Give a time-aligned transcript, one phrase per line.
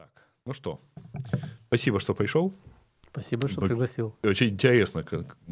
[0.00, 0.80] Так, ну что,
[1.66, 2.54] спасибо, что пришел.
[3.10, 4.16] Спасибо, что пригласил.
[4.22, 5.04] Очень интересно,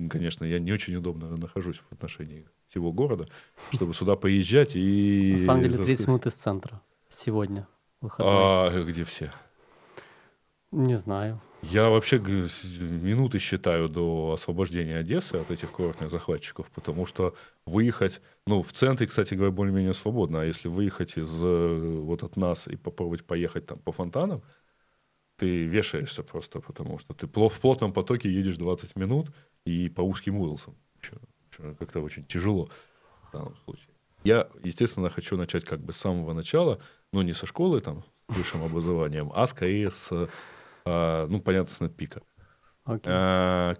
[0.09, 3.27] конечно, я не очень удобно нахожусь в отношении всего города,
[3.73, 5.33] чтобы сюда поезжать и...
[5.33, 6.81] На самом деле 30 минут из центра
[7.11, 7.69] сегодня.
[8.01, 8.33] Выходной.
[8.33, 9.31] А где все?
[10.71, 11.41] Не знаю.
[11.63, 17.35] Я вообще минуты считаю до освобождения Одессы от этих курортных захватчиков, потому что
[17.67, 22.37] выехать, ну, в центре, кстати говоря, более-менее свободно, а если выехать из э, вот от
[22.37, 24.43] нас и попробовать поехать там по фонтанам,
[25.37, 29.29] ты вешаешься просто, потому что ты в плотном потоке едешь 20 минут
[29.65, 30.77] и по узким улицам.
[31.79, 32.69] Как-то очень тяжело
[33.29, 33.89] в данном случае.
[34.23, 36.81] Я, естественно, хочу начать как бы с самого начала,
[37.13, 40.29] но не со школы, там, с высшим образованием, а скорее с а,
[41.29, 42.23] ну, понятно, с NetPeak.
[42.87, 43.01] Okay.
[43.07, 43.77] А,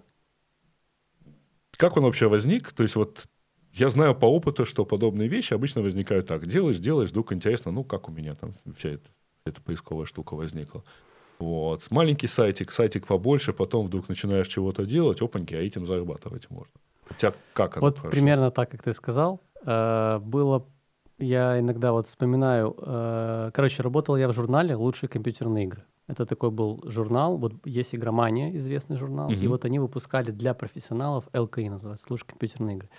[1.71, 2.71] как он вообще возник?
[2.71, 3.25] То есть вот
[3.73, 6.45] я знаю по опыту, что подобные вещи обычно возникают так.
[6.45, 9.09] Делаешь, делаешь, вдруг интересно, ну, как у меня там вся эта,
[9.45, 10.83] эта поисковая штука возникла.
[11.39, 11.89] Вот.
[11.89, 16.73] Маленький сайтик, сайтик побольше, потом вдруг начинаешь чего-то делать, опаньки, а этим зарабатывать можно.
[17.09, 18.11] У тебя как оно Вот прошло?
[18.11, 19.41] примерно так, как ты сказал.
[19.65, 20.65] Э, было,
[21.17, 22.73] я иногда вот вспоминаю,
[23.53, 25.85] короче, работал я в журнале «Лучшие компьютерные игры».
[26.09, 29.43] Это такой был журнал, вот есть «Игромания», известный журнал, uh-huh.
[29.43, 32.89] и вот они выпускали для профессионалов ЛКИ, называется, служба компьютерные игры.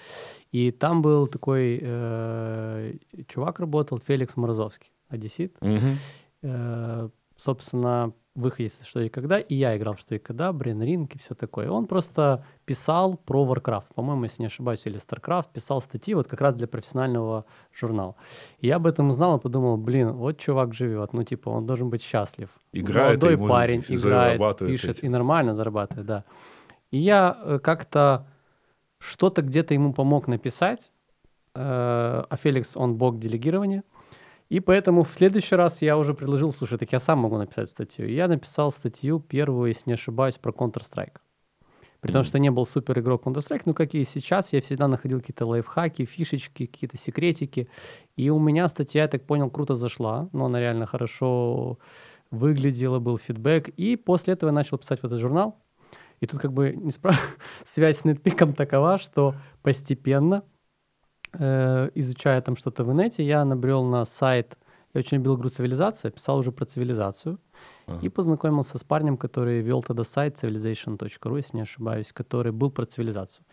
[0.53, 2.95] И там был такой э,
[3.27, 5.57] чувак работал, Феликс Морозовский, одессит.
[5.61, 5.97] Uh-huh.
[6.43, 10.83] Э, собственно, в их «Если что и когда», и я играл «Что и когда», Брен
[10.83, 11.71] Ринг и все такое.
[11.71, 16.41] Он просто писал про Warcraft, по-моему, если не ошибаюсь, или StarCraft, писал статьи вот как
[16.41, 18.17] раз для профессионального журнала.
[18.61, 21.91] И я об этом узнал и подумал, блин, вот чувак живет, ну типа он должен
[21.91, 22.51] быть счастлив.
[22.73, 25.07] Играет, Молодой парень, играет, пишет эти.
[25.07, 26.25] и нормально зарабатывает, да.
[26.91, 28.27] И я э, как-то
[28.99, 30.93] что-то где-то ему помог написать,
[31.55, 33.83] э, а Феликс, он бог делегирования,
[34.51, 38.09] и поэтому в следующий раз я уже предложил, слушай, так я сам могу написать статью.
[38.09, 41.19] И я написал статью первую, если не ошибаюсь, про Counter-Strike.
[42.01, 45.21] При том, что не был супер игрок Counter-Strike, но как и сейчас, я всегда находил
[45.21, 47.69] какие-то лайфхаки, фишечки, какие-то секретики.
[48.17, 51.79] И у меня статья, я так понял, круто зашла, но она реально хорошо
[52.33, 53.69] выглядела, был фидбэк.
[53.69, 55.63] И после этого я начал писать в этот журнал.
[56.19, 57.15] И тут как бы не спра...
[57.65, 60.43] связь с нетпиком такова, что постепенно
[61.33, 64.57] э, изучая там что-то в инете, я набрел на сайт,
[64.95, 67.39] я очень любил игру «Цивилизация», писал уже про цивилизацию,
[67.87, 67.99] ага.
[68.03, 72.87] и познакомился с парнем, который вел тогда сайт civilization.ru, если не ошибаюсь, который был про
[72.87, 73.45] цивилизацию.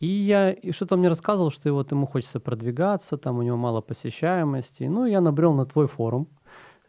[0.00, 3.80] И я и что-то мне рассказывал, что вот ему хочется продвигаться, там у него мало
[3.80, 4.84] посещаемости.
[4.84, 6.28] Ну, я набрел на твой форум,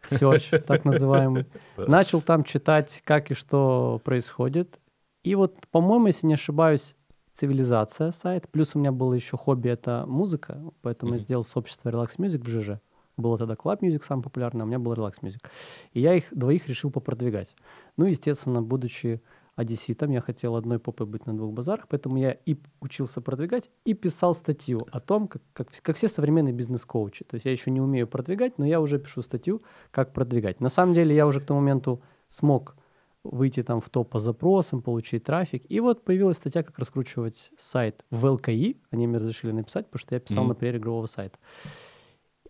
[0.10, 1.46] Search, так называемый.
[1.78, 4.80] Начал там читать, как и что происходит.
[5.24, 6.96] И вот, по-моему, если не ошибаюсь,
[7.36, 8.50] цивилизация сайт.
[8.50, 11.18] Плюс у меня было еще хобби это музыка, поэтому mm-hmm.
[11.18, 12.80] я сделал сообщество Relax Music в ЖЖ.
[13.18, 15.40] Было тогда Club Music самый популярный, а у меня был Relax Music.
[15.94, 17.56] И я их двоих решил попродвигать.
[17.98, 19.22] Ну, естественно, будучи
[19.56, 23.94] одесситом, я хотел одной попой быть на двух базарах, поэтому я и учился продвигать, и
[23.94, 27.24] писал статью о том, как, как, как все современные бизнес-коучи.
[27.24, 30.60] То есть я еще не умею продвигать, но я уже пишу статью, как продвигать.
[30.60, 32.76] На самом деле я уже к тому моменту смог
[33.32, 35.64] выйти там в топ по запросам, получить трафик.
[35.70, 38.78] И вот появилась статья, как раскручивать сайт в ЛКИ.
[38.92, 40.48] Они мне разрешили написать, потому что я писал, mm-hmm.
[40.48, 41.38] например, игрового сайта.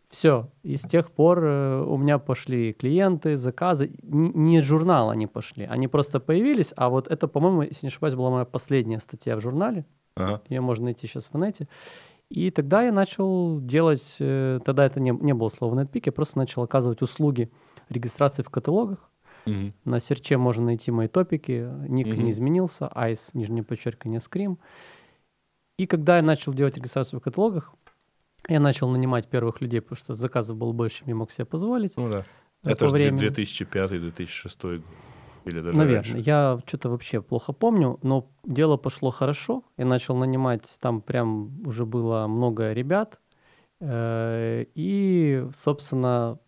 [0.09, 0.49] Все.
[0.63, 3.91] И с тех пор э, у меня пошли клиенты, заказы.
[4.03, 5.65] Н- не журнал они пошли.
[5.65, 6.73] Они просто появились.
[6.77, 9.85] А вот это, по-моему, если не ошибаюсь, была моя последняя статья в журнале.
[10.15, 10.41] Ага.
[10.47, 11.67] Ее можно найти сейчас в инете.
[12.29, 16.37] И тогда я начал делать, э, тогда это не, не было слова NetPeak, я просто
[16.37, 17.51] начал оказывать услуги
[17.89, 19.09] регистрации в каталогах,
[19.45, 19.73] Угу.
[19.85, 22.15] На серче можно найти мои топики, ник угу.
[22.15, 24.59] не изменился, айс, нижнее подчеркивание, скрим.
[25.77, 27.73] И когда я начал делать регистрацию в каталогах,
[28.47, 31.97] я начал нанимать первых людей, потому что заказов было больше, чем я мог себе позволить.
[31.97, 32.25] Ну да.
[32.65, 34.83] Это же 2005-2006
[35.45, 36.13] или даже Наверное.
[36.13, 36.17] раньше.
[36.17, 39.63] Я что-то вообще плохо помню, но дело пошло хорошо.
[39.77, 43.19] Я начал нанимать, там прям уже было много ребят.
[43.79, 46.39] Э, и, собственно,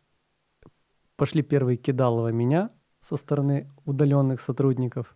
[1.16, 2.72] пошли первые кидалово меня
[3.08, 5.16] со стороны удаленных сотрудников.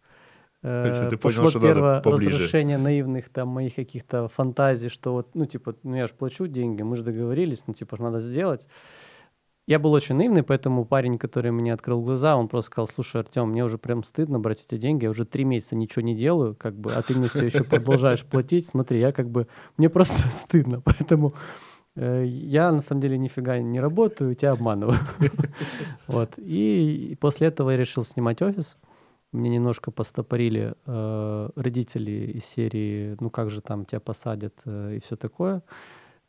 [0.64, 5.36] Э, ты Пошло понял, что первое надо разрушение наивных там моих каких-то фантазий, что вот,
[5.36, 8.68] ну, типа, ну, я же плачу деньги, мы же договорились, ну, типа, надо сделать.
[9.68, 13.50] Я был очень наивный, поэтому парень, который мне открыл глаза, он просто сказал, слушай, Артем,
[13.50, 16.76] мне уже прям стыдно брать тебя деньги, я уже три месяца ничего не делаю, как
[16.76, 19.48] бы, а ты мне все еще продолжаешь платить, смотри, я как бы,
[19.78, 21.34] мне просто стыдно, поэтому
[21.96, 24.98] я на самом деле нифига не работаю, тебя обманываю.
[26.08, 26.34] Вот.
[26.38, 28.78] И после этого я решил снимать офис.
[29.32, 35.00] Мне немножко постопорили э, родители из серии, ну как же там тебя посадят э, и
[35.00, 35.64] все такое.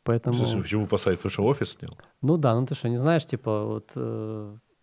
[0.03, 0.37] Поэтому...
[0.61, 1.19] Почему посадят?
[1.19, 1.91] Потому что офис снял?
[2.21, 3.91] Ну да, ну ты что, не знаешь, типа вот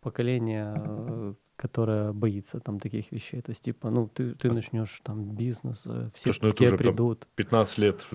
[0.00, 3.40] поколение, э, которое боится там таких вещей.
[3.42, 6.76] То есть, типа, ну, ты, ты начнешь там бизнес, э, все Слушай, ну, к тебе
[6.76, 7.26] придут.
[7.36, 8.06] 15 лет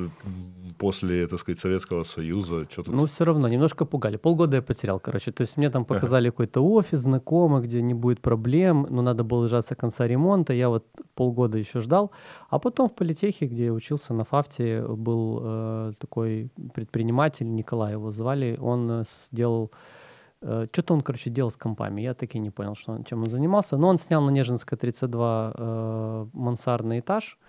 [0.77, 2.94] после, так сказать, Советского Союза, что тут...
[2.94, 4.18] Ну, все равно, немножко пугали.
[4.18, 5.31] Полгода я потерял, короче.
[5.31, 9.47] То есть мне там показали какой-то офис знакомый, где не будет проблем, но надо было
[9.47, 10.53] ждаться конца ремонта.
[10.53, 12.12] Я вот полгода еще ждал.
[12.50, 18.12] А потом в политехе, где я учился на ФАФТе, был э, такой предприниматель, Николай его
[18.12, 20.05] звали, он э, сделал Э,
[20.45, 22.01] Что-то он, короче, делал с компами.
[22.01, 23.77] Я таки не понял, что он, чем он занимался.
[23.77, 27.39] Но он снял на Нежинской 32 э, мансардный этаж,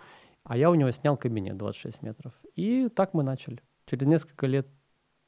[0.44, 2.32] а я у него снял кабинет 26 метров.
[2.54, 3.60] И так мы начали.
[3.84, 4.66] Через несколько лет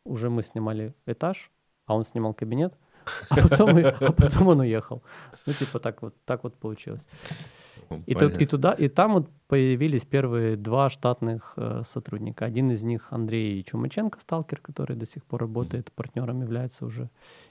[0.04, 1.50] уже мы снимали этаж,
[1.84, 2.72] а он снимал кабинет,
[3.28, 5.02] а потом, а потом он уехал.
[5.44, 7.06] Ну, типа так вот, так вот получилось.
[8.06, 12.44] И, тут, и туда, и там вот появились первые два штатных э, сотрудника.
[12.44, 17.10] Один из них Андрей Чумаченко, сталкер, который до сих пор работает, партнером является уже.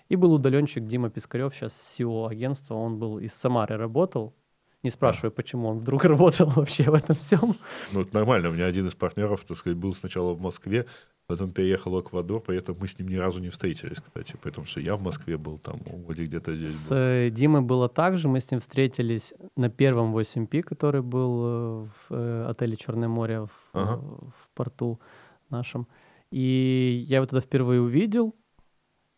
[0.09, 2.75] И был удаленщик Дима Пискарев, сейчас SEO агентства.
[2.75, 4.33] Он был из Самары работал.
[4.87, 7.55] Не спрашиваю, почему он вдруг работал вообще в этом всем.
[7.91, 8.49] Ну, это нормально.
[8.49, 10.85] У меня один из партнеров, так сказать, был сначала в Москве,
[11.27, 14.79] Потом переехал в Эквадор, поэтому мы с ним ни разу не встретились, кстати, потому что
[14.79, 16.95] я в Москве был, там, вроде где-то здесь С был.
[16.95, 21.87] Э, Димой было так же, мы с ним встретились на первом 8P, который был э,
[21.89, 23.97] в э, отеле Черное море в, ага.
[23.97, 25.01] в порту
[25.49, 25.89] нашем.
[26.31, 28.33] И я его тогда впервые увидел.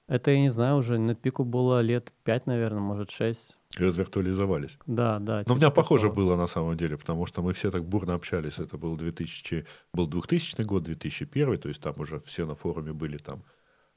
[0.07, 4.77] Это, я не знаю, уже на пику было лет 5, наверное, может, 6 развиртуализовались.
[4.85, 5.43] Да, да.
[5.45, 6.25] Но у меня похоже такого.
[6.25, 8.57] было на самом деле, потому что мы все так бурно общались.
[8.57, 13.17] Это был 2000, был 2000 год, 2001, то есть там уже все на форуме были
[13.17, 13.43] там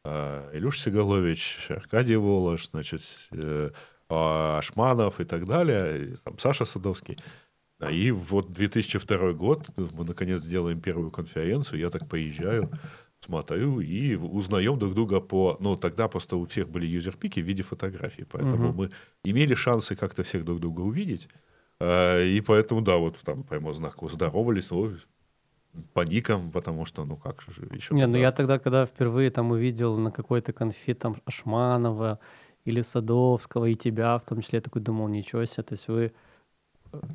[0.05, 3.03] э, Илюш Сигалович, Аркадий Волош, значит,
[3.33, 3.71] э,
[4.09, 7.17] Ашманов и так далее, и, там Саша Садовский.
[7.91, 12.71] И вот 2002 год, мы наконец делаем первую конференцию, я так поезжаю,
[13.25, 15.57] смотрю и узнаем друг друга по...
[15.61, 18.83] Ну, тогда просто у всех были юзерпики в виде фотографий, поэтому угу.
[18.83, 18.91] мы
[19.25, 21.29] имели шансы как-то всех друг друга увидеть.
[21.81, 24.93] Э, и поэтому, да, вот там прямо знаково здоровались, ну,
[25.95, 27.95] по никам, потому что, ну как же еще...
[27.95, 32.19] Не, ну я тогда, когда впервые там увидел на какой-то конфе там Ашманова
[32.65, 36.13] или Садовского, и тебя в том числе, я такой думал, ничего себе, то есть вы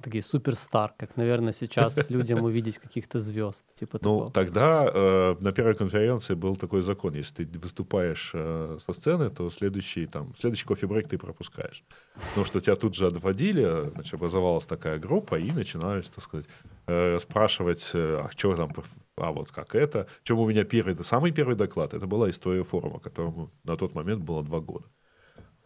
[0.03, 3.65] такие суперстар, как, наверное, сейчас людям увидеть каких-то звезд.
[3.75, 4.31] Типа ну, такого.
[4.31, 9.49] тогда э, на первой конференции был такой закон, если ты выступаешь э, со сцены, то
[9.49, 11.83] следующий, там, следующий кофе-брейк ты пропускаешь.
[12.29, 16.47] Потому что тебя тут же отводили, значит, образовалась такая группа, и начинались, так сказать,
[16.87, 18.71] э, спрашивать, э, а что там,
[19.17, 20.07] а вот как это.
[20.23, 23.95] Чем у меня первый, это самый первый доклад, это была история форума, которому на тот
[23.95, 24.85] момент было два года.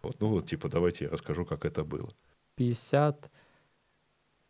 [0.02, 2.10] Вот, ну вот, типа, давайте я расскажу, как это было.
[2.56, 3.30] 50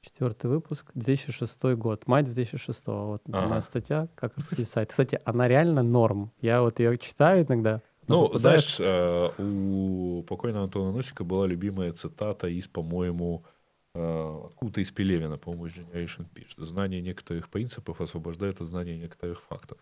[0.03, 2.87] Четвертый выпуск, 2006 год, май 2006.
[2.87, 3.47] Вот ага.
[3.47, 4.89] моя статья, как раскрутить сайт.
[4.89, 6.31] Кстати, она реально норм.
[6.41, 7.81] Я вот ее читаю иногда.
[8.07, 8.77] Ну, попадаешь...
[8.77, 13.45] знаешь, э, у покойного Антона Носика была любимая цитата из, по-моему,
[13.93, 18.97] э, откуда-то из Пелевина, по-моему, из Generation P, что знание некоторых принципов освобождает от знания
[18.97, 19.77] некоторых фактов.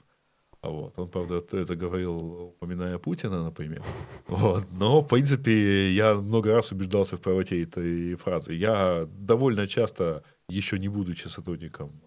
[0.62, 1.00] А вот.
[1.00, 3.82] Он, правда, это говорил, упоминая Путина, например.
[4.28, 4.66] Вот.
[4.72, 8.54] Но, в принципе, я много раз убеждался в правоте этой фразы.
[8.54, 12.02] Я довольно часто, еще не будучи сотрудником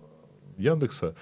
[0.59, 1.15] Яндекса,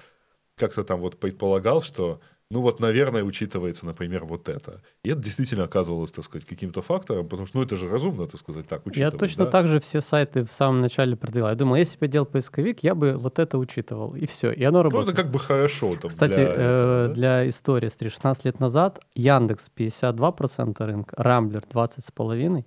[0.55, 2.19] как-то там вот предполагал, что
[2.51, 4.81] ну вот, наверное, учитывается, например, вот это.
[5.03, 8.41] И это действительно оказывалось, так сказать, каким-то фактором, потому что, ну, это же разумно, так
[8.41, 9.13] сказать, так учитывать.
[9.13, 9.51] Я точно да?
[9.51, 11.49] так же все сайты в самом начале продвигал.
[11.49, 14.63] Я думал, если бы я делал поисковик, я бы вот это учитывал, и все, и
[14.65, 15.05] оно работает.
[15.05, 15.95] Ну, это как бы хорошо.
[15.95, 17.13] Там, Кстати, для, этого, да?
[17.13, 22.65] для истории, смотри, 16 лет назад Яндекс 52% рынка, Рамблер 20,5%,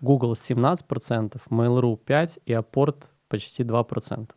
[0.00, 4.30] Google 17%, Mail.ru 5% и Апорт почти 2%.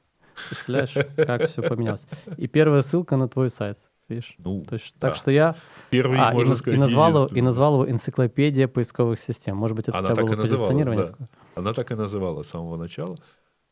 [0.50, 2.06] Представляешь, как все поменялось.
[2.36, 3.78] И первая ссылка на твой сайт
[4.10, 4.36] видишь?
[4.38, 5.08] Ну, То есть, да.
[5.08, 5.56] Так что я
[5.90, 9.58] Первый, а, можно и, сказать, и, назвал его, и назвал его энциклопедия поисковых систем.
[9.58, 11.28] Может быть, это Она так и называлась, да.
[11.56, 13.16] Она так и называлась с самого начала.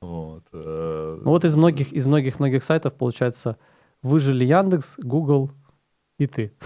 [0.01, 0.44] Вот.
[0.53, 3.58] Э, ну вот из многих, из многих многих сайтов, получается,
[4.03, 5.51] выжили Яндекс, Google
[6.20, 6.53] и ты.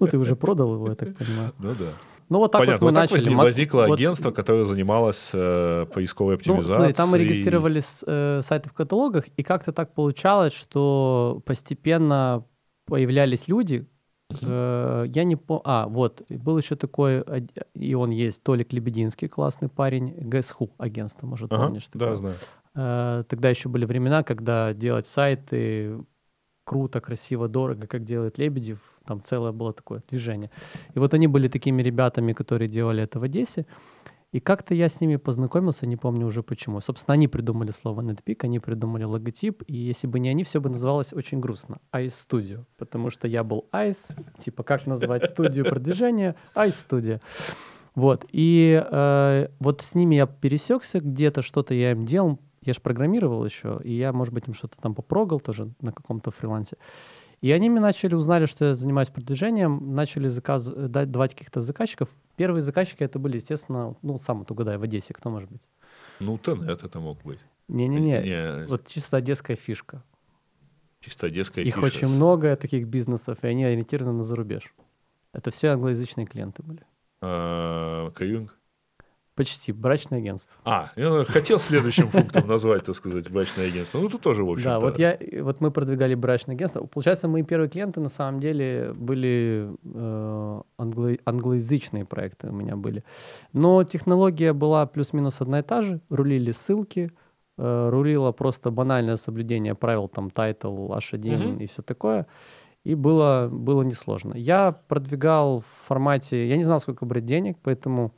[0.00, 1.52] Ну, ты уже продал его, я так понимаю.
[1.58, 1.92] Ну да.
[2.28, 2.86] Ну, вот так Понятно.
[2.86, 3.28] вот мы вот начали.
[3.28, 3.98] Так возникло вот...
[3.98, 6.72] агентство, которое занималось э, поисковой оптимизацией.
[6.72, 12.44] Ну, смотри, там мы регистрировали э, сайты в каталогах, и как-то так получалось, что постепенно
[12.86, 13.86] появлялись люди,
[14.30, 15.10] Uh-huh.
[15.14, 15.62] Я не помню.
[15.64, 17.22] А, вот, был еще такой,
[17.74, 21.84] и он есть, Толик Лебединский, классный парень, ГСХУ агентство, может, ага, помнишь?
[21.84, 22.08] Такое.
[22.08, 22.36] Да, знаю.
[22.74, 25.98] Э, тогда еще были времена, когда делать сайты
[26.64, 30.50] круто, красиво, дорого, как делает Лебедев, там целое было такое движение.
[30.94, 33.66] И вот они были такими ребятами, которые делали это в Одессе.
[34.32, 36.80] И как-то я с ними познакомился, не помню уже почему.
[36.80, 40.70] Собственно, они придумали слово NetPeak, они придумали логотип, и если бы не они, все бы
[40.70, 41.78] называлось очень грустно.
[41.92, 46.34] Ice Studio, потому что я был Ice, типа как назвать студию продвижения?
[46.56, 47.20] Ice Studio.
[47.94, 52.80] Вот, и э, вот с ними я пересекся где-то, что-то я им делал, я же
[52.80, 56.76] программировал еще, и я, может быть, им что-то там попрогал тоже на каком-то фрилансе.
[57.40, 61.60] И они мне начали, узнали, что я занимаюсь продвижением, начали заказ, э, дать, давать каких-то
[61.60, 62.08] заказчиков.
[62.36, 65.60] Первые заказчики это были, естественно, ну, сам вот угадай, в Одессе, кто может быть?
[66.20, 67.40] Ну, Тенет это мог быть.
[67.68, 68.66] Не-не-не, Не.
[68.66, 70.02] вот чисто одесская фишка.
[71.00, 71.84] Чисто одесская Их фишка.
[71.86, 74.74] очень много таких бизнесов, и они ориентированы на зарубеж.
[75.34, 76.82] Это все англоязычные клиенты были.
[77.20, 78.56] А, Каюнг?
[79.36, 80.60] Почти, брачное агентство.
[80.64, 83.98] А, я хотел следующим пунктом назвать, так сказать, брачное агентство.
[83.98, 86.84] Ну, тут тоже, в общем Да, вот, я, вот мы продвигали брачное агентство.
[86.86, 93.02] Получается, мои первые клиенты на самом деле были э, англо, англоязычные проекты у меня были.
[93.52, 96.00] Но технология была плюс-минус одна и та же.
[96.10, 97.10] Рулили ссылки,
[97.58, 101.60] э, рулило просто банальное соблюдение правил, там, title, H1 угу.
[101.60, 102.28] и все такое.
[102.84, 104.34] И было, было несложно.
[104.34, 106.48] Я продвигал в формате...
[106.48, 108.12] Я не знал, сколько брать денег, поэтому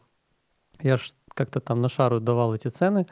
[0.83, 3.07] я ж как-то там на шару давал эти цены.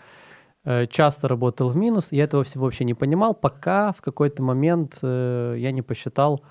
[0.64, 2.09] Э, часто работал в минус.
[2.11, 6.42] Я этого всего вообще не понимал, пока в какой-то момент э, я не посчитал,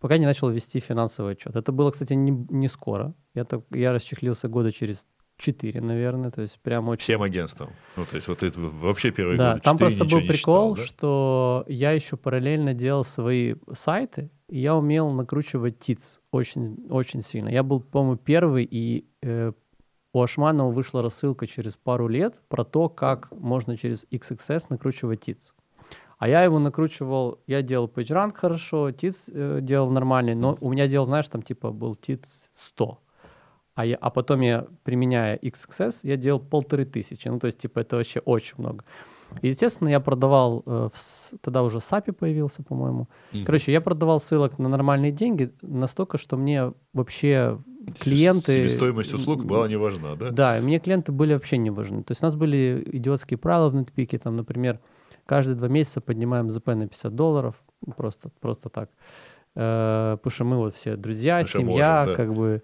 [0.00, 1.54] пока не начал вести финансовый отчет.
[1.54, 3.14] Это было, кстати, не, не скоро.
[3.34, 7.02] Я, так, я расчехлился года через четыре, наверное, то есть прям очень...
[7.02, 7.70] Всем агентством.
[7.96, 9.62] Ну, то есть вот это вообще первый да, год.
[9.62, 10.84] там просто был прикол, читал, да?
[10.84, 17.48] что я еще параллельно делал свои сайты, и я умел накручивать ТИЦ очень, очень сильно.
[17.48, 19.52] Я был, по-моему, первый, и э,
[20.12, 25.52] у Ашманова вышла рассылка через пару лет про то, как можно через XXS накручивать ТИЦ.
[26.18, 30.86] А я его накручивал, я делал PageRank хорошо, ТИЦ э, делал нормальный, но у меня
[30.86, 32.98] делал, знаешь, там типа был ТИЦ 100.
[33.74, 37.28] А, я, а потом я, применяя XXS, я делал полторы тысячи.
[37.28, 38.84] Ну, то есть, типа, это вообще очень много.
[39.40, 43.08] И, естественно, я продавал, э, в, тогда уже SAPI появился, по-моему.
[43.32, 43.44] Mm-hmm.
[43.44, 47.58] Короче, я продавал ссылок на нормальные деньги настолько, что мне вообще
[47.98, 48.52] клиенты...
[48.52, 50.30] Себестоимость услуг была не важна, да?
[50.30, 52.02] Да, мне клиенты были вообще не важны.
[52.02, 54.80] То есть у нас были идиотские правила в NetPeak, там, например,
[55.26, 57.56] каждые два месяца поднимаем ЗП на 50 долларов,
[57.96, 58.90] просто, просто так.
[59.54, 62.16] Э, потому что мы вот все друзья, Потому семья, можем, да.
[62.16, 62.62] как бы...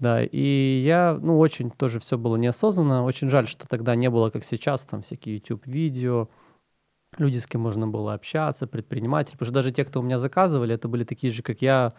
[0.00, 3.02] Да, и я, ну, очень тоже все было неосознанно.
[3.02, 6.28] Очень жаль, что тогда не было, как сейчас, там всякие YouTube-видео,
[7.16, 9.32] люди, с кем можно было общаться, предприниматели.
[9.32, 11.94] Потому что даже те, кто у меня заказывали, это были такие же, как я,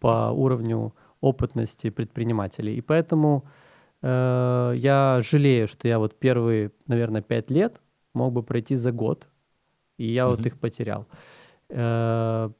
[0.00, 2.76] по уровню опытности предпринимателей.
[2.76, 3.44] И поэтому
[4.02, 7.80] э, я жалею, что я вот первые, наверное, пять лет
[8.12, 9.26] мог бы пройти за год,
[9.96, 10.36] и я mm-hmm.
[10.36, 11.06] вот их потерял.
[11.70, 12.50] Э,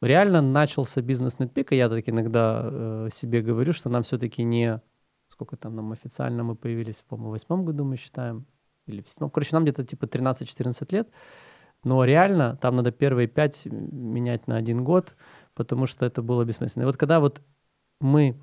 [0.00, 4.80] реально начался бизнес и я так иногда э, себе говорю, что нам все-таки не...
[5.28, 8.46] Сколько там нам официально мы появились, по-моему, в восьмом году мы считаем,
[8.86, 9.28] или в седьмом.
[9.30, 11.08] Короче, нам где-то типа 13-14 лет,
[11.84, 15.14] но реально там надо первые пять менять на один год,
[15.54, 16.84] потому что это было бессмысленно.
[16.84, 17.42] И вот когда вот
[18.00, 18.36] мы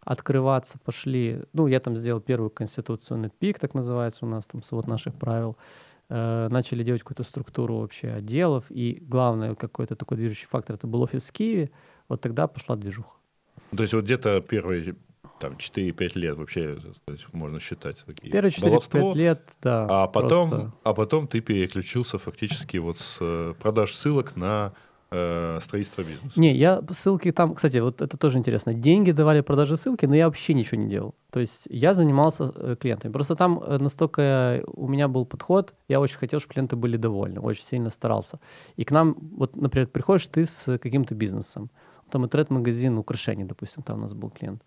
[0.00, 4.86] открываться пошли, ну, я там сделал первую конституцию NetPeak, так называется у нас, там свод
[4.86, 5.56] наших правил,
[6.10, 11.02] э, начали делать какую-то структуру вообще отделов, и главное какой-то такой движущий фактор, это был
[11.02, 11.70] офис в Киеве,
[12.08, 13.16] вот тогда пошла движуха.
[13.74, 14.94] То есть вот где-то первые
[15.40, 16.78] там 4-5 лет вообще
[17.32, 18.30] можно считать такие.
[18.30, 19.86] Первые 4-5 лет, да.
[19.88, 20.72] А потом, просто...
[20.84, 24.74] а потом ты переключился фактически вот с э, продаж ссылок на
[25.14, 26.40] э, строительство бизнеса.
[26.40, 28.74] Не, я ссылки там, кстати, вот это тоже интересно.
[28.74, 31.14] Деньги давали продажи ссылки, но я вообще ничего не делал.
[31.30, 33.12] То есть я занимался э, клиентами.
[33.12, 37.40] Просто там э, настолько у меня был подход, я очень хотел, чтобы клиенты были довольны,
[37.40, 38.38] очень сильно старался.
[38.76, 41.70] И к нам, вот, например, приходишь ты с каким-то бизнесом,
[42.10, 44.62] там интернет-магазин украшений, допустим, там у нас был клиент.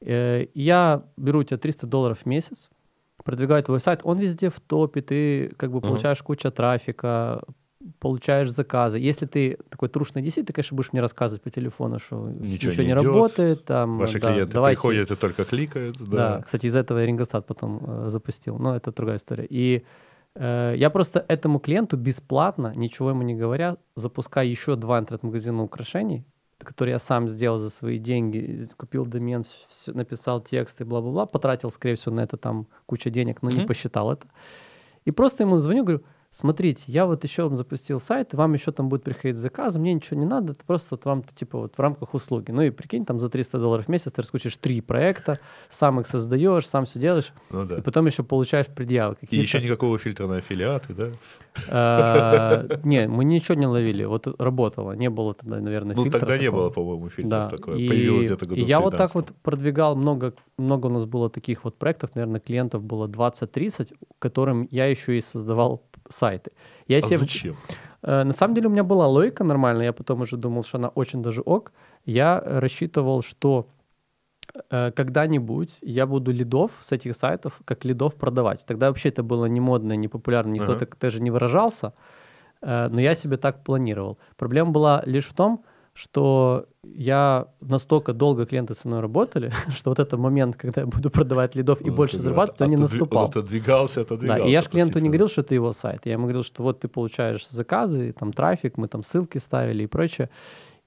[0.00, 2.70] Э, я беру у тебя 300 долларов в месяц,
[3.24, 6.24] продвигаю твой сайт, он везде в топе, ты как бы получаешь uh-huh.
[6.24, 7.42] кучу трафика,
[7.98, 8.98] получаешь заказы.
[8.98, 12.82] Если ты такой трушный DC, ты, конечно, будешь мне рассказывать по телефону, что ничего, ничего
[12.82, 13.64] не, не работает.
[13.64, 14.76] Там, Ваши да, клиенты давайте...
[14.76, 15.96] приходят и только кликают.
[15.98, 19.46] Да, да кстати, из-за этого я Рингостат потом э, запустил, но это другая история.
[19.48, 19.84] И
[20.34, 26.24] э, я просто этому клиенту бесплатно, ничего ему не говоря, запускаю еще два интернет-магазина украшений,
[26.58, 31.94] которые я сам сделал за свои деньги, купил домен, все, написал тексты, бла-бла-бла, потратил, скорее
[31.94, 33.60] всего, на это там куча денег, но mm-hmm.
[33.60, 34.26] не посчитал это.
[35.04, 38.88] И просто ему звоню, говорю, смотрите, я вот еще вам запустил сайт, вам еще там
[38.88, 42.14] будет приходить заказ, мне ничего не надо, это просто вот вам типа вот в рамках
[42.14, 42.50] услуги.
[42.50, 46.06] Ну и прикинь, там за 300 долларов в месяц ты раскрутишь три проекта, сам их
[46.06, 47.78] создаешь, сам все делаешь, ну, да.
[47.78, 49.16] и потом еще получаешь предъявы.
[49.22, 51.10] И еще никакого фильтра на аффилиаты, да?
[51.68, 56.20] А, не, мы ничего не ловили, вот работало, не было тогда, наверное, фильтра.
[56.20, 59.96] Ну тогда не было, по-моему, фильтра такого, появилось где-то году Я вот так вот продвигал
[59.96, 65.16] много, много у нас было таких вот проектов, наверное, клиентов было 20-30, которым я еще
[65.16, 66.52] и создавал сайты.
[66.86, 67.16] Я а себе...
[67.16, 67.56] зачем?
[68.02, 70.88] Э, на самом деле у меня была логика нормальная, я потом уже думал, что она
[70.88, 71.72] очень даже ок.
[72.04, 73.68] Я рассчитывал, что
[74.70, 78.64] э, когда-нибудь я буду лидов с этих сайтов, как лидов продавать.
[78.66, 80.80] Тогда вообще это было не модно, не популярно, никто ага.
[80.80, 81.92] так даже не выражался,
[82.62, 84.18] э, но я себе так планировал.
[84.36, 85.77] Проблема была лишь в том, что
[86.84, 91.56] я настолько долго клиенты со мной работали, что вот этот момент, когда я буду продавать
[91.56, 93.24] лидов и ну, больше зарабатывать, он не наступал.
[93.24, 94.42] Он отодвигался, отодвигался.
[94.42, 96.02] Да, и я же клиенту не говорил, что это его сайт.
[96.04, 99.86] Я ему говорил, что вот ты получаешь заказы, там трафик, мы там ссылки ставили и
[99.86, 100.30] прочее.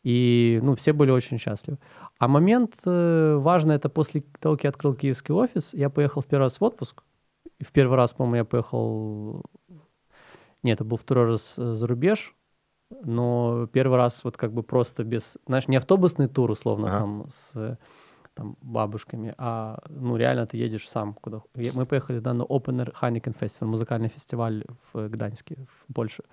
[0.04, 1.78] И, ну, все были очень счастливы.
[2.18, 6.26] А момент э, важный, это после того, как я открыл киевский офис, я поехал в
[6.26, 7.04] первый раз в отпуск.
[7.60, 9.44] И в первый раз, по-моему, я поехал...
[10.64, 12.34] Нет, это был второй раз э, за рубеж,
[13.04, 17.00] но первый раз вот как бы просто без, знаешь, не автобусный тур условно ага.
[17.00, 17.78] там с
[18.34, 21.42] там, бабушками, а ну реально ты едешь сам куда.
[21.56, 26.24] Мы поехали да, на Open Air Heineken Festival, музыкальный фестиваль в Гданьске, в Польше.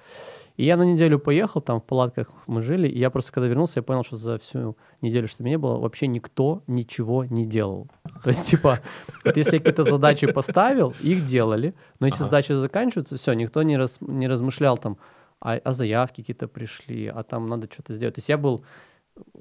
[0.56, 3.80] И я на неделю поехал, там в палатках мы жили, и я просто когда вернулся,
[3.80, 7.88] я понял, что за всю неделю, что меня было, вообще никто ничего не делал.
[8.22, 8.78] То есть, типа,
[9.24, 12.26] вот если я какие-то задачи поставил, их делали, но если ага.
[12.26, 14.98] задачи заканчиваются, все, никто не, раз, не размышлял там,
[15.40, 18.14] а, а заявки какие-то пришли, а там надо что-то сделать.
[18.14, 18.64] То есть я был,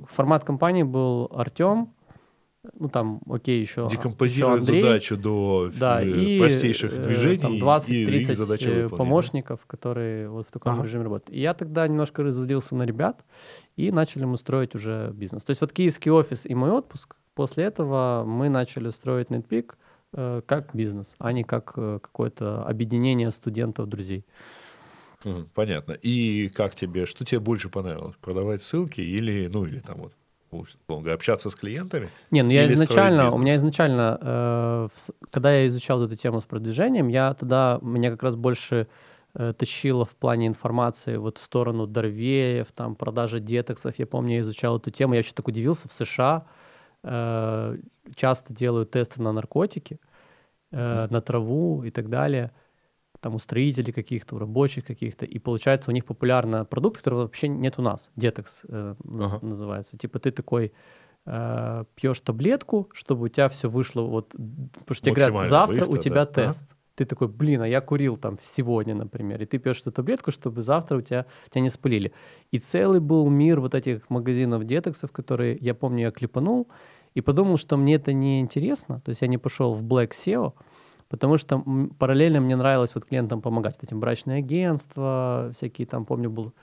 [0.08, 1.94] формат компании был Артем,
[2.74, 7.60] ну там, окей, еще Декомпозирует еще Андрей, задачу до да, э, и, простейших э, движений.
[7.62, 10.84] 20-30 помощников, которые вот в таком ага.
[10.84, 11.36] режиме работают.
[11.36, 13.24] И я тогда немножко разозлился на ребят,
[13.76, 15.44] и начали мы строить уже бизнес.
[15.44, 19.74] То есть вот киевский офис и мой отпуск, после этого мы начали строить NetPeak
[20.14, 24.26] э, как бизнес, а не как э, какое-то объединение студентов, друзей.
[25.54, 25.94] Понятно.
[25.94, 28.16] И как тебе, что тебе больше понравилось?
[28.22, 30.14] Продавать ссылки или, ну, или там вот
[30.88, 32.10] долго общаться с клиентами?
[32.32, 34.90] Не, ну я изначально, у меня изначально, э,
[35.32, 38.88] когда я изучал эту тему с продвижением, я тогда, меня как раз больше
[39.34, 43.98] э, тащило в плане информации вот в сторону дорвеев, там, продажа детоксов.
[43.98, 46.46] Я помню, я изучал эту тему, я вообще так удивился, в США
[47.04, 47.78] э,
[48.16, 50.00] часто делают тесты на наркотики,
[50.72, 52.52] э, на траву и так далее–
[53.28, 57.50] там у строителей каких-то, у рабочих каких-то, и получается у них популярный продукт, который вообще
[57.50, 59.46] нет у нас, детокс э, ага.
[59.46, 59.98] называется.
[59.98, 60.72] Типа ты такой
[61.26, 66.00] э, пьешь таблетку, чтобы у тебя все вышло вот, потому что тебе говорят, завтра быстро,
[66.00, 66.26] у тебя да?
[66.26, 66.64] тест.
[66.64, 66.74] Ага.
[66.96, 70.62] Ты такой, блин, а я курил там сегодня, например, и ты пьешь эту таблетку, чтобы
[70.62, 72.14] завтра у тебя тебя не спалили.
[72.54, 76.68] И целый был мир вот этих магазинов детоксов, которые, я помню, я клепанул,
[77.14, 80.54] и подумал, что мне это не интересно, то есть я не пошел в Black SEO,
[81.10, 81.64] потому что
[81.98, 86.54] параллельно мне нравилось вот клиентам помогать, этим брачные агентства, всякие там, помню, был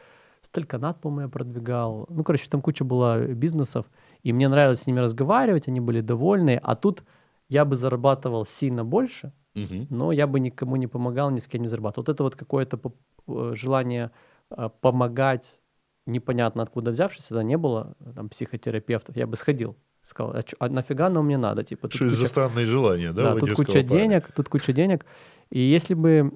[0.42, 2.06] Стальканат, по-моему, я продвигал.
[2.10, 3.86] Ну, короче, там куча было бизнесов,
[4.22, 7.02] и мне нравилось с ними разговаривать, они были довольны, а тут
[7.48, 9.86] я бы зарабатывал сильно больше, угу.
[9.90, 12.04] но я бы никому не помогал, ни с кем не зарабатывал.
[12.06, 12.78] Вот это вот какое-то
[13.26, 14.10] э, желание
[14.50, 15.58] э, помогать,
[16.06, 20.68] непонятно откуда взявшись, это не было, там, психотерапевтов, я бы сходил, Сказал, а, чё, а
[20.68, 21.64] нафига оно мне надо?
[21.64, 22.16] Типа, Что куча...
[22.16, 23.34] за странные желания, да?
[23.34, 23.88] Да, тут куча парня.
[23.88, 25.06] денег, тут куча денег.
[25.50, 26.30] И если бы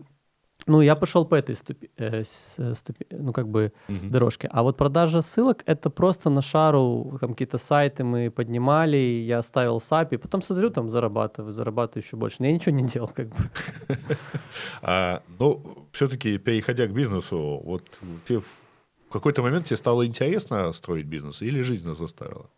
[0.66, 4.09] ну, я пошел по этой ступи, э, ступи, ну, как бы угу.
[4.11, 4.48] дорожке.
[4.52, 9.78] А вот продажа ссылок— это просто на шару, там какие-то сайты мы поднимали, я ставил
[9.78, 12.37] SAP, и потом смотрю, там зарабатываю, зарабатываю еще больше.
[12.40, 13.37] Но я ничего не делал, как бы.
[14.83, 17.85] А, ну, все-таки, переходя к бизнесу, вот
[18.26, 18.40] ты
[19.09, 22.51] в какой-то момент тебе стало интересно строить бизнес или жизнь заставила?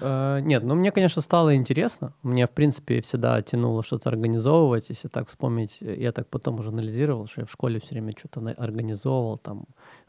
[0.00, 2.14] Э, нет, ну мне, конечно, стало интересно.
[2.22, 4.88] Мне, в принципе, всегда тянуло что-то организовывать.
[4.88, 8.40] Если так вспомнить, я так потом уже анализировал, что я в школе все время что-то
[8.56, 9.38] организовывал.
[9.38, 9.64] Там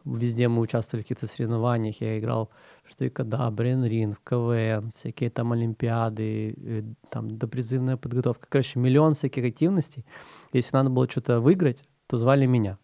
[0.06, 2.02] везде мы участвовали в каких-то соревнованиях.
[2.02, 2.50] Я играл
[2.90, 8.48] что и когда, Брен Ринг, КВН, всякие там олимпиады, э, там допризывная подготовка.
[8.50, 10.06] Короче, миллион всяких активностей.
[10.54, 12.78] Если надо было что-то выиграть, то звали меня.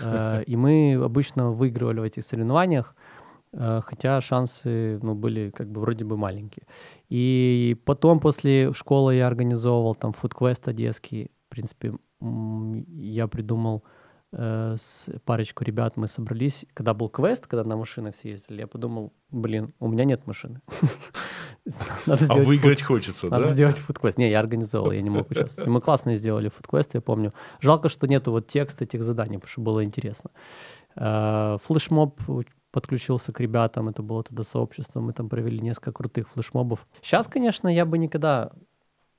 [0.00, 2.94] Э, и мы обычно выигрывали в этих соревнованиях,
[3.52, 6.66] э, хотя шансы ну, были как бы вроде бы маленькие.
[7.08, 11.30] И потом после школы я организовывал там фудквест одесский.
[11.46, 13.84] В принципе, я придумал
[14.32, 18.66] э, с парочку ребят мы собрались, когда был квест, когда на машинах все ездили, я
[18.66, 20.60] подумал, блин, у меня нет машины.
[22.06, 23.38] А выиграть хочется, да?
[23.38, 24.18] Надо сделать фудквест.
[24.18, 25.70] Не, я организовал, я не мог участвовать.
[25.70, 27.32] Мы классно сделали фудквест, я помню.
[27.60, 30.30] Жалко, что нету вот текста этих заданий, потому что было интересно.
[30.96, 32.20] Э, флешмоб
[32.72, 36.86] подключился к ребятам, это было тогда сообщество, мы там провели несколько крутых флешмобов.
[37.02, 38.50] Сейчас, конечно, я бы никогда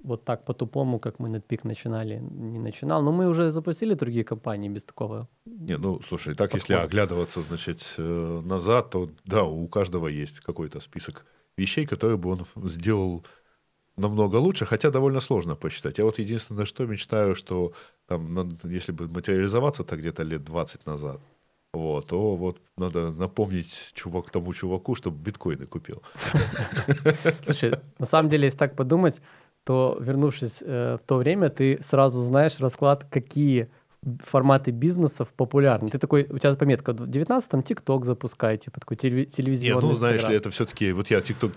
[0.03, 3.03] вот так по-тупому, как мы NetPeak начинали, не начинал.
[3.03, 5.27] Но мы уже запустили другие компании без такого.
[5.45, 6.73] Не, ну, слушай, так подхода.
[6.73, 11.25] если оглядываться, значит, э, назад, то да, у каждого есть какой-то список
[11.57, 13.25] вещей, которые бы он сделал
[13.95, 15.97] намного лучше, хотя довольно сложно посчитать.
[15.97, 17.73] Я вот единственное, что мечтаю, что
[18.07, 21.21] там, если бы материализоваться так где-то лет 20 назад,
[21.73, 26.03] вот, то вот надо напомнить чувак, тому чуваку, чтобы биткоины купил.
[27.43, 29.21] Слушай, на самом деле, если так подумать,
[29.63, 33.69] то, вернувшись э, в то время, ты сразу знаешь расклад, какие
[34.23, 35.89] форматы бизнесов популярны.
[35.89, 40.27] Ты такой, у тебя пометка, в 19-м ТикТок запускай, типа такой телевизионный Нет, ну, знаешь
[40.27, 41.53] ли, это все-таки, вот я ТикТок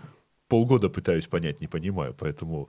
[0.48, 2.68] полгода пытаюсь понять, не понимаю, поэтому,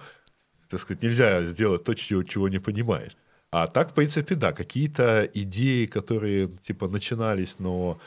[0.70, 3.16] так сказать, нельзя сделать то, чего, чего не понимаешь.
[3.52, 8.00] А так, в принципе, да, какие-то идеи, которые, типа, начинались, но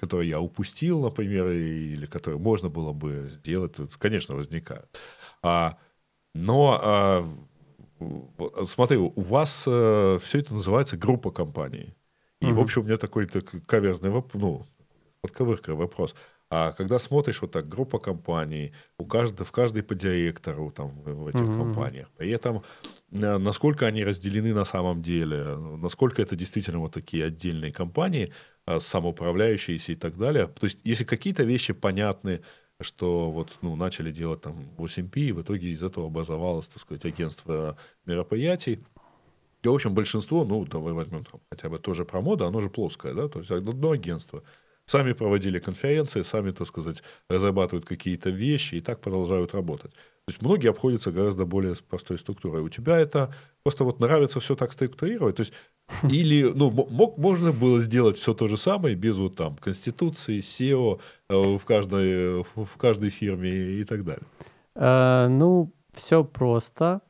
[0.00, 4.88] которые я упустил, например, или которые можно было бы сделать, конечно, возникают.
[5.42, 5.78] А,
[6.34, 7.28] но а,
[8.64, 11.94] смотри, у вас а, все это называется группа компаний.
[12.40, 12.54] И, угу.
[12.54, 14.66] в общем, у меня такой так, каверзный вопрос, ну,
[15.20, 16.14] подковырка вопрос.
[16.48, 21.26] А когда смотришь вот так, группа компаний, у каждого, в каждой по директору там, в
[21.26, 21.58] этих mm-hmm.
[21.58, 22.62] компаниях, при этом
[23.10, 28.32] э, насколько они разделены на самом деле, насколько это действительно вот такие отдельные компании,
[28.66, 30.46] э, самоуправляющиеся и так далее.
[30.46, 32.42] То есть, если какие-то вещи понятны,
[32.80, 37.04] что вот, ну, начали делать там 8P, и в итоге из этого образовалось, так сказать,
[37.06, 38.84] агентство мероприятий,
[39.62, 42.70] и, в общем, большинство, ну, давай возьмем там, хотя бы тоже про моду, оно же
[42.70, 44.44] плоское, да, то есть одно агентство–
[44.86, 49.92] Сами проводили конференции, сами, так сказать, разрабатывают какие-то вещи и так продолжают работать.
[49.92, 52.62] То есть многие обходятся гораздо более простой структурой.
[52.62, 55.36] У тебя это просто вот нравится все так структурировать.
[55.36, 55.52] То есть
[56.10, 61.00] или, ну, мог, можно было сделать все то же самое без вот там конституции, SEO
[61.28, 64.26] э, в каждой, в каждой фирме и так далее.
[64.74, 67.00] А, ну, все просто.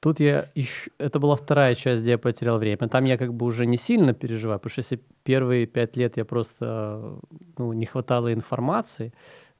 [0.00, 0.90] Тут я еще...
[0.98, 2.88] Это была вторая часть, где я потерял время.
[2.88, 6.24] Там я как бы уже не сильно переживаю, потому что если первые пять лет я
[6.24, 7.18] просто...
[7.58, 9.12] Ну, не хватало информации,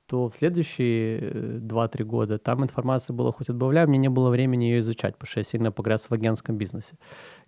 [0.07, 4.65] то в следующие э, два-три года там информации было хоть отбавляю, мне не было времени
[4.65, 6.95] ее изучать, потому что я сильно погряз в агентском бизнесе.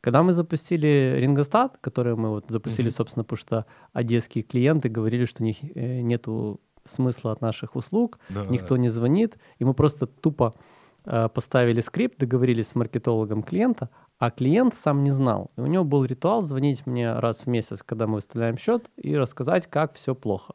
[0.00, 2.94] Когда мы запустили Рингостат, который мы вот запустили, mm-hmm.
[2.94, 8.18] собственно, потому что одесские клиенты говорили, что у них э, нету смысла от наших услуг,
[8.28, 8.82] да, никто да.
[8.82, 10.58] не звонит, и мы просто тупо Э,
[11.04, 15.50] поставили скрипт, договорились с маркетологом клиента, а клиент сам не знал.
[15.56, 19.16] И у него был ритуал звонить мне раз в месяц, когда мы выставляем счет, и
[19.16, 20.54] рассказать, как все плохо.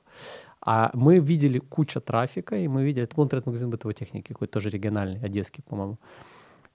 [0.62, 5.20] А мы видели кучу трафика, и мы видели, это интернет-магазин бытовой техники, какой-то тоже региональный,
[5.22, 5.98] одесский, по-моему.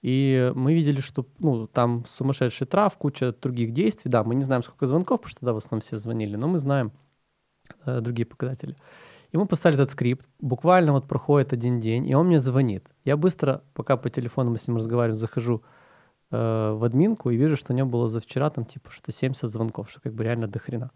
[0.03, 4.11] И мы видели, что ну, там сумасшедший трав, куча других действий.
[4.11, 6.59] Да, мы не знаем, сколько звонков, потому что тогда в основном все звонили, но мы
[6.59, 6.91] знаем
[7.85, 8.75] э, другие показатели.
[9.33, 10.27] И мы поставили этот скрипт.
[10.39, 12.87] Буквально вот проходит один день, и он мне звонит.
[13.03, 15.63] Я быстро, пока по телефону мы с ним разговариваем, захожу
[16.29, 19.49] э, в админку и вижу, что у него было за вчера там типа что 70
[19.49, 20.91] звонков, что как бы реально до хрена.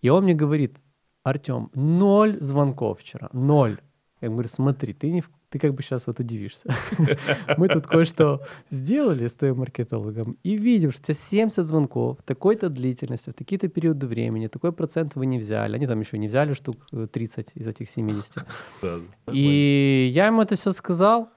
[0.00, 0.76] И он мне говорит,
[1.24, 3.80] Артем, ноль звонков вчера, ноль.
[4.20, 6.74] Я говорю, смотри, ты не в ты как бы сейчас вот удивишься.
[7.56, 12.68] Мы тут кое-что сделали с твоим маркетологом и видим, что у тебя 70 звонков, такой-то
[12.68, 15.76] длительностью, такие-то периоды времени, такой процент вы не взяли.
[15.76, 18.44] Они там еще не взяли штук 30 из этих 70.
[19.32, 21.28] И я ему это все сказал.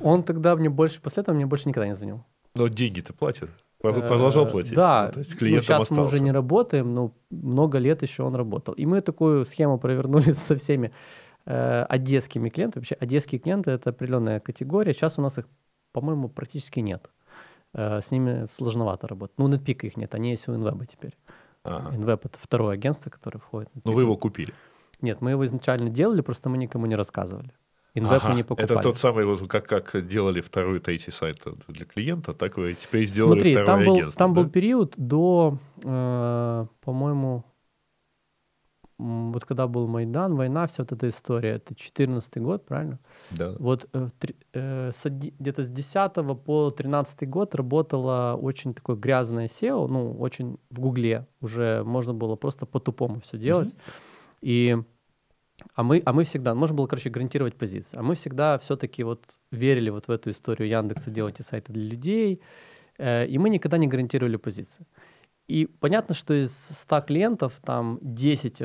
[0.00, 2.24] Он тогда мне больше, после этого мне больше никогда не звонил.
[2.54, 3.50] Но деньги-то платят.
[3.80, 4.74] Продолжал э, платить.
[4.74, 8.74] Да, ну, сейчас мы уже не работаем, но много лет еще он работал.
[8.74, 10.90] И мы такую схему провернули со всеми
[11.48, 12.82] э, одесскими клиентами.
[12.82, 14.92] Вообще одесские клиенты это определенная категория.
[14.92, 15.46] Сейчас у нас их,
[15.92, 17.10] по-моему, практически нет.
[17.74, 19.38] Э, с ними сложновато работать.
[19.38, 21.16] Ну, NetPeak их нет, они есть у InWeb теперь.
[21.64, 21.96] Ага.
[21.96, 23.70] InWeb это второе агентство, которое входит.
[23.84, 24.52] Но вы его купили?
[25.00, 27.52] Нет, мы его изначально делали, просто мы никому не рассказывали.
[27.94, 28.72] InWeb ага, мы не покупали.
[28.72, 33.06] Это тот самый, вот как, как делали второй третий сайт для клиента, так вы теперь
[33.06, 34.18] сделали Смотри, второе там был, агентство.
[34.18, 34.42] Там да?
[34.42, 37.44] был период до, э, по-моему,
[38.98, 42.98] вот когда был Майдан, война, вся вот эта история, это 14 год, правильно?
[43.30, 43.54] Да.
[43.58, 44.08] Вот э,
[44.52, 44.90] э,
[45.38, 46.12] где-то с 10
[46.44, 52.36] по 13 год работала очень такое грязное SEO, ну, очень в Гугле уже можно было
[52.36, 53.72] просто по-тупому все делать.
[53.72, 54.38] Mm-hmm.
[54.42, 54.76] И
[55.74, 57.96] а мы, а мы всегда, можно было, короче, гарантировать позиции.
[57.96, 62.40] А мы всегда все-таки вот верили вот в эту историю Яндекса делайте сайты для людей,
[62.98, 64.86] э, и мы никогда не гарантировали позиции.
[65.48, 68.62] И понятно, что из 100 клиентов там 10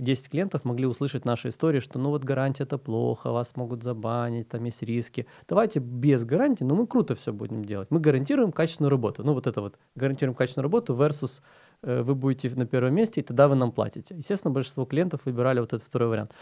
[0.00, 4.48] 10 клиентов могли услышать наши истории, что ну вот гарантия это плохо, вас могут забанить,
[4.48, 5.26] там есть риски.
[5.48, 7.90] Давайте без гарантии, но мы круто все будем делать.
[7.90, 9.22] Мы гарантируем качественную работу.
[9.24, 11.40] Ну вот это вот, гарантируем качественную работу versus
[11.82, 14.14] э, вы будете на первом месте, и тогда вы нам платите.
[14.16, 16.32] Естественно, большинство клиентов выбирали вот этот второй вариант.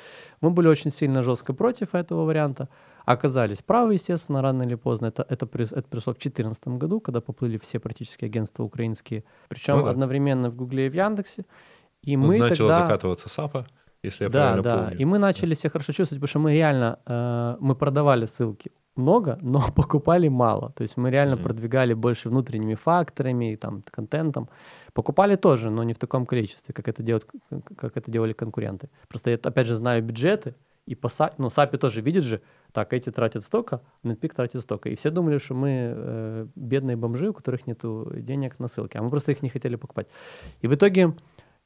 [0.40, 2.68] Мы были очень сильно жестко против этого варианта.
[3.04, 5.06] Оказались правы, естественно, рано или поздно.
[5.06, 9.24] Это, это, это пришло в 2014 году, когда поплыли все практически агентства украинские.
[9.48, 9.90] Причем ну, да.
[9.90, 11.44] одновременно в Гугле и в Яндексе.
[12.02, 12.86] И мы начала тогда...
[12.86, 13.66] закатываться САПа,
[14.02, 14.78] если я да, правильно да.
[14.78, 14.98] помню.
[14.98, 19.38] И мы начали себя хорошо чувствовать, потому что мы реально, э, мы продавали ссылки много,
[19.40, 20.72] но покупали мало.
[20.76, 21.42] То есть мы реально mm-hmm.
[21.42, 24.48] продвигали больше внутренними факторами, там, контентом.
[24.92, 27.26] Покупали тоже, но не в таком количестве, как это, делают,
[27.76, 28.88] как это делали конкуренты.
[29.08, 32.92] Просто я, опять же, знаю бюджеты, и по SAP, ну, SAP тоже видит же, так,
[32.92, 34.88] эти тратят столько, Netpeak тратит столько.
[34.88, 37.80] И все думали, что мы э, бедные бомжи, у которых нет
[38.24, 40.08] денег на ссылки, а мы просто их не хотели покупать.
[40.60, 41.14] И в итоге,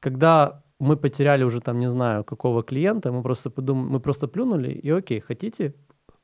[0.07, 4.71] когда мы потеряли уже там, не знаю, какого клиента, мы просто подумали, мы просто плюнули,
[4.71, 5.75] и окей, хотите,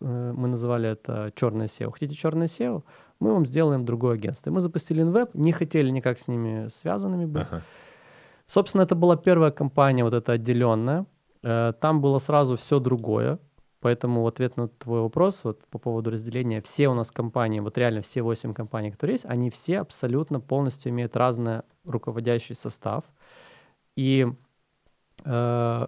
[0.00, 2.82] э, мы называли это черное SEO, хотите черное SEO,
[3.18, 4.50] мы вам сделаем другое агентство.
[4.50, 7.48] И мы запустили InWeb, не хотели никак с ними связанными быть.
[7.50, 7.62] Ага.
[8.46, 11.04] Собственно, это была первая компания, вот эта отделенная.
[11.42, 13.38] Э, там было сразу все другое.
[13.80, 17.76] Поэтому в ответ на твой вопрос вот по поводу разделения, все у нас компании, вот
[17.78, 23.02] реально все 8 компаний, которые есть, они все абсолютно полностью имеют разный руководящий состав.
[23.96, 24.26] И
[25.24, 25.87] э,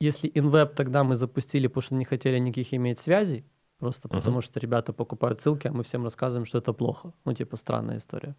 [0.00, 3.44] если InWeb тогда мы запустили, потому что не хотели никаких иметь связей,
[3.78, 4.16] просто uh-huh.
[4.16, 7.12] потому что ребята покупают ссылки, а мы всем рассказываем, что это плохо.
[7.24, 8.34] Ну, типа, странная история.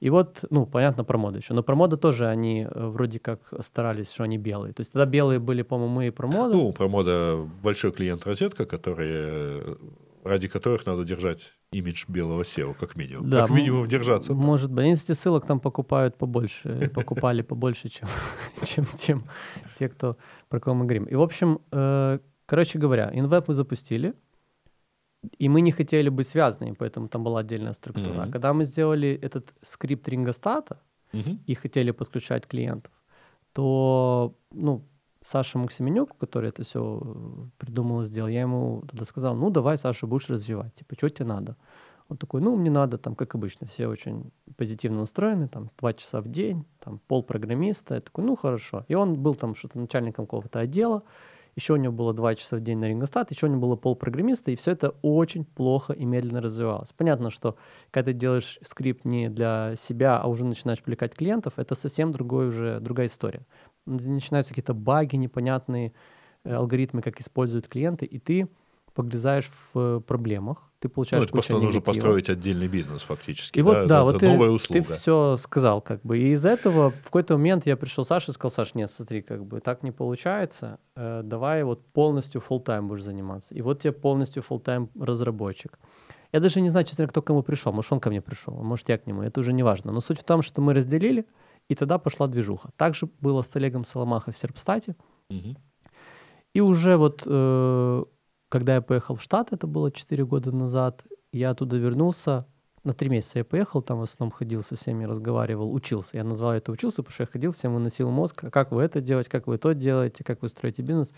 [0.00, 1.54] И вот, ну, понятно, про моду еще.
[1.54, 4.72] Но про моду тоже они э, вроде как старались, что они белые.
[4.72, 6.54] То есть тогда белые были, по-моему, мы и про моду.
[6.54, 9.76] Ну, про мода большой клиент розетка, которые
[10.24, 13.30] ради которых надо держать имидж белого SEO, как минимум.
[13.30, 14.34] Да, как минимум держаться.
[14.34, 14.84] Может быть.
[14.84, 18.08] Они, кстати, ссылок там покупают побольше, покупали побольше, чем,
[18.64, 19.24] чем, чем
[19.78, 20.16] те, кто,
[20.48, 21.04] про кого мы говорим.
[21.04, 24.14] И, в общем, э, короче говоря, InWeb мы запустили,
[25.38, 28.14] и мы не хотели быть связанными, поэтому там была отдельная структура.
[28.14, 28.28] Mm-hmm.
[28.28, 30.80] А когда мы сделали этот скрипт рингостата
[31.12, 31.38] mm-hmm.
[31.46, 32.92] и хотели подключать клиентов,
[33.52, 34.84] то, ну,
[35.22, 37.02] Саша Максименюк, который это все
[37.58, 41.26] придумал и сделал, я ему тогда сказал, ну, давай, Саша, будешь развивать, типа, что тебе
[41.26, 41.56] надо?
[42.08, 46.20] Он такой, ну, мне надо, там, как обычно, все очень позитивно настроены, там, два часа
[46.20, 47.94] в день, там, пол программиста.
[47.94, 48.84] Я такой, ну, хорошо.
[48.88, 51.04] И он был там что-то начальником какого-то отдела,
[51.56, 54.50] еще у него было 2 часа в день на рингостат, еще у него было полпрограммиста,
[54.50, 56.92] и все это очень плохо и медленно развивалось.
[56.92, 57.56] Понятно, что
[57.90, 62.48] когда ты делаешь скрипт не для себя, а уже начинаешь привлекать клиентов, это совсем другой
[62.48, 63.46] уже, другая история.
[63.86, 65.92] Начинаются какие-то баги непонятные,
[66.44, 68.48] э, алгоритмы, как используют клиенты, и ты
[68.94, 73.58] погрязаешь в э, проблемах, ты получаешь ну, это просто нужно построить отдельный бизнес фактически.
[73.58, 73.68] И да?
[73.68, 74.82] вот, да, это, вот это ты, новая услуга.
[74.82, 76.18] ты все сказал, как бы.
[76.18, 79.44] И из этого в какой-то момент я пришел Саше и сказал, Саш, нет, смотри, как
[79.44, 83.54] бы так не получается, э, давай вот полностью full time будешь заниматься.
[83.54, 85.78] И вот тебе полностью full time разработчик.
[86.32, 87.72] Я даже не знаю, честно кто к кому пришел.
[87.72, 89.22] Может, он ко мне пришел, а может, я к нему.
[89.22, 89.92] Это уже не важно.
[89.92, 91.26] Но суть в том, что мы разделили,
[91.70, 92.70] и тогда пошла движуха.
[92.76, 94.96] Также было с Олегом Соломахой в Серпстате.
[95.30, 95.56] Угу.
[96.52, 98.04] И уже вот э,
[98.48, 102.46] когда я поехал в Штат, это было 4 года назад, я оттуда вернулся,
[102.82, 106.16] на три месяца я поехал, там в основном ходил со всеми, разговаривал, учился.
[106.16, 109.00] Я назвал это учился, потому что я ходил, всем выносил мозг, а как вы это
[109.00, 111.12] делаете, как вы то делаете, как вы строите бизнес.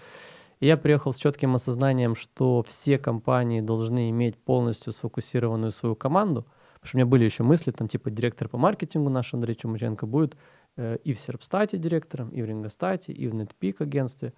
[0.60, 6.46] И я приехал с четким осознанием, что все компании должны иметь полностью сфокусированную свою команду,
[6.82, 10.04] потому что у меня были еще мысли, там типа директор по маркетингу наш Андрей Чумаченко
[10.04, 10.36] будет
[10.76, 14.34] э, и в Серпстате директором, и в Рингостате, и в Netpeak агентстве.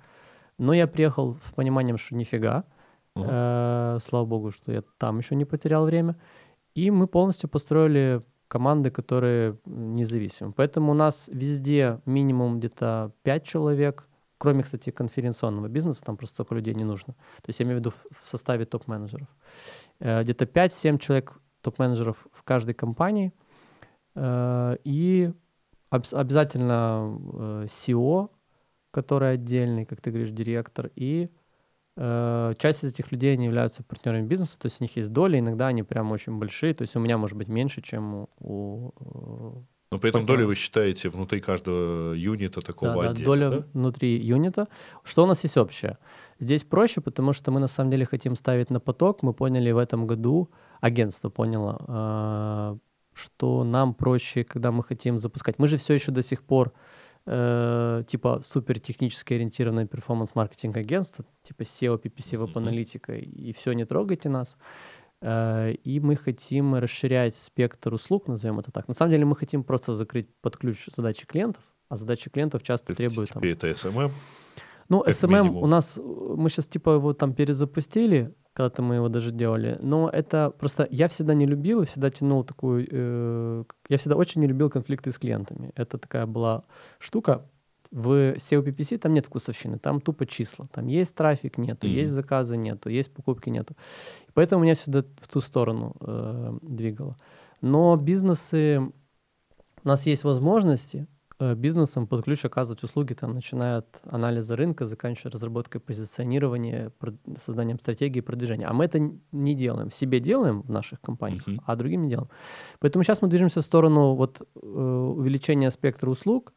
[0.59, 2.65] Но я приехал с пониманием, что нифига,
[3.17, 4.01] Uh-huh.
[4.05, 6.17] слава богу, что я там еще не потерял время.
[6.75, 10.53] И мы полностью построили команды, которые независимы.
[10.53, 16.57] Поэтому у нас везде минимум где-то 5 человек, кроме, кстати, конференционного бизнеса, там просто столько
[16.57, 17.15] людей не нужно.
[17.15, 19.29] То есть я имею в виду в составе топ-менеджеров.
[20.01, 23.33] Э, где-то 5-7 человек топ-менеджеров в каждой компании.
[24.15, 25.33] Э, и
[25.91, 27.19] обязательно
[27.67, 28.31] SEO,
[28.91, 31.31] который отдельный, как ты говоришь, директор, и
[31.97, 35.39] Э, часть из этих людей они являются партнерами бизнеса, то есть у них есть доли,
[35.39, 38.29] иногда они прям очень большие, то есть у меня может быть меньше, чем у...
[38.41, 43.25] у э, но при этом доли вы считаете внутри каждого юнита такого да, отдела, да,
[43.25, 43.67] доля да?
[43.75, 44.67] внутри юнита.
[45.05, 45.99] Что у нас есть общее?
[46.41, 49.23] Здесь проще, потому что мы на самом деле хотим ставить на поток.
[49.23, 50.51] Мы поняли в этом году,
[50.85, 52.77] агентство поняло, э,
[53.15, 55.59] что нам проще, когда мы хотим запускать.
[55.59, 56.73] Мы же все еще до сих пор
[57.27, 64.29] э, типа супер технически ориентированное перформанс-маркетинг агентство, типа SEO, PPC, веб-аналитика, и все, не трогайте
[64.29, 64.59] нас.
[65.23, 68.87] Э, и мы хотим расширять спектр услуг, назовем это так.
[68.87, 72.95] На самом деле мы хотим просто закрыть под ключ задачи клиентов, а задачи клиентов часто
[72.95, 73.31] требуют...
[73.31, 74.11] Там, это SMM?
[74.91, 79.79] Ну, SMM у нас, мы сейчас типа его там перезапустили, когда-то мы его даже делали.
[79.81, 82.87] Но это просто я всегда не любил и всегда тянул такую...
[82.91, 85.73] Э, я всегда очень не любил конфликты с клиентами.
[85.75, 86.63] Это такая была
[86.99, 87.45] штука.
[87.91, 90.69] В SEO PPC там нет вкусовщины, там тупо числа.
[90.73, 92.01] Там есть трафик, нету, mm-hmm.
[92.01, 93.75] есть заказы, нету, есть покупки, нету.
[94.29, 97.17] И поэтому меня всегда в ту сторону э, двигало.
[97.61, 98.81] Но бизнесы...
[99.85, 101.07] У нас есть возможности,
[101.53, 106.93] э, бизнесам под ключ оказывать услуги, там, начиная от анализа рынка, заканчивая разработкой позиционирования,
[107.45, 108.67] созданием стратегии продвижения.
[108.67, 109.91] А мы это не делаем.
[109.91, 111.61] Себе делаем в наших компаниях, uh-huh.
[111.67, 112.29] а другим не делаем.
[112.81, 116.53] Поэтому сейчас мы движемся в сторону вот, э, увеличения спектра услуг,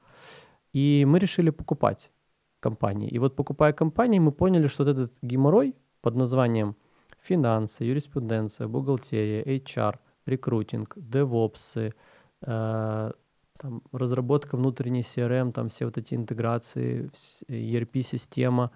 [0.74, 2.12] и мы решили покупать
[2.60, 3.10] компании.
[3.10, 6.76] И вот покупая компании, мы поняли, что вот этот геморрой под названием
[7.22, 9.96] финансы, юриспруденция, бухгалтерия, HR,
[10.26, 11.94] рекрутинг, девопсы,
[12.42, 13.12] э,
[13.58, 17.10] там, разработка внутренней CRM, там все вот эти интеграции,
[17.48, 18.72] ERP-система.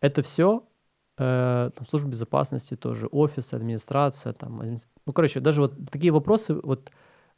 [0.00, 0.64] Это все,
[1.18, 4.62] э, служба безопасности тоже, офис, администрация, там,
[5.06, 6.90] ну, короче, даже вот такие вопросы вот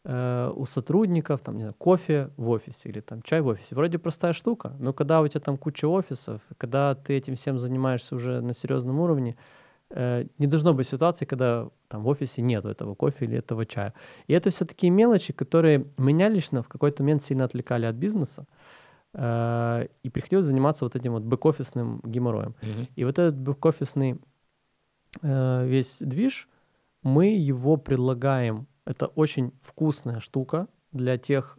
[0.04, 3.74] э, у сотрудников, там, не знаю, кофе в офисе или там чай в офисе.
[3.74, 8.14] Вроде простая штука, но когда у тебя там куча офисов, когда ты этим всем занимаешься
[8.14, 9.36] уже на серьезном уровне,
[9.90, 13.94] не должно быть ситуации, когда там в офисе нет этого кофе или этого чая.
[14.26, 18.46] И это все такие мелочи, которые меня лично в какой-то момент сильно отвлекали от бизнеса.
[19.14, 22.54] Э, и приходилось заниматься вот этим вот бэк-офисным геморроем.
[22.60, 22.88] Mm-hmm.
[22.96, 24.20] И вот этот бэк-офисный
[25.22, 26.48] э, весь движ,
[27.02, 28.66] мы его предлагаем.
[28.84, 31.58] Это очень вкусная штука для тех,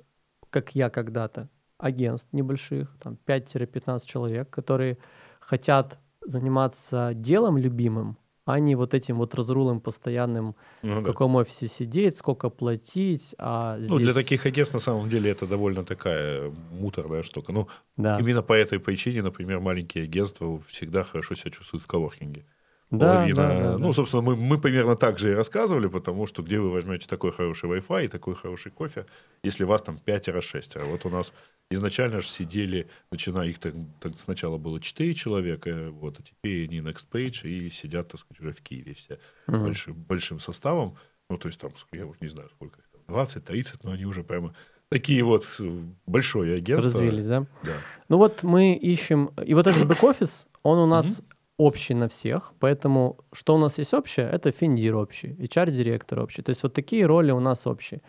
[0.50, 4.98] как я когда-то, агентств небольших, там 5-15 человек, которые
[5.39, 11.10] хотят заниматься делом любимым, а не вот этим вот разрулом постоянным, ну, в да.
[11.10, 13.36] каком офисе сидеть, сколько платить.
[13.38, 13.89] А здесь...
[13.89, 17.52] Ну, для таких агентств на самом деле это довольно такая муторная штука.
[17.52, 18.18] Ну, да.
[18.20, 22.46] именно по этой причине, например, маленькие агентства всегда хорошо себя чувствуют в коворкинге.
[22.89, 23.36] Половина.
[23.36, 23.93] Да, да, ну, да.
[23.93, 27.69] собственно, мы, мы примерно так же и рассказывали, потому что где вы возьмете такой хороший
[27.69, 29.06] Wi-Fi и такой хороший кофе,
[29.43, 30.86] если вас там пятеро-шестеро.
[30.86, 31.32] Вот у нас
[31.69, 36.80] изначально же сидели, начиная их так, так сначала было четыре человека, вот, а теперь они
[36.80, 39.60] Next Page и сидят, так сказать, уже в Киеве все угу.
[39.60, 40.95] большим, большим составом.
[41.30, 44.23] Ну, то есть там, я уже не знаю, сколько их там, 20-30, но они уже
[44.23, 44.56] прямо
[44.89, 46.91] такие вот э, большое агентство.
[46.91, 47.45] Развились, да?
[47.63, 47.78] Да.
[48.08, 51.21] Ну вот мы ищем, и вот этот бэк-офис, он у нас
[51.60, 56.41] общий на всех, поэтому что у нас есть общее, это финдир общий, HR-директор общий.
[56.41, 58.02] То есть вот такие роли у нас общие.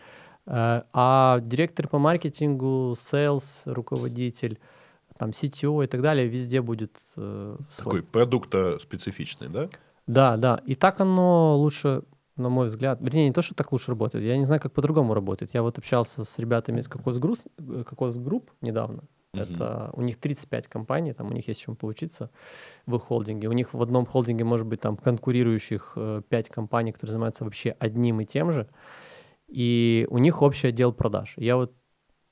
[0.47, 4.59] Э, а директор по маркетингу, sales, руководитель,
[5.19, 7.97] там CTO и так далее, везде будет э, свой.
[7.97, 9.69] Такой продукт специфичный, да?
[10.07, 10.61] Да, да.
[10.65, 12.03] И так оно лучше,
[12.37, 15.13] на мой взгляд, вернее, не то, что так лучше работает, я не знаю, как по-другому
[15.13, 15.55] работает.
[15.55, 19.43] Я вот общался с ребятами из Kokoc Group недавно, Uh-huh.
[19.43, 22.31] Это у них 35 компаний, там у них есть чем поучиться
[22.87, 23.49] в их холдинге.
[23.49, 27.77] У них в одном холдинге может быть там конкурирующих э, 5 компаний, которые занимаются вообще
[27.79, 28.69] одним и тем же.
[29.47, 31.35] И у них общий отдел продаж.
[31.37, 31.73] Я вот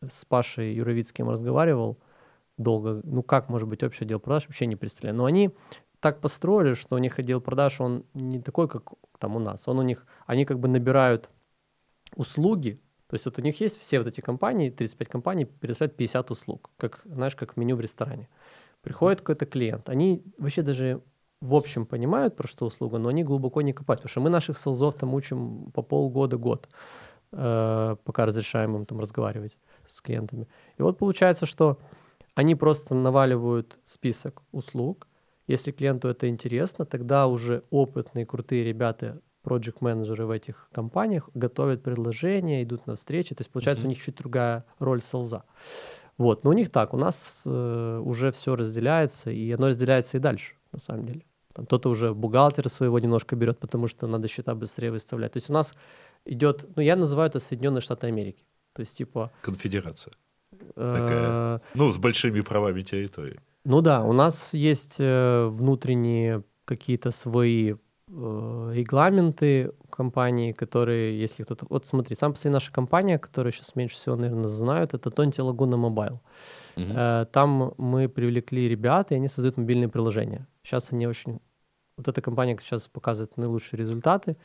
[0.08, 1.98] с Пашей Юровицким разговаривал
[2.56, 3.00] долго.
[3.04, 5.16] Ну как может быть общий отдел продаж, вообще не представляю.
[5.16, 5.50] Но они
[6.00, 9.68] так построили, что у них отдел продаж, он не такой, как там у нас.
[9.68, 11.30] Он у них, они как бы набирают
[12.14, 16.30] услуги, то есть вот у них есть все вот эти компании, 35 компаний, предоставляют 50
[16.30, 18.28] услуг, как, знаешь, как меню в ресторане.
[18.82, 21.00] Приходит какой-то клиент, они вообще даже
[21.40, 24.58] в общем понимают, про что услуга, но они глубоко не копают, потому что мы наших
[24.58, 26.68] селзов там учим по полгода-год,
[27.32, 30.48] э, пока разрешаем им там разговаривать с клиентами.
[30.78, 31.78] И вот получается, что
[32.34, 35.06] они просто наваливают список услуг,
[35.46, 42.62] если клиенту это интересно, тогда уже опытные, крутые ребята проект-менеджеры в этих компаниях готовят предложения,
[42.62, 43.34] идут на встречи.
[43.34, 43.86] То есть, получается, mm-hmm.
[43.86, 45.44] у них чуть другая роль селза.
[46.18, 50.20] Вот, но у них так, у нас э, уже все разделяется, и оно разделяется и
[50.20, 51.22] дальше, на самом деле.
[51.54, 55.32] Там кто-то уже бухгалтера своего немножко берет, потому что надо счета быстрее выставлять.
[55.32, 55.74] То есть у нас
[56.24, 58.44] идет, ну я называю это Соединенные Штаты Америки.
[58.74, 59.30] То есть типа...
[59.42, 60.12] Конфедерация.
[60.76, 63.40] Э, Такая, ну, с большими правами территории.
[63.64, 67.74] Ну да, у нас есть э, внутренние какие-то свои
[68.10, 71.66] Э, регламенты компании, которые, если кто-то...
[71.68, 75.40] Вот смотри, сам по себе наша компания, которую сейчас меньше всего, наверное, знают, это Tonti
[75.40, 76.20] Laguna Mobile.
[77.32, 80.46] Там мы привлекли ребят, и они создают мобильные приложения.
[80.62, 81.40] Сейчас они очень...
[81.96, 84.36] Вот эта компания сейчас показывает наилучшие результаты.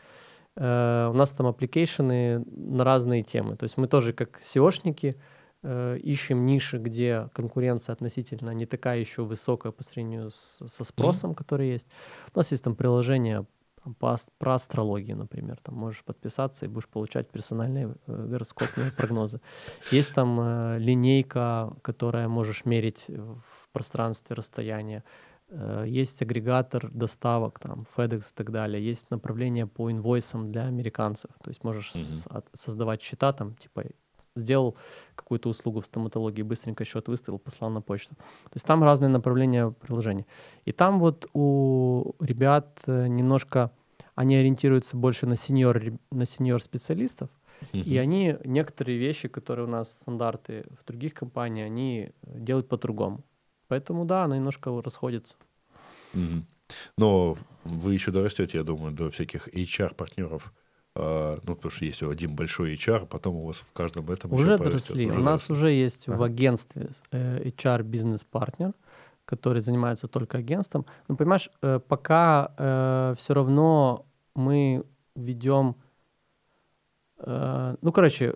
[0.56, 3.56] Э, у нас там application ы на разные темы.
[3.56, 5.16] То есть мы тоже как SEO шники
[5.63, 11.36] ищем ниши, где конкуренция относительно не такая еще высокая по сравнению с, со спросом, mm-hmm.
[11.36, 11.88] который есть.
[12.34, 13.45] У нас есть там приложение
[13.84, 15.60] там, по, про астрологию, например.
[15.62, 19.41] Там можешь подписаться и будешь получать персональные э, гороскопные прогнозы.
[19.91, 25.03] Есть там э, линейка, которая можешь мерить в пространстве расстояние.
[25.49, 28.84] Э, есть агрегатор доставок, там, FedEx и так далее.
[28.84, 31.32] Есть направление по инвойсам для американцев.
[31.43, 32.43] То есть можешь mm-hmm.
[32.53, 33.84] с- создавать счета, там, типа
[34.36, 34.76] сделал
[35.16, 38.16] какую-то услугу в стоматологии, быстренько счет выставил, послал на почту.
[38.16, 40.26] То есть там разные направления приложения.
[40.66, 43.72] И там вот у ребят э, немножко,
[44.16, 45.82] они ориентируются больше на сеньор,
[46.12, 47.30] на сеньор специалистов,
[47.72, 47.84] Uh-huh.
[47.84, 53.24] И они, некоторые вещи, которые у нас стандарты в других компаниях, они делают по-другому.
[53.68, 55.36] Поэтому да, оно немножко расходится.
[56.14, 56.44] Uh-huh.
[56.98, 60.54] Но вы еще дорастете, я думаю, до всяких HR-партнеров.
[60.96, 64.58] А, ну, потому что есть один большой HR, потом у вас в каждом этом уже
[64.58, 65.08] доросли.
[65.08, 65.54] Уже у нас доросли.
[65.54, 66.18] уже есть ага.
[66.18, 68.74] в агентстве э, HR бизнес-партнер,
[69.26, 70.86] который занимается только агентством.
[71.08, 74.86] Но понимаешь, э, пока э, все равно мы
[75.16, 75.78] ведем,
[77.18, 78.36] э, ну, короче,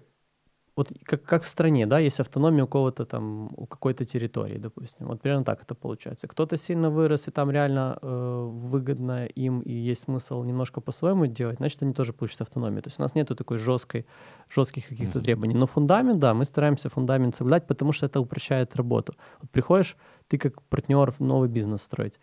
[0.78, 5.08] вот как, как в стране, да, есть автономия у кого-то там, у какой-то территории, допустим.
[5.08, 6.28] Вот примерно так это получается.
[6.28, 11.58] Кто-то сильно вырос, и там реально э, выгодно им, и есть смысл немножко по-своему делать,
[11.58, 12.84] значит, они тоже получат автономию.
[12.84, 14.06] То есть у нас нету такой жесткой,
[14.50, 15.24] жестких каких-то mm-hmm.
[15.24, 15.56] требований.
[15.56, 19.16] Но фундамент, да, мы стараемся фундамент соблюдать, потому что это упрощает работу.
[19.42, 19.98] Вот приходишь,
[20.28, 22.20] ты как партнер новый бизнес строить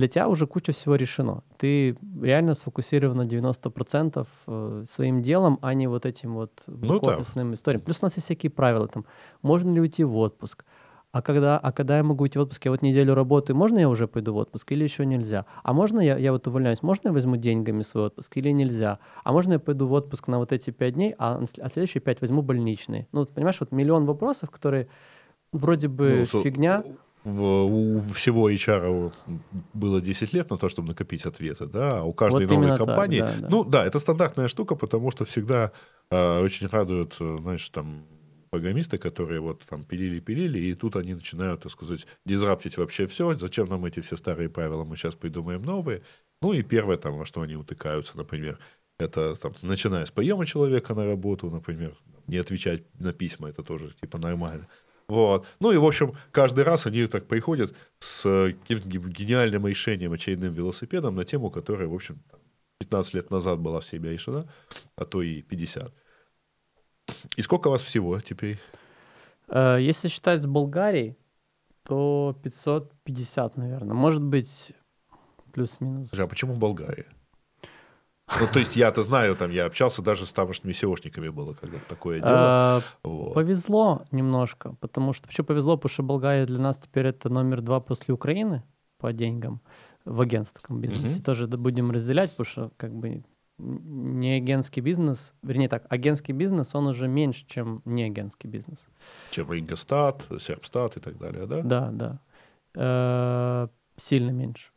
[0.00, 1.42] для тебя уже куча всего решено.
[1.58, 7.52] Ты реально сфокусирован на 90% э, своим делом, а не вот этим вот ну, офисным
[7.52, 7.82] историям.
[7.82, 9.04] Плюс у нас есть всякие правила, там,
[9.42, 10.64] можно ли уйти в отпуск,
[11.12, 12.64] а когда, а когда я могу уйти в отпуск?
[12.64, 15.44] Я вот неделю работаю, можно я уже пойду в отпуск или еще нельзя?
[15.62, 19.00] А можно я, я вот увольняюсь, можно я возьму деньгами свой отпуск или нельзя?
[19.24, 22.20] А можно я пойду в отпуск на вот эти пять дней, а, а следующие пять
[22.20, 23.06] возьму больничные?
[23.12, 24.88] Ну, понимаешь, вот миллион вопросов, которые
[25.52, 26.84] вроде бы ну, фигня
[27.24, 29.12] у всего HR
[29.74, 33.20] было 10 лет на то, чтобы накопить ответы, да, а у каждой вот новой компании,
[33.20, 33.48] так, да, да.
[33.50, 35.72] ну да, это стандартная штука, потому что всегда
[36.10, 38.04] э, очень радуют, э, знаешь, там
[38.50, 43.36] программисты, которые вот там пилили-пилили, и тут они начинают, так сказать, дизраптить вообще все.
[43.38, 44.84] Зачем нам эти все старые правила?
[44.84, 46.02] Мы сейчас придумаем новые.
[46.42, 48.58] Ну и первое там, во что они утыкаются, например,
[48.98, 51.94] это там, начиная с приема человека на работу, например,
[52.26, 54.66] не отвечать на письма, это тоже типа нормально.
[55.10, 55.46] Вот.
[55.58, 58.22] Ну и, в общем, каждый раз они так приходят с
[58.60, 62.22] каким-то гениальным решением, очередным велосипедом на тему, которая, в общем,
[62.78, 64.48] 15 лет назад была в себе решена,
[64.94, 65.92] а то и 50.
[67.36, 68.60] И сколько у вас всего теперь?
[69.48, 71.16] Э, если считать с Болгарией,
[71.82, 73.94] то 550, наверное.
[73.94, 74.70] Может быть,
[75.52, 76.14] плюс-минус.
[76.14, 77.06] А почему Болгария?
[78.38, 82.20] Ну, то есть я-то знаю, там я общался даже с тамошними SEOшниками было когда-то такое
[82.20, 82.32] дело.
[82.32, 83.34] А, вот.
[83.34, 87.80] Повезло немножко, потому что почему повезло, потому что Болгария для нас теперь это номер два
[87.80, 88.62] после Украины
[88.98, 89.60] по деньгам
[90.04, 91.16] в агентском бизнесе.
[91.16, 91.22] Угу.
[91.22, 93.24] Тоже будем разделять, потому что как бы
[93.58, 98.86] не агентский бизнес, вернее так, агентский бизнес, он уже меньше, чем не агентский бизнес.
[99.30, 101.60] Чем Ингостат, Серпстат и так далее, да?
[101.62, 102.20] Да, да.
[102.74, 104.70] Э-э- сильно меньше.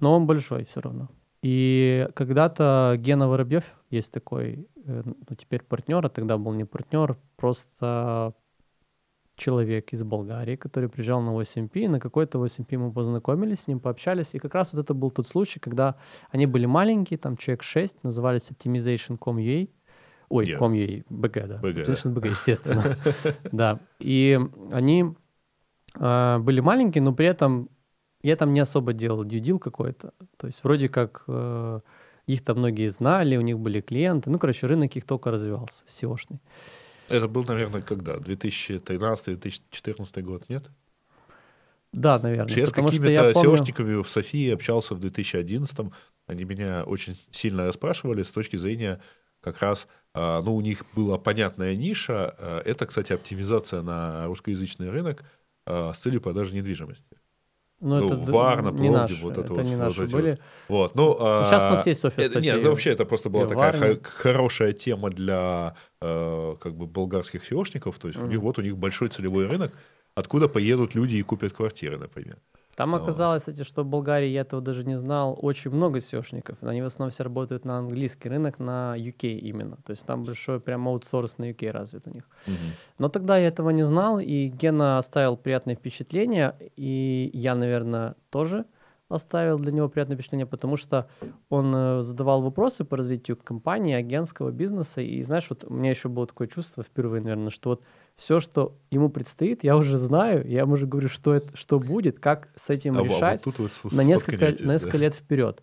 [0.00, 1.08] Но он большой все равно.
[1.42, 7.16] И когда-то Гена Воробьев есть такой, э, ну теперь партнер, а тогда был не партнер,
[7.36, 8.34] просто
[9.36, 14.34] человек из Болгарии, который приезжал на 8P, на какой-то 8P мы познакомились с ним, пообщались,
[14.34, 15.94] и как раз вот это был тот случай, когда
[16.30, 19.68] они были маленькие, там человек 6, назывались Optimization.com.ua,
[20.28, 20.58] ой, yeah.
[20.58, 22.96] com.ua, BG, да, BG, Optimization BG, естественно,
[23.52, 24.40] да, и
[24.72, 25.14] они
[25.94, 27.70] э, были маленькие, но при этом
[28.22, 30.12] я там не особо делал дьюдил какой-то.
[30.36, 31.80] То есть вроде как э,
[32.26, 34.30] их там многие знали, у них были клиенты.
[34.30, 36.40] Ну, короче, рынок их только развивался, SEO-шный.
[37.08, 38.16] Это был, наверное, когда?
[38.16, 40.68] 2013-2014 год, нет?
[41.92, 42.54] Да, наверное.
[42.54, 43.56] Я с какими-то помню...
[43.56, 45.78] SEOшниками в Софии общался в 2011
[46.26, 49.00] Они меня очень сильно расспрашивали с точки зрения
[49.40, 52.34] как раз, а, ну, у них была понятная ниша.
[52.38, 55.24] А, это, кстати, оптимизация на русскоязычный рынок
[55.64, 57.17] а, с целью продажи недвижимости.
[57.80, 60.38] Ну, ну это Варна, не наши, вот это, это вот, не наши вот были.
[60.68, 60.96] Вот.
[60.96, 63.72] Ну, а, Сейчас у нас есть София это, Нет, это вообще это просто была такая
[63.72, 67.98] х- хорошая тема для э, как бы болгарских SEOшников.
[68.00, 68.24] То есть mm.
[68.24, 69.72] у них вот у них большой целевой рынок,
[70.16, 72.38] откуда поедут люди и купят квартиры, например.
[72.78, 76.58] Там оказалось, кстати, что в Болгарии, я этого даже не знал, очень много SEOшников.
[76.60, 79.78] Они в основном все работают на английский рынок, на UK именно.
[79.84, 82.28] То есть там большой прям аутсорс на UK развит у них.
[82.46, 82.54] Угу.
[82.98, 88.64] Но тогда я этого не знал, и Гена оставил приятное впечатление, и я, наверное, тоже
[89.08, 91.08] оставил для него приятное впечатление, потому что
[91.48, 96.08] он э, задавал вопросы по развитию компании, агентского бизнеса, и знаешь, вот у меня еще
[96.08, 97.82] было такое чувство впервые, наверное, что вот
[98.18, 102.18] все, что ему предстоит, я уже знаю, я ему уже говорю, что, это, что будет,
[102.18, 105.04] как с этим а, решать вот тут на несколько, на несколько да.
[105.04, 105.62] лет вперед.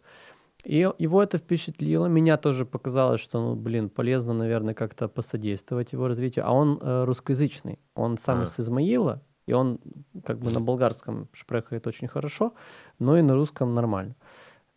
[0.64, 6.08] И его это впечатлило, меня тоже показалось, что, ну, блин, полезно, наверное, как-то посодействовать его
[6.08, 6.48] развитию.
[6.48, 8.44] А он э, русскоязычный, он сам а.
[8.46, 9.80] из Измаила, и он
[10.24, 12.54] как бы на болгарском шпрехает очень хорошо,
[13.00, 14.16] но и на русском нормально.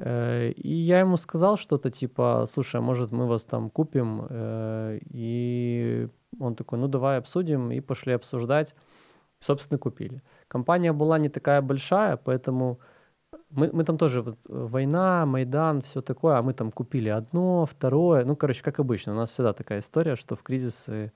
[0.00, 4.26] Э, и я ему сказал что-то типа, слушай, а может мы вас там купим?
[4.28, 8.74] Э, и он такой, ну давай обсудим, и пошли обсуждать.
[9.40, 10.22] Собственно, купили.
[10.48, 12.80] Компания была не такая большая, поэтому
[13.50, 18.24] мы, мы там тоже вот война, Майдан, все такое, а мы там купили одно, второе.
[18.24, 21.12] Ну, короче, как обычно, у нас всегда такая история, что в кризисы...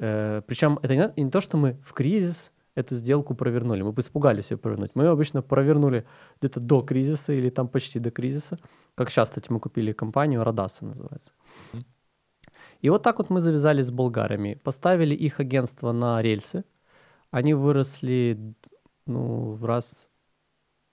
[0.00, 3.82] Э, причем это не, не то, что мы в кризис эту сделку провернули.
[3.82, 4.92] Мы бы испугались ее провернуть.
[4.94, 6.04] Мы ее обычно провернули
[6.40, 8.58] где-то до кризиса или там почти до кризиса.
[8.94, 11.32] Как сейчас, кстати, мы купили компанию, Радаса называется.
[12.80, 14.60] И вот так вот мы завязались с болгарами.
[14.62, 16.64] Поставили их агентство на рельсы.
[17.30, 18.54] Они выросли
[19.06, 20.08] ну, в раз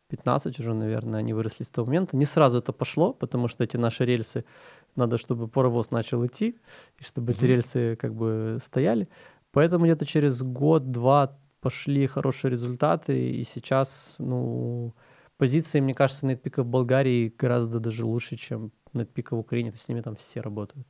[0.09, 2.17] 15 уже, наверное, они выросли с того момента.
[2.17, 4.43] Не сразу это пошло, потому что эти наши рельсы,
[4.95, 6.57] надо, чтобы паровоз начал идти,
[6.99, 7.35] и чтобы mm-hmm.
[7.35, 9.07] эти рельсы как бы стояли.
[9.51, 14.93] Поэтому где-то через год-два пошли хорошие результаты, и сейчас, ну,
[15.37, 19.85] позиции, мне кажется, NetPeak в Болгарии гораздо даже лучше, чем NetPeak в Украине, то есть
[19.85, 20.85] с ними там все работают.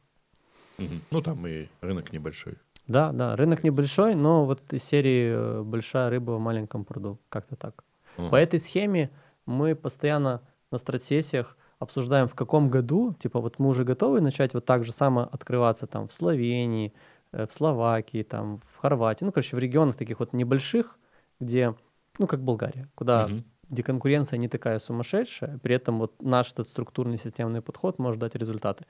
[0.77, 0.93] Угу.
[1.11, 2.55] Ну, там и рынок небольшой.
[2.87, 7.55] Да, да, рынок небольшой, но вот из серии э, «Большая рыба в маленьком пруду», как-то
[7.55, 7.85] так.
[8.17, 8.29] Угу.
[8.31, 9.11] По этой схеме
[9.45, 14.65] мы постоянно на стратсессиях обсуждаем, в каком году, типа вот мы уже готовы начать вот
[14.65, 16.93] так же само открываться там в Словении,
[17.35, 20.97] в Словакии, там, в Хорватии, ну, короче, в регионах таких вот небольших,
[21.39, 21.75] где,
[22.17, 23.43] ну, как Болгария, куда угу.
[23.69, 28.35] где конкуренция не такая сумасшедшая, при этом вот наш этот структурный системный подход может дать
[28.35, 28.85] результаты.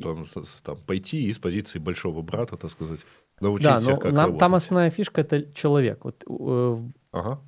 [0.00, 0.26] Там,
[0.64, 3.00] там пойти из позиции большого брата, так сказать,
[3.40, 4.40] научиться, да, но как нам, работать.
[4.40, 6.04] Там основная фишка— это человек.
[6.04, 6.78] Вот, э,
[7.12, 7.40] ага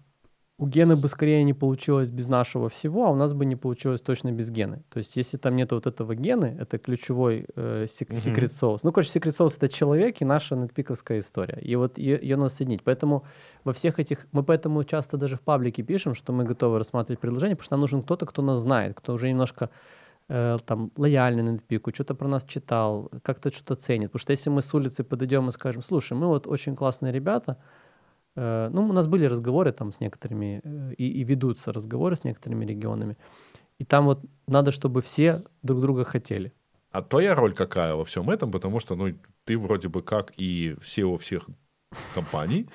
[0.57, 4.01] у Гены бы скорее не получилось без нашего всего, а у нас бы не получилось
[4.01, 4.85] точно без Гены.
[4.89, 8.17] То есть если там нет вот этого Гены, это ключевой э, сек- mm-hmm.
[8.19, 8.85] секрет соус.
[8.85, 11.59] Ну, короче, секрет соус— это человек и наша нетпиковская история.
[11.61, 12.85] И вот ее, ее надо соединить.
[12.85, 13.25] Поэтому
[13.65, 14.27] во всех этих...
[14.31, 17.81] Мы поэтому часто даже в паблике пишем, что мы готовы рассматривать предложение, потому что нам
[17.81, 19.71] нужен кто-то, кто нас знает, кто уже немножко
[20.29, 24.13] э, там лояльный Нетпику, что-то про нас читал, как-то что-то ценит.
[24.13, 27.57] Потому что если мы с улицы подойдем и скажем, слушай, мы вот очень классные ребята,
[28.37, 32.65] ну, у нас были разговоры там с некоторыми, э, и, и ведутся разговоры с некоторыми
[32.65, 33.17] регионами.
[33.79, 36.53] И там вот надо, чтобы все друг друга хотели.
[36.91, 38.51] А твоя роль какая во всем этом?
[38.51, 39.15] Потому что, ну,
[39.45, 41.49] ты вроде бы как и SEO всех
[42.15, 42.69] компаний,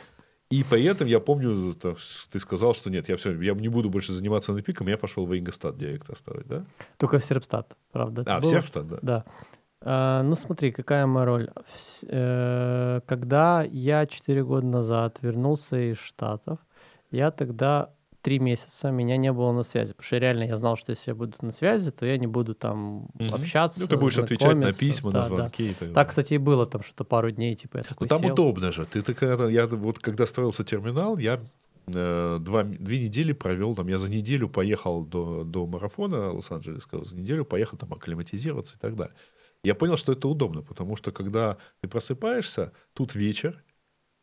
[0.50, 4.14] и при этом я помню, ты сказал, что нет, я все, я не буду больше
[4.14, 6.66] заниматься пиком, я пошел в Ингостат директор ставить, да?
[6.98, 8.24] Только в Серпстат, правда.
[8.26, 9.00] А, в Серпстат, да?
[9.02, 9.26] Да.
[9.82, 11.50] А, ну, смотри, какая моя роль.
[12.08, 16.60] Э, когда я 4 года назад вернулся из Штатов,
[17.12, 19.94] я тогда три месяца меня не было на связи.
[19.94, 22.54] Потому что реально я знал, что если я буду на связи, то я не буду
[22.54, 23.34] там угу.
[23.34, 23.80] общаться.
[23.80, 25.64] Ну, ты будешь отвечать на письма, да, на звонки.
[25.68, 25.72] Да.
[25.72, 28.22] И так, так, кстати, и было там что-то пару дней, типа я такой Ну, там
[28.22, 28.34] сел.
[28.34, 28.86] удобно же.
[28.86, 31.40] Ты, когда, я вот когда строился терминал, я
[31.88, 37.16] э, два, две недели провел, там, я за неделю поехал до, до марафона Лос-Анджелесского, за
[37.16, 39.16] неделю поехал там акклиматизироваться и так далее.
[39.64, 43.64] Я понял, что это удобно, потому что когда ты просыпаешься, тут вечер,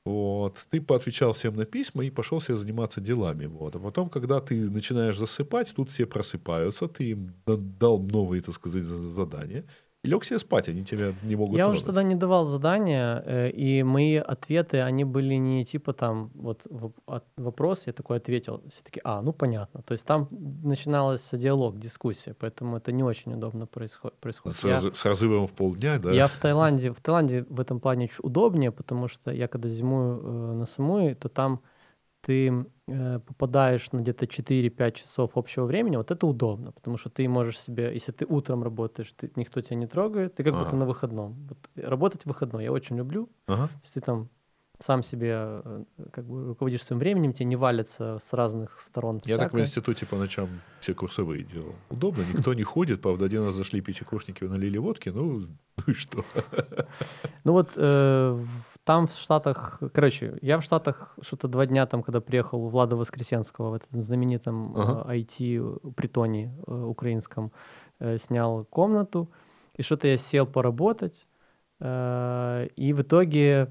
[0.07, 3.47] вот, ты поотвечал всем на письма и пошел себе заниматься делами.
[3.47, 3.77] Вот.
[3.77, 8.85] А потом, когда ты начинаешь засыпать, тут все просыпаются, ты им дал новые, так сказать,
[8.85, 9.67] задания
[10.07, 11.79] и лег себе спать, они тебя не могут Я трогать.
[11.79, 16.63] уже тогда не давал задания, э, и мои ответы, они были не типа там вот
[17.37, 19.83] вопрос, я такой ответил, все таки а, ну понятно.
[19.83, 24.17] То есть там начиналась диалог, дискуссия, поэтому это не очень удобно происходит.
[24.19, 24.57] происходит.
[24.59, 26.13] С, я, с разрывом в полдня, да?
[26.13, 30.53] Я в Таиланде, в Таиланде в этом плане удобнее, потому что я когда зимую э,
[30.55, 31.61] на Самуи, то там
[32.27, 37.29] ты э, попадаешь на где-то 4-5 часов общего времени, вот это удобно, потому что ты
[37.29, 40.65] можешь себе, если ты утром работаешь, ты, никто тебя не трогает, ты как ага.
[40.65, 41.37] будто на выходном.
[41.49, 43.29] Вот, работать в выходной я очень люблю.
[43.47, 43.71] Ага.
[43.85, 44.29] Если ты там
[44.85, 49.23] сам себе э, как бы руководишь своим временем, тебе не валится с разных сторон.
[49.25, 50.49] Я так в институте по ночам
[50.81, 51.77] все курсовые делал.
[51.91, 53.03] Удобно, никто не ходит.
[53.03, 55.47] Правда, один раз зашли пятикурсники, налили водки, ну,
[55.77, 56.25] ну и что?
[57.45, 58.45] Ну вот э,
[58.87, 62.95] там в Штатах, короче, я в Штатах что-то два дня там, когда приехал у Влада
[62.95, 65.13] Воскресенского в этом знаменитом ага.
[65.13, 67.51] э, IT-притоне э, украинском,
[67.99, 69.29] э, снял комнату,
[69.75, 71.27] и что-то я сел поработать,
[71.81, 73.71] и в итоге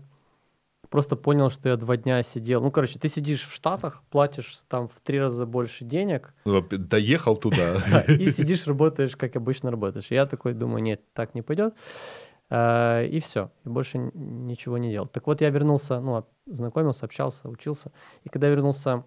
[0.89, 2.61] просто понял, что я два дня сидел.
[2.61, 6.33] Ну, короче, ты сидишь в Штатах, платишь там в три раза больше денег.
[6.45, 8.03] Ну, доехал туда.
[8.07, 10.07] И сидишь, работаешь, как обычно работаешь.
[10.11, 11.73] Я такой думаю, нет, так не пойдет.
[12.55, 15.07] Э, и все, и больше ничего не делал.
[15.07, 17.91] Так вот, я вернулся, ну, знакомился, общался, учился.
[18.23, 19.03] И когда я вернулся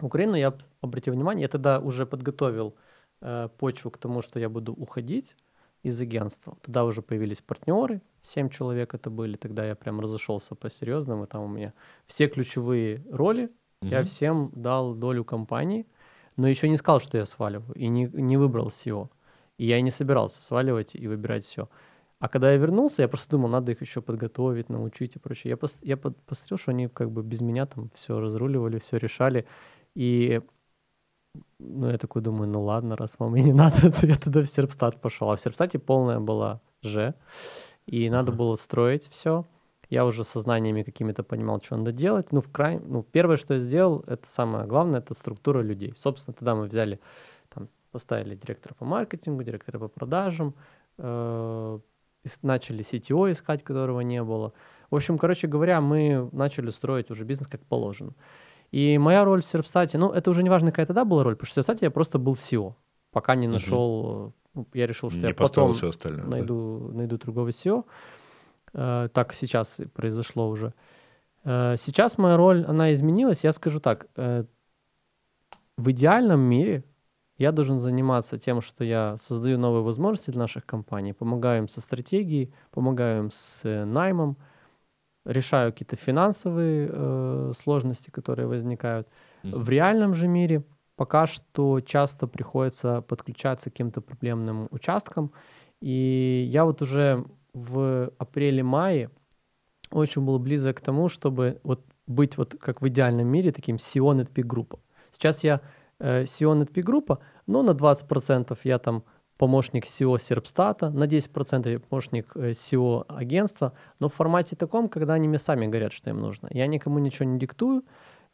[0.00, 2.74] в Украину, я обратил внимание, я тогда уже подготовил
[3.20, 5.36] э, почву к тому, что я буду уходить
[5.84, 6.56] из агентства.
[6.62, 11.48] Тогда уже появились партнеры, семь человек это были, тогда я прям разошелся по-серьезному, там у
[11.48, 11.74] меня
[12.06, 13.88] все ключевые роли, mm-hmm.
[13.88, 15.86] я всем дал долю компании,
[16.36, 19.10] но еще не сказал, что я сваливаю, и не, не выбрал SEO.
[19.58, 21.68] И я и не собирался сваливать и выбирать все.
[22.24, 25.50] А когда я вернулся, я просто думал, надо их еще подготовить, научить и прочее.
[25.50, 29.44] Я, пос, я посмотрел, что они как бы без меня там все разруливали, все решали.
[29.94, 30.40] И
[31.58, 34.46] ну, я такой думаю, ну ладно, раз вам и не надо, то я тогда в
[34.46, 35.30] Серпстат пошел.
[35.30, 37.12] А в Серпстате полная была Ж,
[37.84, 39.44] и надо было строить все.
[39.90, 42.32] Я уже со знаниями какими-то понимал, что надо делать.
[42.32, 42.78] Ну, в край...
[42.78, 45.92] ну, первое, что я сделал, это самое главное, это структура людей.
[45.94, 47.00] Собственно, тогда мы взяли,
[47.50, 50.54] там, поставили директора по маркетингу, директора по продажам,
[50.96, 51.80] э-
[52.42, 54.52] начали CTO искать, которого не было.
[54.90, 58.14] В общем, короче говоря, мы начали строить уже бизнес как положено.
[58.70, 61.46] И моя роль в Серпстате, ну, это уже не важно, какая тогда была роль, потому
[61.46, 62.74] что в Серпстате я просто был SEO,
[63.12, 64.68] пока не нашел, угу.
[64.74, 66.98] я решил, что не я потом все остальное, найду, да?
[66.98, 67.84] найду другого SEO.
[68.72, 70.74] Э, так сейчас произошло уже.
[71.44, 74.44] Э, сейчас моя роль, она изменилась, я скажу так, э,
[75.76, 76.84] в идеальном мире
[77.38, 81.80] я должен заниматься тем, что я создаю новые возможности для наших компаний, помогаю им со
[81.80, 84.36] стратегией, помогаю им с наймом,
[85.24, 89.08] решаю какие-то финансовые э, сложности, которые возникают.
[89.42, 89.58] Mm-hmm.
[89.58, 90.64] В реальном же мире
[90.96, 95.32] пока что часто приходится подключаться к каким-то проблемным участкам.
[95.80, 99.10] И я вот уже в апреле-мае
[99.90, 104.14] очень был близок к тому, чтобы вот быть вот как в идеальном мире таким SEO
[104.14, 104.78] NetPeak группа.
[105.10, 105.60] Сейчас я э,
[106.04, 109.04] SEO NetPeak группа, но на 20% я там
[109.36, 115.14] помощник SEO Серпстата, на 10% я помощник э, SEO агентства, но в формате таком, когда
[115.14, 116.48] они мне сами говорят, что им нужно.
[116.50, 117.82] Я никому ничего не диктую.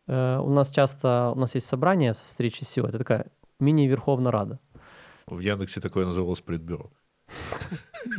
[0.07, 3.27] Э, у нас часто, у нас есть собрание, встречи SEO, это такая
[3.61, 4.59] мини-верховная рада.
[5.27, 6.91] В Яндексе такое называлось предбюро.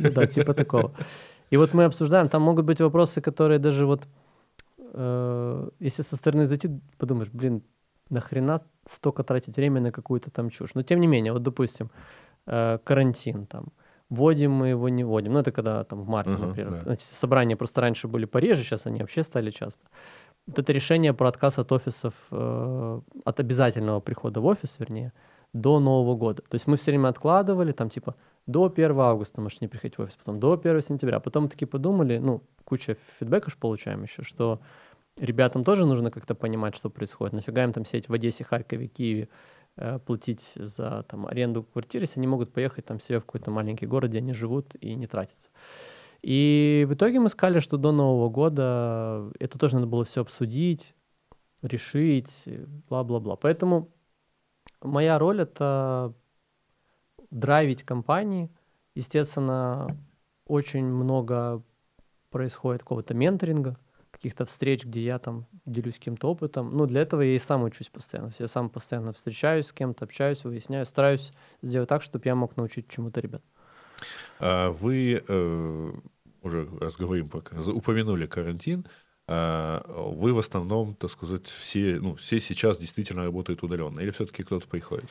[0.00, 0.92] Да, типа такого.
[1.50, 4.08] И вот мы обсуждаем, там могут быть вопросы, которые даже вот,
[4.78, 7.62] э, если со стороны зайти, подумаешь, блин,
[8.12, 10.74] нахрена столько тратить время на какую-то там чушь.
[10.74, 11.90] Но тем не менее, вот допустим,
[12.46, 13.66] э, карантин там,
[14.10, 15.32] вводим мы его, не вводим.
[15.32, 16.70] Ну, это когда там в марте, uh-huh, например.
[16.70, 16.80] Да.
[16.80, 19.80] Значит, собрания просто раньше были пореже, сейчас они вообще стали часто.
[20.46, 25.12] Вот это решение про отказ от офисов, э, от обязательного прихода в офис, вернее,
[25.52, 26.42] до Нового года.
[26.42, 28.14] То есть мы все время откладывали, там типа
[28.46, 31.20] до 1 августа можешь не приходить в офис, потом до 1 сентября.
[31.20, 34.60] Потом таки подумали, ну, куча фидбэка же получаем еще, что
[35.16, 37.34] ребятам тоже нужно как-то понимать, что происходит.
[37.34, 39.28] Нафига им там сидеть в Одессе, Харькове, Киеве,
[39.76, 43.86] э, платить за там, аренду квартиры, если они могут поехать там себе в какой-то маленький
[43.86, 45.50] город, где они живут и не тратятся.
[46.22, 50.94] И в итоге мы сказали, что до Нового года это тоже надо было все обсудить,
[51.62, 52.44] решить,
[52.88, 53.36] бла-бла-бла.
[53.36, 53.90] Поэтому
[54.80, 56.14] моя роль— это
[57.30, 58.50] драйвить компании.
[58.94, 59.96] Естественно,
[60.46, 61.62] очень много
[62.30, 63.78] происходит какого-то менторинга,
[64.22, 66.76] каких-то встреч, где я там делюсь каким-то опытом.
[66.76, 68.30] Ну, для этого я и сам учусь постоянно.
[68.38, 72.88] Я сам постоянно встречаюсь с кем-то, общаюсь, выясняю, стараюсь сделать так, чтобы я мог научить
[72.88, 73.42] чему-то ребят.
[74.38, 75.92] А вы э,
[76.40, 78.86] уже раз говорим пока, упомянули карантин.
[79.26, 84.44] А вы в основном, так сказать, все, ну, все сейчас действительно работают удаленно, или все-таки
[84.44, 85.10] кто-то приходит?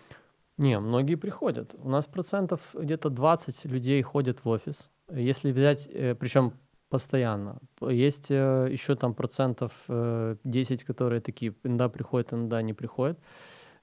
[0.58, 1.76] Не, многие приходят.
[1.78, 4.90] У нас процентов где-то 20 людей ходят в офис.
[5.12, 6.54] Если взять, э, причем
[6.92, 7.58] постоянно.
[7.82, 13.18] Есть э, еще там процентов 10, э, которые такие иногда приходят, иногда не приходят.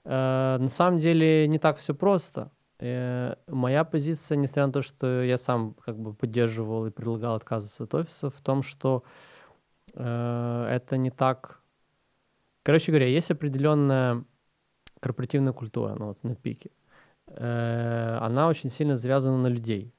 [0.05, 2.51] На самом деле не так все просто.
[2.79, 7.95] Моя позиция, несмотря на то, что я сам как бы поддерживал и предлагал отказываться от
[7.95, 9.03] офиса, в том, что
[9.95, 11.61] это не так...
[12.63, 14.25] Короче говоря, есть определенная
[15.01, 16.71] корпоративная культура, ну вот на пике,
[17.27, 19.93] э, она очень сильно завязана на людей.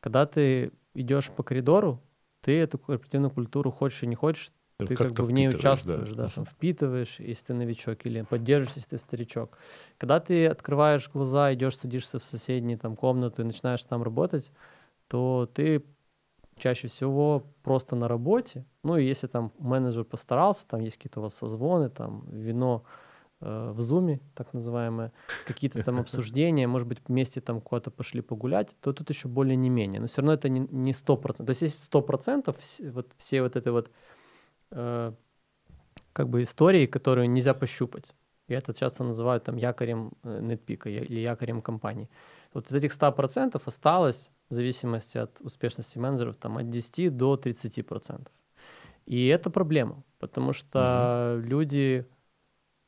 [0.00, 2.02] Когда ты идешь по коридору,
[2.40, 6.26] ты эту корпоративную культуру хочешь и не хочешь, ты как, бы в ней участвуешь, да,
[6.26, 9.58] да там, впитываешь, если ты новичок, или поддерживаешь, если ты старичок.
[9.98, 14.52] Когда ты открываешь глаза, идешь, садишься в соседнюю там комнату и начинаешь там работать,
[15.08, 15.82] то ты
[16.58, 18.64] чаще всего просто на работе.
[18.84, 22.84] Ну и если там менеджер постарался, там есть какие-то у вас созвоны, там вино
[23.40, 25.12] в зуме, так называемое,
[25.46, 29.70] какие-то там обсуждения, может быть, вместе там куда-то пошли погулять, то тут еще более не
[29.70, 30.00] менее.
[30.00, 31.46] Но все равно это не сто процентов.
[31.46, 33.90] То есть есть сто процентов вот все вот это вот
[34.72, 35.12] э,
[36.12, 38.12] как бы истории, которые нельзя пощупать.
[38.48, 42.08] И это часто называют там якорем э, нетпика или якорем компании.
[42.54, 48.26] Вот из этих 100% осталось, в зависимости от успешности менеджеров, там от 10 до 30%.
[49.06, 51.46] И это проблема, потому что угу.
[51.46, 52.06] люди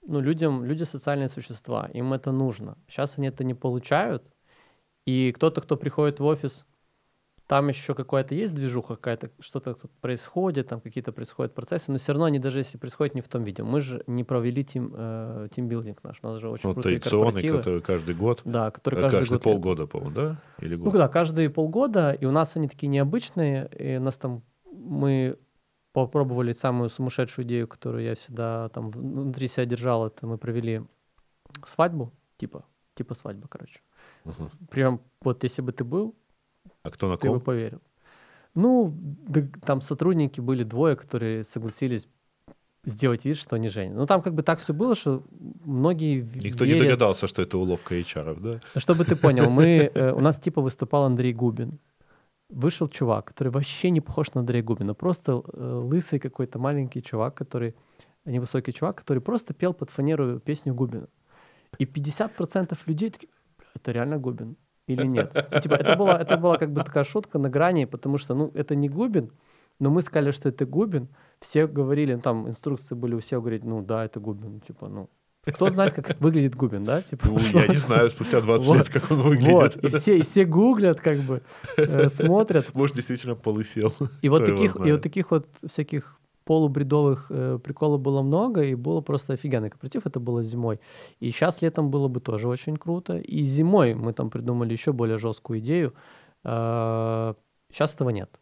[0.07, 2.79] ну, людям, люди социальные существа, им это нужно.
[2.89, 4.25] Сейчас они это не получают,
[5.07, 6.67] и кто-то, кто приходит в офис,
[7.51, 12.13] там еще какая-то есть движуха, какая-то что-то тут происходит, там какие-то происходят процессы, но все
[12.13, 13.65] равно они даже если происходят не в том виде.
[13.65, 17.59] Мы же не провели тим, э, тимбилдинг наш, у нас же очень вот крутые корпоративы.
[17.59, 20.37] которые каждый год, да, которые э, каждый, каждый год, полгода, по-моему, да?
[20.61, 20.93] Или год?
[20.93, 25.37] Ну да, каждые полгода, и у нас они такие необычные, и у нас там мы
[25.93, 30.83] попробовали самую сумасшедшую идею, которую я всегда там внутри себя держал, это мы провели
[31.65, 32.65] свадьбу Типа,
[32.95, 33.81] типа свадьба, короче.
[34.25, 34.51] Угу.
[34.71, 36.15] Прям вот если бы ты был,
[36.83, 37.83] а кто на ты бы поверил.
[38.55, 38.95] Ну,
[39.29, 42.09] да, там сотрудники были двое, которые согласились
[42.85, 43.95] сделать вид, что они женят.
[43.95, 45.23] Ну, там как бы так все было, что
[45.65, 46.81] многие Никто верят...
[46.81, 48.81] не догадался, что это уловка HR, да?
[48.81, 51.79] Чтобы ты понял, мы, э, у нас типа выступал Андрей Губин.
[52.51, 57.35] Вышел чувак, который вообще не похож на Андрея Губина, просто э, лысый какой-то маленький чувак,
[57.35, 57.75] который,
[58.25, 61.09] невысокий чувак, который просто пел под фанеру песню Губина.
[61.79, 63.29] И 50% людей такие,
[63.75, 65.49] это реально Губин или нет?
[65.53, 68.51] Ну, типа, это была, это была как бы такая шутка на грани, потому что, ну,
[68.55, 69.31] это не Губин,
[69.79, 71.09] но мы сказали, что это Губин,
[71.41, 75.09] все говорили, ну, там инструкции были у всех говорить, ну да, это Губин, типа, ну.
[75.55, 77.03] Кто знает, как выглядит Губин, да?
[77.03, 79.53] Типа, ну, я не знаю, спустя 20 вот, лет, как он выглядит.
[79.53, 79.77] Вот.
[79.77, 81.43] И, все, и все гуглят, как бы,
[81.77, 82.75] э, смотрят.
[82.75, 83.93] Может, действительно полысел.
[84.23, 89.01] И вот, таких, и вот таких вот всяких полубредовых э, приколов было много, и было
[89.01, 90.81] просто офигенный корпоратив, это было зимой.
[91.21, 93.19] И сейчас летом было бы тоже очень круто.
[93.19, 95.95] И зимой мы там придумали еще более жесткую идею.
[96.45, 97.35] Э,
[97.71, 98.41] сейчас этого нет.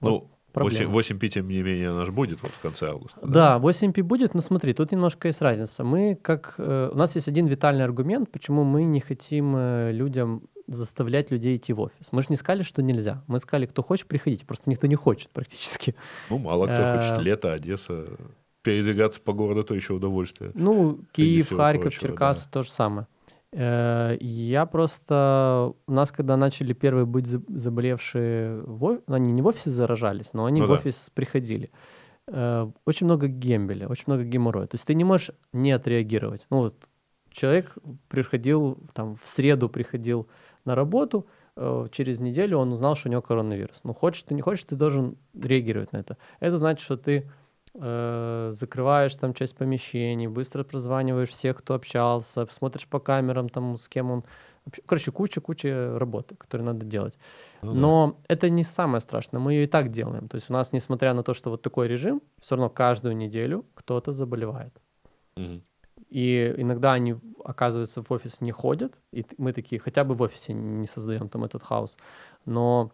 [0.00, 0.92] Ну, вот проблема.
[0.92, 3.18] 8, 8P, тем не менее, наш будет вот в конце августа.
[3.22, 5.84] Да, да 8P будет, но смотри, тут немножко есть разница.
[5.84, 6.54] Мы как...
[6.58, 11.56] Э, у нас есть один витальный аргумент, почему мы не хотим э, людям заставлять людей
[11.56, 12.08] идти в офис.
[12.12, 13.22] Мы же не сказали, что нельзя.
[13.26, 14.44] Мы сказали, кто хочет, приходите.
[14.44, 15.94] Просто никто не хочет практически.
[16.30, 17.18] Ну, мало кто э, хочет.
[17.24, 18.04] Лето, Одесса.
[18.62, 20.50] Передвигаться по городу— то еще удовольствие.
[20.54, 23.06] Ну, Киев, Харьков, Черкас то же самое.
[23.52, 25.72] Э, я просто...
[25.86, 29.00] У нас, когда начали первые быть заболевшие, в...
[29.06, 31.12] они не в офисе заражались, но они ну, в офис да.
[31.14, 31.70] приходили.
[32.26, 34.66] Э, очень много гембеля, очень много геморроя.
[34.66, 36.46] То есть ты не можешь не отреагировать.
[36.50, 36.88] Ну вот
[37.30, 37.74] человек
[38.08, 40.28] приходил, там, в среду приходил
[40.64, 41.26] на работу,
[41.56, 43.80] э, через неделю он узнал, что у него коронавирус.
[43.84, 46.18] Ну, хочешь ты, не хочешь, ты должен реагировать на это.
[46.40, 47.30] Это значит, что ты
[47.74, 53.88] э, закрываешь там часть помещений, быстро прозваниваешь всех, кто общался, смотришь по камерам, там, с
[53.88, 54.24] кем он...
[54.86, 57.18] Короче, куча-куча работы, которые надо делать.
[57.62, 58.34] Ну, Но да.
[58.34, 60.28] это не самое страшное, мы ее и так делаем.
[60.28, 63.64] То есть у нас, несмотря на то, что вот такой режим, все равно каждую неделю
[63.74, 64.74] кто-то заболевает.
[65.36, 65.62] Угу.
[66.10, 70.52] И иногда они, оказывается, в офис не ходят, и мы такие, хотя бы в офисе
[70.52, 71.96] не создаем там этот хаос.
[72.44, 72.92] Но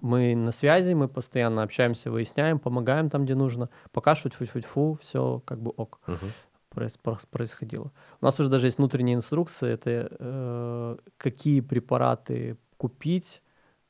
[0.00, 3.68] мы на связи, мы постоянно общаемся, выясняем, помогаем там, где нужно.
[3.92, 6.00] Пока шуть фу фу фу все как бы ок.
[6.06, 7.26] Uh-huh.
[7.30, 7.92] происходило.
[8.20, 13.42] У нас уже даже есть внутренняя инструкция, это э, какие препараты купить,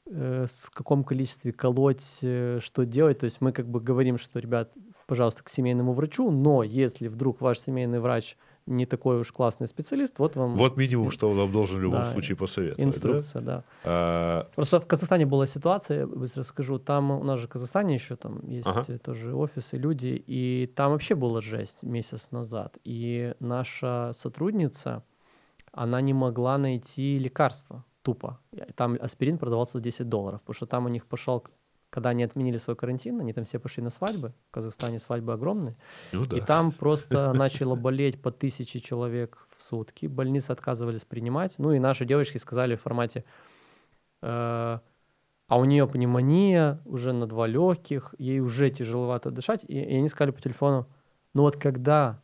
[0.07, 3.19] э, с каком количестве колоть, э, что делать.
[3.19, 4.73] То есть мы как бы говорим, что, ребят,
[5.07, 8.37] пожалуйста, к семейному врачу, но если вдруг ваш семейный врач
[8.71, 10.57] не такой уж классный специалист, вот вам...
[10.57, 12.83] Вот минимум, что он вам должен в любом да, случае посоветовать.
[12.83, 13.57] Инструкция, да.
[13.57, 13.65] да.
[13.85, 14.49] А...
[14.55, 18.17] Просто в Казахстане была ситуация, я быстро скажу, там у нас же в Казахстане еще
[18.17, 18.99] там есть ага.
[18.99, 22.79] тоже офисы, люди, и там вообще была жесть месяц назад.
[22.85, 25.03] И наша сотрудница,
[25.73, 28.41] она не могла найти лекарства тупо.
[28.77, 31.45] Там аспирин продавался за 10 долларов, потому что там у них пошел
[31.91, 34.33] когда они отменили свой карантин, они там все пошли на свадьбы.
[34.49, 35.77] В Казахстане свадьбы огромные.
[36.13, 36.37] Ну, да.
[36.37, 40.07] И там просто начало болеть по тысяче человек в сутки.
[40.07, 41.57] Больницы отказывались принимать.
[41.59, 43.25] Ну и наши девочки сказали в формате,
[44.23, 44.79] э,
[45.51, 49.65] а у нее пневмония, уже на два легких, ей уже тяжеловато дышать.
[49.67, 50.87] И, и они сказали по телефону,
[51.35, 52.23] ну вот когда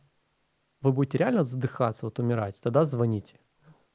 [0.81, 3.39] вы будете реально задыхаться, вот умирать, тогда звоните.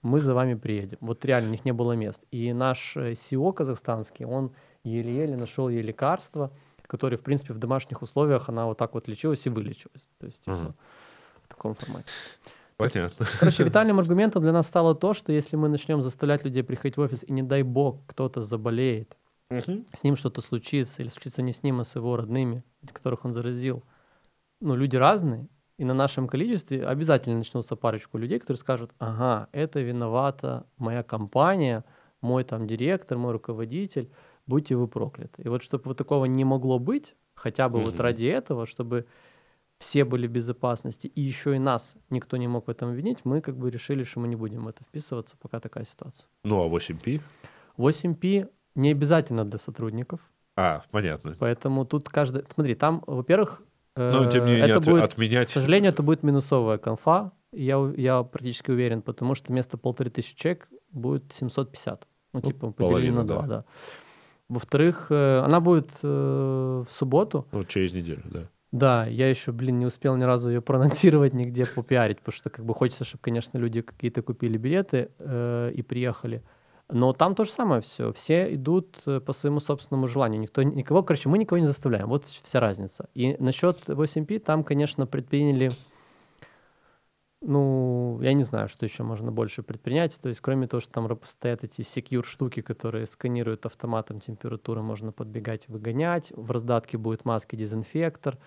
[0.02, 0.98] Мы за вами приедем.
[1.00, 2.24] Вот реально, у них не было мест.
[2.30, 4.52] И наш СИО э, казахстанский, он
[4.85, 6.53] еле-еле нашел ей лекарство,
[6.87, 10.11] которое, в принципе, в домашних условиях она вот так вот лечилась и вылечилась.
[10.18, 10.74] То есть угу.
[11.45, 12.11] в таком формате.
[12.76, 13.26] Понятно.
[13.41, 17.01] Короче, витальным аргументом для нас стало то, что если мы начнем заставлять людей приходить в
[17.01, 19.16] офис, и не дай бог кто-то заболеет,
[19.51, 19.85] угу.
[19.95, 22.62] с ним что-то случится, или случится не с ним, а с его родными,
[22.93, 23.85] которых он заразил,
[24.61, 29.80] ну, люди разные, и на нашем количестве обязательно начнутся парочку людей, которые скажут, ага, это
[29.80, 31.85] виновата моя компания,
[32.20, 34.11] мой там директор, мой руководитель,
[34.47, 35.43] будьте вы прокляты.
[35.43, 37.90] И вот чтобы вот такого не могло быть, хотя бы угу.
[37.90, 39.07] вот ради этого, чтобы
[39.78, 43.40] все были в безопасности, и еще и нас никто не мог в этом обвинить, мы
[43.40, 46.26] как бы решили, что мы не будем в это вписываться, пока такая ситуация.
[46.45, 47.20] Ну, а 8P?
[47.78, 50.20] 8P не обязательно для сотрудников.
[50.57, 51.34] А, понятно.
[51.38, 52.45] Поэтому тут каждый...
[52.55, 53.62] Смотри, там, во-первых,
[53.97, 55.49] ну, тем не менее, это от, будет, отменять...
[55.49, 60.34] К сожалению, это будет минусовая конфа, я, я практически уверен, потому что вместо полторы тысячи
[60.34, 62.07] человек будет 750.
[62.32, 63.49] Ну, ну типа, поделили на два, да.
[63.49, 63.64] да.
[64.53, 67.46] Во-вторых, э, она будет э, в субботу.
[67.53, 68.40] Ну, через неделю, да.
[68.70, 72.64] Да, я еще, блин, не успел ни разу ее проанонсировать, нигде попиарить, потому что как
[72.64, 76.42] бы хочется, чтобы, конечно, люди какие-то купили билеты э, и приехали.
[76.90, 78.12] Но там то же самое все.
[78.12, 80.42] Все идут по своему собственному желанию.
[80.42, 82.09] Никто, никого, короче, мы никого не заставляем.
[82.09, 83.09] Вот вся разница.
[83.14, 85.70] И насчет 8P там, конечно, предприняли
[87.45, 90.18] Ну, я не знаю, что еще можно больше предпринять.
[90.20, 95.11] То есть, кроме того, что там стоят эти secure штуки, которые сканируют автоматом температуру, можно
[95.11, 96.32] подбегать выгонять.
[96.36, 98.38] В раздатке будет маски дезинфектор.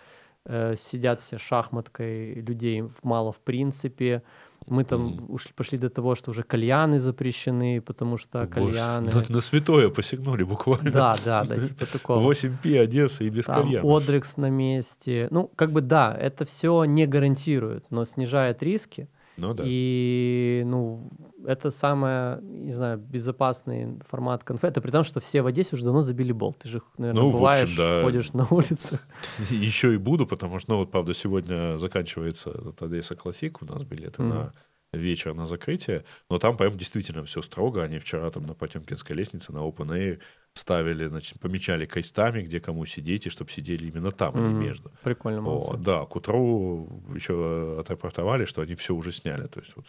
[0.45, 4.23] Э, сидят все шахматкой, людей мало в принципе.
[4.67, 5.25] Мы там mm.
[5.27, 9.11] ушли, пошли до того, что уже кальяны запрещены, потому что О, кальяны...
[9.11, 10.91] На, на святое посягнули буквально.
[10.91, 12.31] Да, да, да, типа такого.
[12.31, 13.95] 8P Одесса и без там кальяна.
[13.95, 15.27] Одрекс на месте.
[15.31, 19.07] Ну, как бы да, это все не гарантирует, но снижает риски.
[19.37, 19.63] Ну да.
[19.65, 21.09] И, ну,
[21.45, 26.01] это самый, не знаю, безопасный формат конфеты, при том, что все в Одессе уже давно
[26.01, 26.57] забили болт.
[26.59, 28.01] Ты же, наверное, ну, бываешь, общем, да.
[28.01, 29.05] ходишь на улицах.
[29.49, 33.83] Еще и буду, потому что, ну, вот, правда, сегодня заканчивается этот Одесса Классик, у нас
[33.83, 34.27] билеты mm.
[34.27, 34.53] на
[34.93, 37.83] вечер на закрытие, но там прям действительно все строго.
[37.83, 40.19] Они вчера там на Потемкинской лестнице на Open Air
[40.55, 44.45] ставили, значит, помечали крестами, где кому сидеть, и чтобы сидели именно там, mm-hmm.
[44.45, 44.91] а не между.
[45.03, 49.47] Прикольно, О, Да, к утру еще отрапортовали, что они все уже сняли.
[49.47, 49.85] То есть вот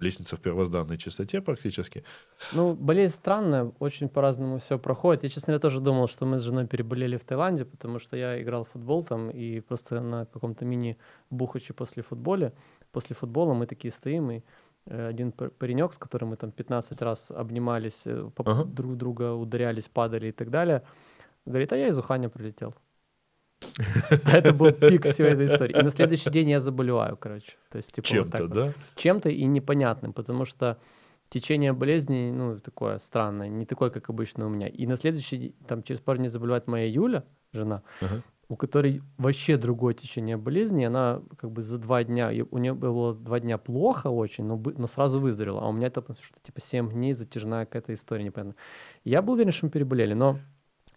[0.00, 2.04] лестница в первозданной чистоте практически.
[2.52, 5.22] Ну, болезнь странная, очень по-разному все проходит.
[5.24, 8.40] Я, честно говоря, тоже думал, что мы с женой переболели в Таиланде, потому что я
[8.40, 12.52] играл в футбол там, и просто на каком-то мини-бухаче после футбола,
[12.92, 14.42] после футбола мы такие стоим, и э,
[14.86, 18.64] один паренек, с которым мы там 15 раз обнимались, э, ага.
[18.64, 20.82] друг друга ударялись, падали и так далее,
[21.46, 22.74] говорит, а я из Уханя прилетел.
[24.26, 25.78] Это был пик всей этой истории.
[25.78, 27.52] И на следующий день я заболеваю, короче.
[27.70, 28.74] То есть, типа, Чем-то, вот да?
[28.96, 30.78] Чем-то и непонятным, потому что
[31.30, 34.68] течение болезни, ну, такое странное, не такое, как обычно у меня.
[34.68, 38.22] И на следующий, там, через пару дней заболевает моя Юля, жена, uh-huh.
[38.48, 43.14] У которой вообще другое течение болезни, она как бы за два дня, у нее было
[43.14, 46.90] два дня плохо очень, но, но сразу выздоровела, а у меня это что-то типа 7
[46.90, 48.56] дней затяжная какая-то история, непонятно.
[49.04, 50.38] Я был уверен, что мы переболели, но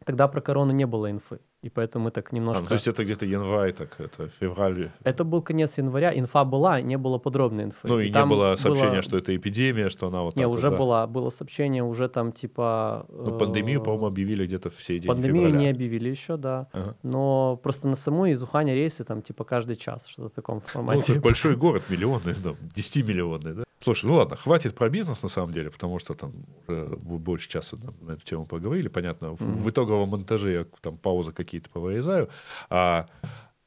[0.05, 1.39] тогда про корону не было инфы.
[1.63, 2.63] И поэтому мы так немножко...
[2.63, 4.91] А, то есть это где-то январь, так это февраль?
[5.03, 7.87] Это был конец января, инфа была, не было подробной инфы.
[7.87, 9.01] Ну и, и не было сообщения, было...
[9.01, 13.07] что это эпидемия, что она вот Не, уже вот, было, было сообщение уже там типа...
[13.09, 15.59] Ну, пандемию, по-моему, объявили где-то в середине Пандемию февраля.
[15.59, 16.67] не объявили еще, да.
[16.73, 16.95] Ага.
[17.01, 20.61] Но просто на самой из Уханя рейсы там типа каждый час, что-то в таком ну,
[20.61, 21.13] формате.
[21.15, 23.63] Ну, большой город, миллионный, да, 10-миллионный, да?
[23.79, 26.33] Слушай, ну ладно, хватит про бизнес на самом деле, потому что там
[26.67, 28.87] уже больше часа на, эту тему поговорили.
[28.87, 29.35] Понятно, mm-hmm.
[29.37, 32.29] в, в итоговом монтаже я там паузы какие-то повырезаю.
[32.69, 33.07] А,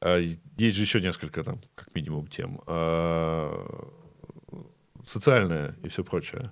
[0.01, 2.61] а есть же еще несколько там, как минимум, тем.
[2.67, 3.89] А,
[5.05, 6.51] социальное и все прочее.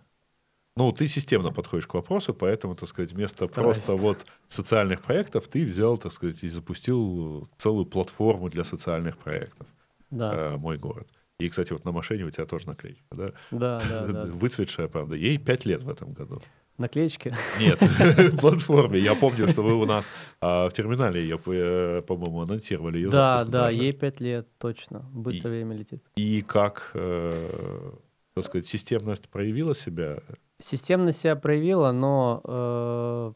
[0.75, 3.77] Ну, ты системно подходишь к вопросу, поэтому, так сказать, вместо Стараюсь.
[3.77, 9.67] просто вот социальных проектов ты взял, так сказать, и запустил целую платформу для социальных проектов.
[10.09, 10.55] Да.
[10.57, 11.07] Мой город.
[11.39, 13.27] И, кстати, вот на машине у тебя тоже наклеечка, да?
[13.51, 14.25] Да, да, да.
[14.25, 15.15] Выцветшая, правда.
[15.15, 16.41] Ей пять лет в этом году.
[16.77, 17.33] Наклеечки?
[17.59, 18.99] Нет, в платформе.
[18.99, 20.11] Я помню, что вы у нас
[20.41, 23.77] а, в терминале ее, э, по-моему, анонсировали ее Да, да, даже.
[23.77, 24.99] ей пять лет, точно.
[25.13, 26.03] Быстро и, время летит.
[26.15, 27.91] И как, э,
[28.33, 30.19] так сказать, системность проявила себя?
[30.61, 33.33] Системность себя проявила, но э,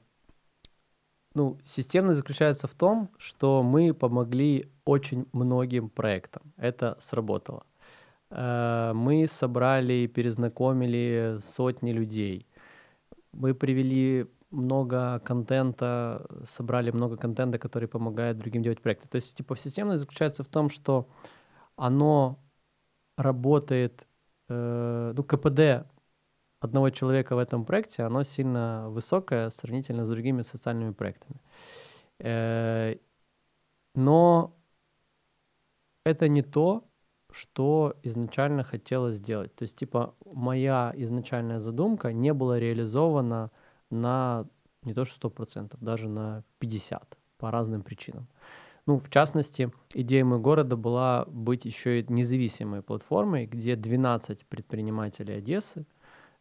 [1.36, 6.54] ну, системность заключается в том, что мы помогли очень многим проектам.
[6.58, 7.66] Это сработало.
[8.34, 12.48] Э, мы собрали и перезнакомили сотни людей.
[13.32, 19.08] Мы привели много контента, собрали много контента, который помогает другим делать проекты.
[19.08, 21.08] То есть, типа, системность заключается в том, что
[21.76, 22.40] оно
[23.18, 24.08] работает,
[24.50, 25.88] э, ну, КПД
[26.60, 31.40] одного человека в этом проекте, оно сильно высокое сравнительно с другими социальными проектами.
[32.20, 32.96] Э,
[33.96, 34.56] но
[36.06, 36.84] это не то,
[37.34, 39.56] что изначально хотелось сделать.
[39.56, 43.52] То есть, типа, моя изначальная задумка не была реализована
[43.90, 44.46] на
[44.84, 47.02] не то что 100%, даже на 50%
[47.38, 48.28] по разным причинам.
[48.86, 55.36] Ну, в частности, идея моего города была быть еще и независимой платформой, где 12 предпринимателей
[55.36, 55.86] Одессы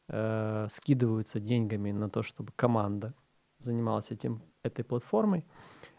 [0.09, 3.15] э, скидываются деньгами на то, чтобы команда
[3.59, 5.47] занималась этим, этой платформой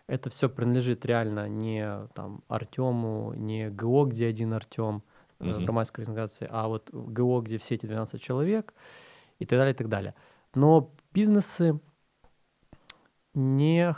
[0.07, 5.03] это все принадлежит реально не там Артему, не ГО, где один Артем,
[5.39, 5.61] uh-huh.
[5.61, 8.73] Э, громадской организации, а вот ГО, где все эти 12 человек
[9.39, 10.13] и так далее, и так далее.
[10.55, 11.79] Но бизнесы
[13.33, 13.95] не,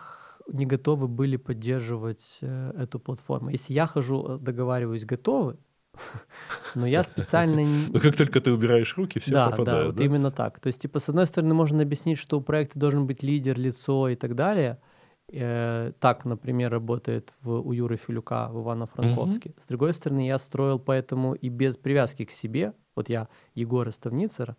[0.47, 3.49] не готовы были поддерживать э, эту платформу.
[3.49, 5.57] Если я хожу, э, договариваюсь, готовы,
[6.75, 7.61] но я специально...
[7.91, 9.95] Но как только ты убираешь руки, все да, пропадают.
[9.95, 10.59] Да, вот именно так.
[10.59, 14.07] То есть, типа, с одной стороны, можно объяснить, что у проекта должен быть лидер, лицо
[14.07, 14.79] и так далее–
[15.31, 19.49] Э, так, например, работает в, у Юры Филюка в Ивано-Франковске.
[19.49, 19.61] Mm-hmm.
[19.63, 22.73] С другой стороны, я строил поэтому и без привязки к себе.
[22.95, 24.55] Вот я Егора Ставницера,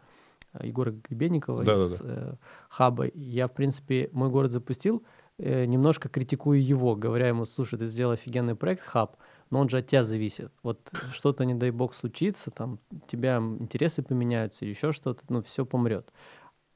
[0.53, 2.13] э, Егора Гребенникова да, из да, да.
[2.15, 2.35] Э,
[2.69, 3.07] Хаба.
[3.15, 5.05] Я, в принципе, мой город запустил,
[5.39, 9.17] э, немножко критикую его, говоря ему, слушай, ты сделал офигенный проект, Хаб,
[9.51, 10.51] но он же от тебя зависит.
[10.65, 15.65] Вот что-то, не дай бог, случится, там, у тебя интересы поменяются, еще что-то, ну, все
[15.65, 16.13] помрет.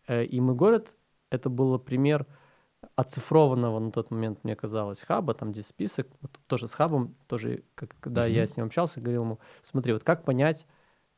[0.07, 0.93] Э, и мой город,
[1.31, 2.27] это был пример
[3.01, 7.63] оцифрованного на тот момент, мне казалось, хаба, там здесь список, вот тоже с хабом, тоже,
[7.75, 8.33] как, когда mm-hmm.
[8.33, 10.67] я с ним общался, говорил ему, смотри, вот как понять,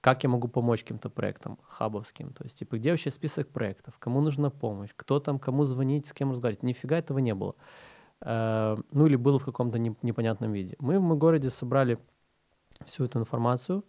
[0.00, 4.20] как я могу помочь каким-то проектам хабовским, то есть, типа, где вообще список проектов, кому
[4.20, 7.54] нужна помощь, кто там, кому звонить, с кем разговаривать, нифига этого не было.
[8.20, 10.76] Э, ну, или было в каком-то непонятном виде.
[10.78, 11.98] Мы в моем городе собрали
[12.86, 13.84] всю эту информацию,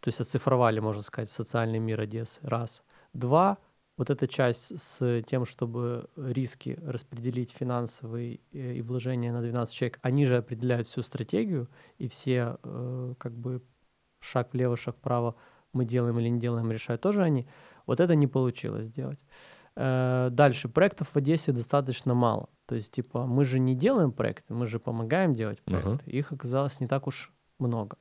[0.00, 2.82] то есть оцифровали, можно сказать, социальный мир Одессы, раз.
[3.14, 3.56] Два,
[3.98, 9.98] вот эта часть с тем, чтобы риски распределить финансовые э, и вложения на 12 человек,
[10.02, 11.68] они же определяют всю стратегию,
[11.98, 13.60] и все э, как бы
[14.20, 15.34] шаг влево, шаг вправо
[15.72, 17.48] мы делаем или не делаем, решают тоже они.
[17.86, 19.18] Вот это не получилось сделать.
[19.74, 20.68] Э, дальше.
[20.68, 22.48] Проектов в Одессе достаточно мало.
[22.66, 26.04] То есть, типа, мы же не делаем проекты, мы же помогаем делать проекты.
[26.04, 26.10] Uh-huh.
[26.10, 27.96] Их оказалось не так уж много.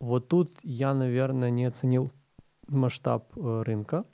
[0.00, 2.10] Вот тут я, наверное, не оценил
[2.70, 4.04] масштаб э, рынка.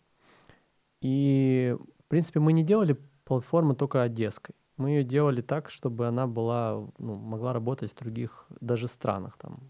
[1.00, 4.54] И, в принципе, мы не делали платформу только одесской.
[4.76, 9.36] Мы ее делали так, чтобы она была, ну, могла работать в других даже странах.
[9.38, 9.60] Там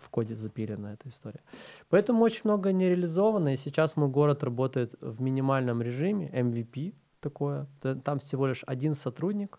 [0.00, 1.40] в коде запилена эта история.
[1.88, 7.66] Поэтому очень много не реализовано, и сейчас мой город работает в минимальном режиме, MVP такое.
[8.04, 9.58] Там всего лишь один сотрудник,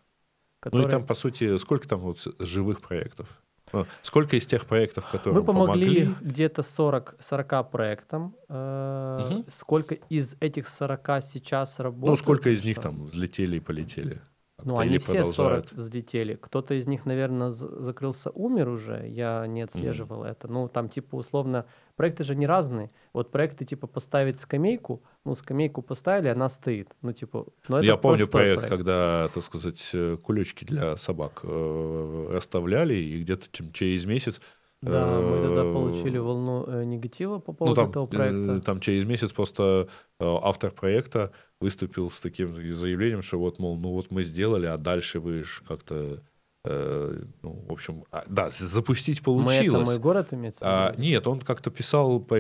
[0.59, 0.81] который...
[0.83, 3.41] Ну и там, по сути, сколько там вот живых проектов?
[3.73, 6.29] Ну, сколько из тех проектов, которые Мы помогли, помогли?
[6.29, 8.35] где-то 40, 40 проектам.
[8.47, 9.45] Угу.
[9.49, 12.09] Сколько из этих 40 сейчас работает?
[12.09, 14.21] Ну, сколько из них там взлетели и полетели?
[14.63, 16.35] Ну, они все 40 взлетели.
[16.35, 19.07] Кто-то из них, наверное, закрылся, умер уже.
[19.07, 20.31] Я не отслеживал mm-hmm.
[20.31, 20.47] это.
[20.47, 21.65] Ну, там, типа, условно,
[21.95, 22.91] проекты же не разные.
[23.13, 26.89] Вот проекты, типа, поставить скамейку, ну, скамейку поставили, она стоит.
[27.01, 31.41] Ну, типа, ну, это Я помню проект, проект, когда, так сказать, э, кулечки для собак
[31.43, 34.41] э, оставляли, и где-то через месяц
[34.81, 38.61] да, мы тогда э, получили волну э, негатива по поводу ну, там, этого проекта.
[38.61, 39.87] Там через месяц просто
[40.19, 41.31] автор проекта
[41.61, 45.63] выступил с таким заявлением, что вот, мол, ну вот мы сделали, а дальше вы же
[45.65, 46.21] как-то
[46.65, 49.59] ну, в общем, а, да, запустить получилось.
[49.59, 50.59] Мы это мой город имеется?
[50.61, 52.37] А, нет, он как-то писал по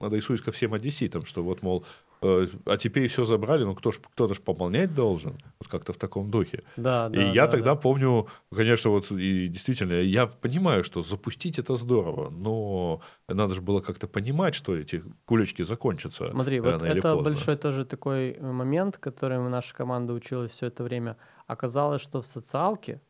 [0.00, 1.84] адресуясь ко всем одесситам, что вот, мол,
[2.20, 5.96] Э, а теперь все забрали, ну кто ж, кто-то же пополнять должен, вот как-то в
[5.96, 6.64] таком духе.
[6.76, 7.22] Да, да.
[7.22, 7.80] И я да, тогда да.
[7.80, 13.80] помню, конечно, вот и действительно, я понимаю, что запустить это здорово, но надо же было
[13.80, 16.28] как-то понимать, что эти кулечки закончатся.
[16.28, 21.16] Смотри, вот это большой тоже такой э, момент, который наша команда училась все это время.
[21.48, 23.00] Оказалось, что в социалке,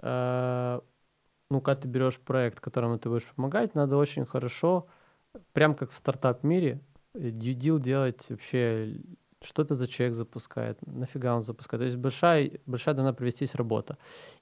[0.00, 0.80] э,
[1.50, 4.86] ну, когда ты берешь проект, которому ты будешь помогать, надо очень хорошо,
[5.52, 6.80] прям как в стартап-мире,
[7.14, 9.00] дьюдил делать вообще,
[9.42, 11.80] что это за человек запускает, нафига он запускает.
[11.80, 13.96] То есть большая, большая должна провестись работа.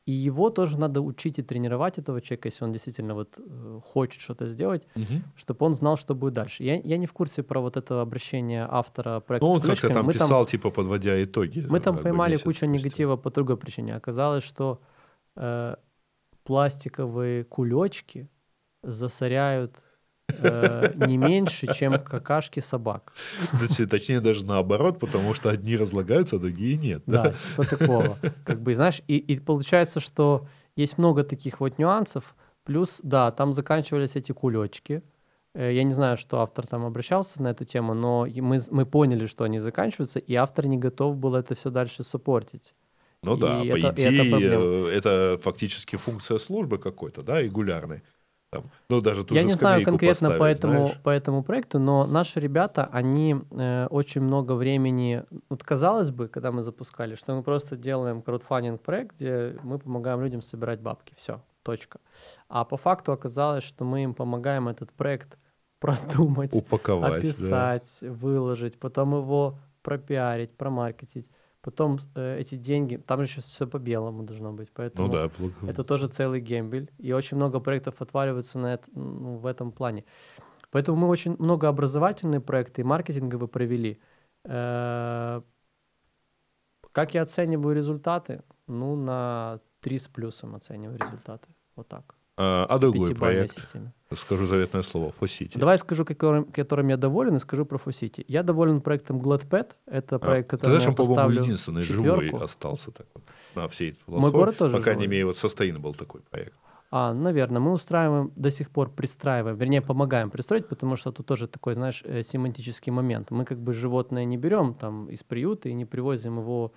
[0.06, 4.20] И его тоже надо учить и тренировать, этого человека, если он действительно вот э, хочет
[4.20, 5.22] что-то сделать, угу.
[5.36, 6.64] чтобы он знал, что будет дальше.
[6.64, 10.06] Я, я не в курсе про вот это обращение автора проекта Ну, он как-то там
[10.06, 11.64] мы писал, там, типа, подводя итоги.
[11.68, 12.66] Мы там поймали кучу спустя.
[12.66, 13.94] негатива по другой причине.
[13.94, 14.80] Оказалось, что
[15.36, 15.76] э,
[16.42, 18.28] пластиковые кулечки
[18.82, 19.87] засоряют Э,
[20.28, 23.12] не меньше, чем какашки собак.
[23.90, 27.02] Точнее, даже наоборот, потому что одни разлагаются, а другие нет.
[27.06, 28.18] Да, типа такого.
[28.44, 32.34] Как бы, знаешь, и, и получается, что есть много таких вот нюансов.
[32.64, 35.02] Плюс, да, там заканчивались эти кулечки.
[35.54, 39.26] Э, я не знаю, что автор там обращался на эту тему, но мы, мы поняли,
[39.26, 42.74] что они заканчиваются, и автор не готов был это все дальше суппортить.
[43.22, 48.02] Ну и да, это, по идее, это, это фактически функция службы какой-то, да, регулярной.
[48.50, 52.40] Там, ну, даже ту Я не знаю конкретно по этому, по этому проекту, но наши
[52.40, 55.22] ребята, они э, очень много времени...
[55.50, 60.22] Вот казалось бы, когда мы запускали, что мы просто делаем краудфандинг проект, где мы помогаем
[60.22, 61.12] людям собирать бабки.
[61.16, 62.00] Все, точка.
[62.48, 65.36] А по факту оказалось, что мы им помогаем этот проект
[65.78, 68.10] продумать, Упаковать, описать, да.
[68.10, 71.30] выложить, потом его пропиарить, промаркетить
[71.60, 75.30] Потом э, эти деньги, там же еще все по белому должно быть, поэтому ну да,
[75.66, 76.90] это тоже целый гембель.
[76.98, 80.04] И очень много проектов отваливаются на это, ну, в этом плане.
[80.70, 84.00] Поэтому мы очень много образовательные проекты и маркетинговые провели.
[84.44, 85.42] Э,
[86.92, 88.42] как я оцениваю результаты?
[88.66, 91.48] Ну, на 3 с плюсом оцениваю результаты.
[91.74, 92.17] Вот так.
[92.40, 93.92] А, а другой проект, системе.
[94.14, 95.58] скажу заветное слово, Фосити.
[95.58, 98.24] Давай скажу, которым, которым я доволен, и скажу про Фосити.
[98.28, 99.70] Я доволен проектом GladPet.
[99.86, 102.22] Это а, проект, который ты знаешь, я по-моему, единственный четверку.
[102.22, 103.24] живой остался так вот,
[103.56, 104.96] на всей Мой город тоже живой.
[104.96, 106.54] не имею, вот Sustainable такой проект.
[106.90, 111.48] А, наверное, мы устраиваем до сих пор, пристраиваем, вернее, помогаем пристроить, потому что тут тоже
[111.48, 113.30] такой, знаешь, э, семантический момент.
[113.30, 116.72] Мы как бы животное не берем там из приюта и не привозим его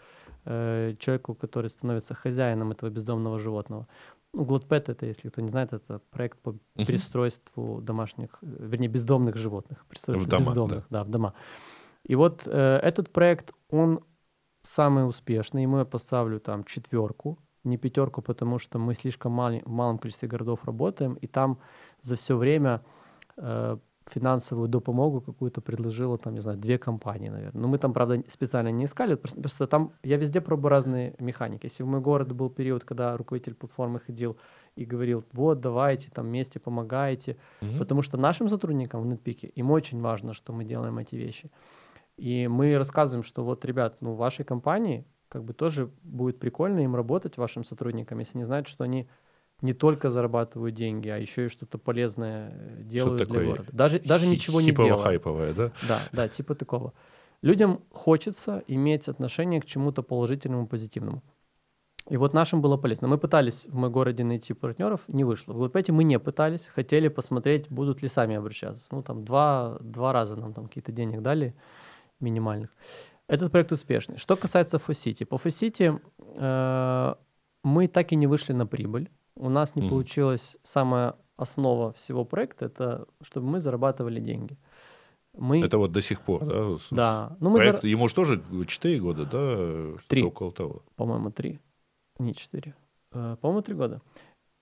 [0.45, 3.87] э, человеку, который становится хозяином этого бездомного животного
[4.33, 9.85] Ну, Глотпет это, если кто не знает, это проект по перестройству домашних, вернее, бездомных животных.
[9.89, 10.99] Перестройство в дома, бездомных, да.
[10.99, 11.33] да, в дома.
[12.03, 14.03] И вот э, этот проект, он
[14.61, 19.69] самый успешный, ему я поставлю там четверку, не пятерку, потому что мы слишком мал, в
[19.69, 21.59] малом количестве городов работаем, и там
[22.01, 22.83] за все время
[23.37, 23.77] э,
[24.09, 27.61] финансовую допомогу какую-то предложила, там, не знаю, две компании, наверное.
[27.61, 31.65] Но мы там, правда, специально не искали, просто там я везде пробую разные механики.
[31.65, 34.37] Если в мой город был период, когда руководитель платформы ходил
[34.75, 37.77] и говорил, вот, давайте, там, вместе помогайте, mm-hmm.
[37.77, 41.51] потому что нашим сотрудникам в Нетпике, им очень важно, что мы делаем эти вещи.
[42.17, 46.79] И мы рассказываем, что вот, ребят, ну, в вашей компании как бы тоже будет прикольно
[46.81, 49.07] им работать, вашим сотрудникам, если они знают, что они
[49.61, 53.69] не только зарабатывают деньги, а еще и что-то полезное э, делают что для города.
[53.71, 55.01] Даже, даже ничего не делают.
[55.01, 55.71] хайповое, да?
[55.87, 56.93] Да, да, типа такого.
[57.41, 61.23] Людям хочется иметь отношение к чему-то положительному, позитивному.
[62.09, 63.07] И вот нашим было полезно.
[63.07, 65.53] Мы пытались в моем городе найти партнеров, не вышло.
[65.53, 68.87] В Глупете мы не пытались, хотели посмотреть, будут ли сами обращаться.
[68.91, 71.55] Ну, там два, два раза нам там какие-то денег дали
[72.19, 72.69] минимальных.
[73.27, 74.17] Этот проект успешный.
[74.17, 75.23] Что касается Фосити.
[75.23, 77.15] По Фосити э,
[77.63, 79.09] мы так и не вышли на прибыль.
[79.35, 84.57] У нас не mm получилось самая основа всего проекта, это чтобы мы зарабатывали деньги.
[85.33, 85.63] Мы...
[85.63, 86.77] Это вот до сих пор, да?
[86.91, 87.37] Да.
[87.39, 87.91] Ну, мы Проект, зар...
[87.91, 89.97] Ему же тоже 4 года, да?
[90.07, 90.23] Три.
[90.23, 90.83] Около того.
[90.95, 91.59] По-моему, 3.
[92.19, 92.75] Не 4.
[93.13, 94.01] Э, по-моему, 3 года.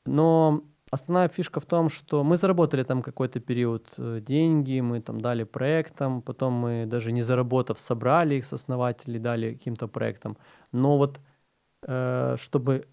[0.05, 0.61] Но
[0.91, 5.43] основная фишка в том, что мы заработали там какой-то период э, деньги, мы там дали
[5.43, 10.37] проектам, потом мы даже не заработав собрали их с основателей, дали каким-то проектам.
[10.71, 11.19] Но вот
[11.87, 12.87] э, чтобы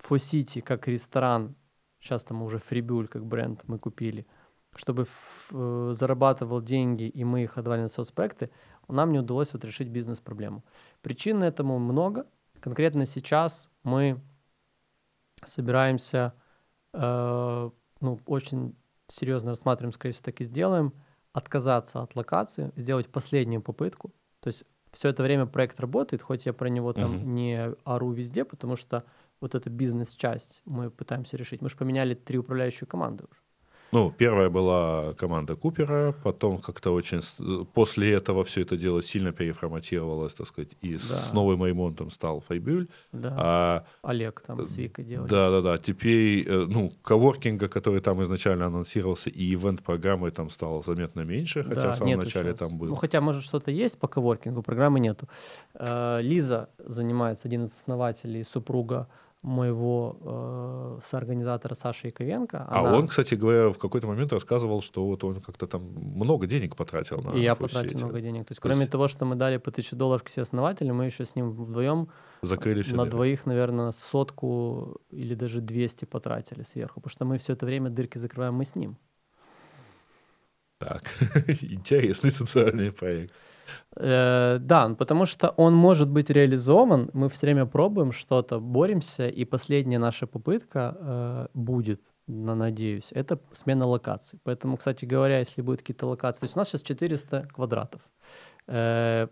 [0.00, 1.54] Фосити как ресторан,
[2.00, 4.26] сейчас там уже Фрибюль как бренд мы купили,
[4.74, 5.06] чтобы
[5.50, 8.50] э, зарабатывал деньги и мы их отдавали на соцпроекты,
[8.88, 10.64] нам не удалось вот решить бизнес-проблему.
[11.02, 12.26] Причин этому много.
[12.60, 14.20] Конкретно сейчас мы
[15.44, 16.34] собираемся,
[16.92, 17.70] э,
[18.00, 18.76] ну, очень
[19.08, 20.92] серьезно рассматриваем, скорее всего, так и сделаем,
[21.32, 24.12] отказаться от локации, сделать последнюю попытку.
[24.40, 27.24] То есть все это время проект работает, хоть я про него там uh-huh.
[27.24, 29.04] не ору везде, потому что
[29.40, 31.62] вот эту бизнес-часть мы пытаемся решить.
[31.62, 33.40] Мы же поменяли три управляющие команды уже.
[33.92, 37.22] Ну, первая была команда Купера, потом как-то очень...
[37.74, 40.98] После этого все это дело сильно переформатировалось, так сказать, и да.
[40.98, 42.86] с новым ремонтом стал Файбюль.
[43.12, 43.34] Да.
[43.36, 45.28] А, Олег там с Викой делали.
[45.28, 45.78] Да-да-да.
[45.78, 51.80] Теперь, э, ну, коворкинга, который там изначально анонсировался, и ивент-программы там стало заметно меньше, хотя
[51.80, 52.58] да, в самом начале сейчас.
[52.58, 52.90] там было.
[52.90, 55.28] Ну, хотя, может, что-то есть по коворкингу, программы нету.
[55.74, 59.08] Э, Лиза занимается, один из основателей, супруга
[59.42, 62.66] моего э, соорганизатора Саши Яковенко.
[62.68, 62.94] А она...
[62.94, 67.22] он, кстати говоря, в какой-то момент рассказывал, что вот он как-то там много денег потратил
[67.22, 68.46] на И я потратил много денег.
[68.46, 68.92] То есть, То кроме есть...
[68.92, 72.08] того, что мы дали по тысяче долларов к все основателю, мы еще с ним вдвоем
[72.42, 77.64] Закрыли на двоих, наверное, сотку или даже 200 потратили сверху, потому что мы все это
[77.64, 78.98] время дырки закрываем мы с ним.
[80.78, 81.02] Так,
[81.62, 83.32] интересный социальный проект.
[83.96, 87.10] Э, да, потому что он может быть реализован.
[87.12, 93.38] Мы все время пробуем что-то, боремся, и последняя наша попытка э, будет, на, надеюсь, это
[93.52, 94.38] смена локаций.
[94.44, 98.00] Поэтому, кстати говоря, если будут какие-то локации, то есть у нас сейчас 400 квадратов.
[98.66, 99.28] Э,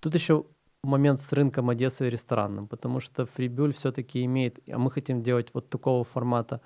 [0.00, 0.44] тут еще
[0.82, 5.48] момент с рынком Одессы и ресторанным, потому что Фрибюль все-таки имеет, а мы хотим делать
[5.54, 6.60] вот такого формата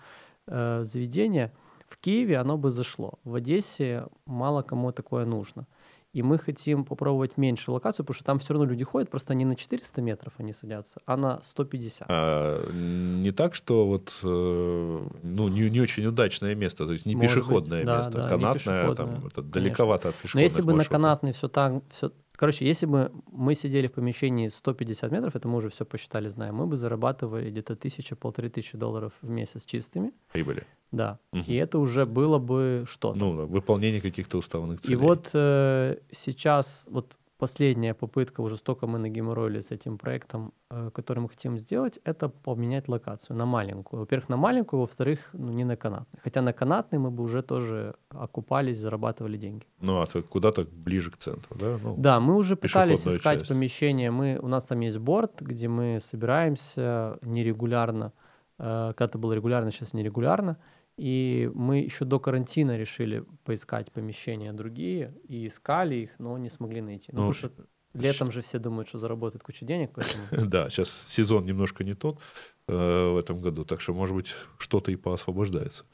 [0.47, 1.53] э, заведения.
[1.89, 5.67] В Киеве оно бы зашло, в Одессе мало кому такое нужно.
[6.13, 9.47] И мы хотим попробовать меньше локацию, потому что там все равно люди ходят, просто не
[9.47, 12.07] на 400 метров они садятся, а на 150.
[12.11, 17.17] А, не так, что вот э, ну, не, не очень удачное место, то есть не
[17.17, 20.75] Может пешеходное быть, место, да, канатное, пешеходное, там, это далековато от пешеходных Но если бы
[20.75, 20.93] маршрутов.
[20.93, 25.47] на канатный все так, все, Короче, если бы мы сидели в помещении 150 метров, это
[25.49, 29.65] мы уже все посчитали, знаем, мы бы зарабатывали где-то тысяча, полторы тысячи долларов в месяц
[29.65, 30.13] чистыми.
[30.33, 30.67] Прибыли.
[30.93, 31.19] Да.
[31.33, 31.45] Угу.
[31.47, 33.19] И это уже было бы что-то.
[33.19, 34.95] Ну, выполнение каких-то уставных целей.
[34.95, 40.91] И вот э, сейчас, вот последняя попытка, уже столько мы нагеморроили с этим проектом, э,
[40.95, 44.01] который мы хотим сделать, это поменять локацию на маленькую.
[44.01, 46.21] Во-первых, на маленькую, во-вторых, ну, не на канатный.
[46.23, 49.67] Хотя на канатный мы бы уже тоже окупались, зарабатывали деньги.
[49.81, 51.79] Ну, а то куда-то ближе к центру, да?
[51.83, 53.49] Ну, да, мы уже пытались искать часть.
[53.49, 54.11] помещение.
[54.11, 58.13] Мы, у нас там есть борт, где мы собираемся нерегулярно.
[58.59, 60.59] Э, когда-то было регулярно, сейчас нерегулярно.
[60.97, 66.81] И мы еще до карантина решили поискать помещения другие и искали их, но не смогли
[66.81, 67.11] найти.
[67.13, 69.93] Ну, ну потому что летом же все думают, что заработают кучу денег.
[69.95, 70.25] Поэтому...
[70.49, 72.21] Да, сейчас сезон немножко не тот
[72.69, 75.85] э, в этом году, так что, может быть, что-то и поосвобождается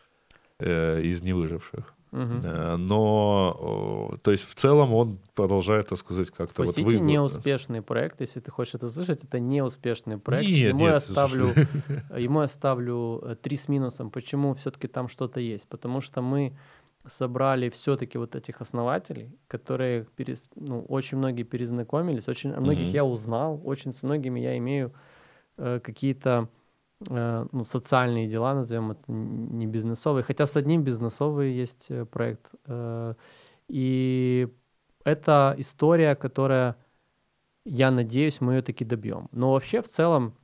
[0.59, 1.95] э, из невыживших.
[2.11, 2.77] Угу.
[2.79, 6.99] Но, то есть в целом он продолжает, так сказать, как-то вот вы...
[7.01, 10.49] неуспешный проект, если ты хочешь это услышать, это неуспешный проект.
[10.49, 11.49] Нет, ему, нет, я оставлю,
[12.17, 14.11] ему я оставлю э, три с минусом.
[14.11, 15.69] Почему все-таки там что-то есть?
[15.69, 16.57] Потому что мы
[17.07, 22.93] собрали все-таки вот этих основателей, которые перес, ну, очень многие перезнакомились, очень о многих mm
[22.93, 24.93] я узнал, очень с многими я имею
[25.57, 26.58] э, какие-то э,
[27.01, 32.51] ну, социальные дела, назовем это не бизнесовые, хотя с одним бизнесовый есть э, проект.
[32.67, 33.15] Э,
[33.69, 34.49] и
[35.05, 36.77] это история, которая,
[37.65, 39.29] я надеюсь, мы ее таки добьем.
[39.33, 40.35] Но вообще в целом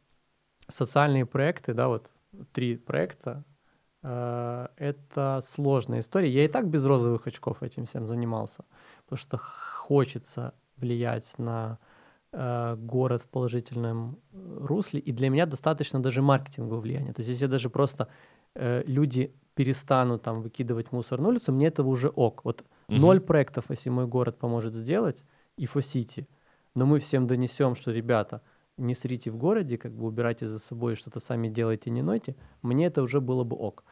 [0.68, 2.09] социальные проекты, да, вот
[2.52, 3.44] три проекта,
[4.05, 6.31] Э, это сложная история.
[6.31, 8.64] Я и так без розовых очков этим всем занимался,
[9.05, 11.93] потому что хочется влиять на э,
[12.77, 17.12] город в положительном э, русле, и для меня достаточно даже маркетингового влияния.
[17.12, 18.09] То есть если даже просто
[18.56, 22.44] люди перестанут там выкидывать мусор на улицу, мне этого уже ок.
[22.44, 22.98] Вот угу.
[22.98, 25.24] ноль проектов, если мой город поможет сделать,
[25.56, 26.28] и Фосити,
[26.74, 28.43] но мы всем донесем, что, ребята,
[28.77, 32.86] не срите в городе, как бы убирайте за собой, что-то сами делайте, не нойте, мне
[32.86, 33.85] это уже было бы ок.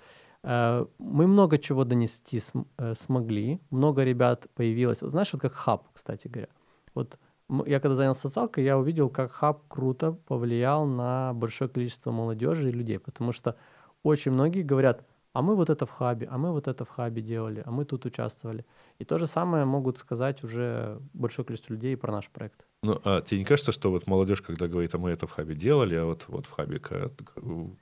[0.42, 5.02] Э, мы много чего донести см- э, смогли, много ребят появилось.
[5.02, 6.48] Вот знаешь, вот как хаб, кстати говоря.
[6.94, 7.18] Вот
[7.66, 12.72] я когда занялся социалкой, я увидел, как хаб круто повлиял на большое количество молодежи и
[12.72, 13.56] людей, потому что
[14.02, 17.22] очень многие говорят, а мы вот это в хабе, а мы вот это в хабе
[17.22, 18.66] делали, а мы тут участвовали.
[18.98, 22.66] И то же самое могут сказать уже большое количество людей про наш проект.
[22.82, 25.54] Ну, а тебе не кажется, что вот молодежь, когда говорит, а мы это в хабе
[25.54, 26.80] делали, а вот, вот в хабе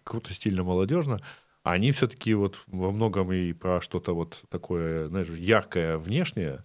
[0.04, 1.20] круто, стильно, молодежно,
[1.62, 6.60] они все-таки вот во многом и про что-то вот такое, знаешь, яркое внешнее,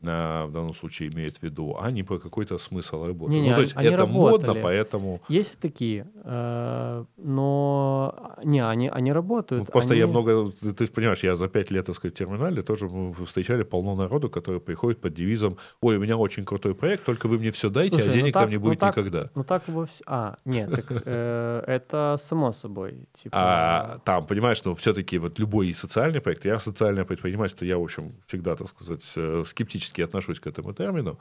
[0.00, 3.32] в данном случае имеет в виду, а не по какой-то смысл работы.
[3.32, 4.46] Не, не, ну, то есть это работали.
[4.46, 5.20] модно, поэтому...
[5.28, 9.66] Есть такие, э, но не, они, они работают.
[9.66, 10.00] Ну, просто они...
[10.00, 12.88] я много, ты понимаешь, я за пять лет, так сказать, в терминале тоже
[13.26, 17.38] встречали полно народу, который приходит под девизом, ой, у меня очень крутой проект, только вы
[17.38, 19.30] мне все дайте, а Слушай, а денег ну так, там не будет ну так, никогда.
[19.34, 20.02] Ну так во все...
[20.06, 23.06] А, нет, так, э, это само собой.
[23.12, 23.36] Типа...
[23.38, 28.14] А там, понимаешь, ну все-таки вот любой социальный проект, я социальное предпринимательство, я, в общем,
[28.26, 31.18] всегда, так сказать, э, скептически скептически отношусь к этому термину,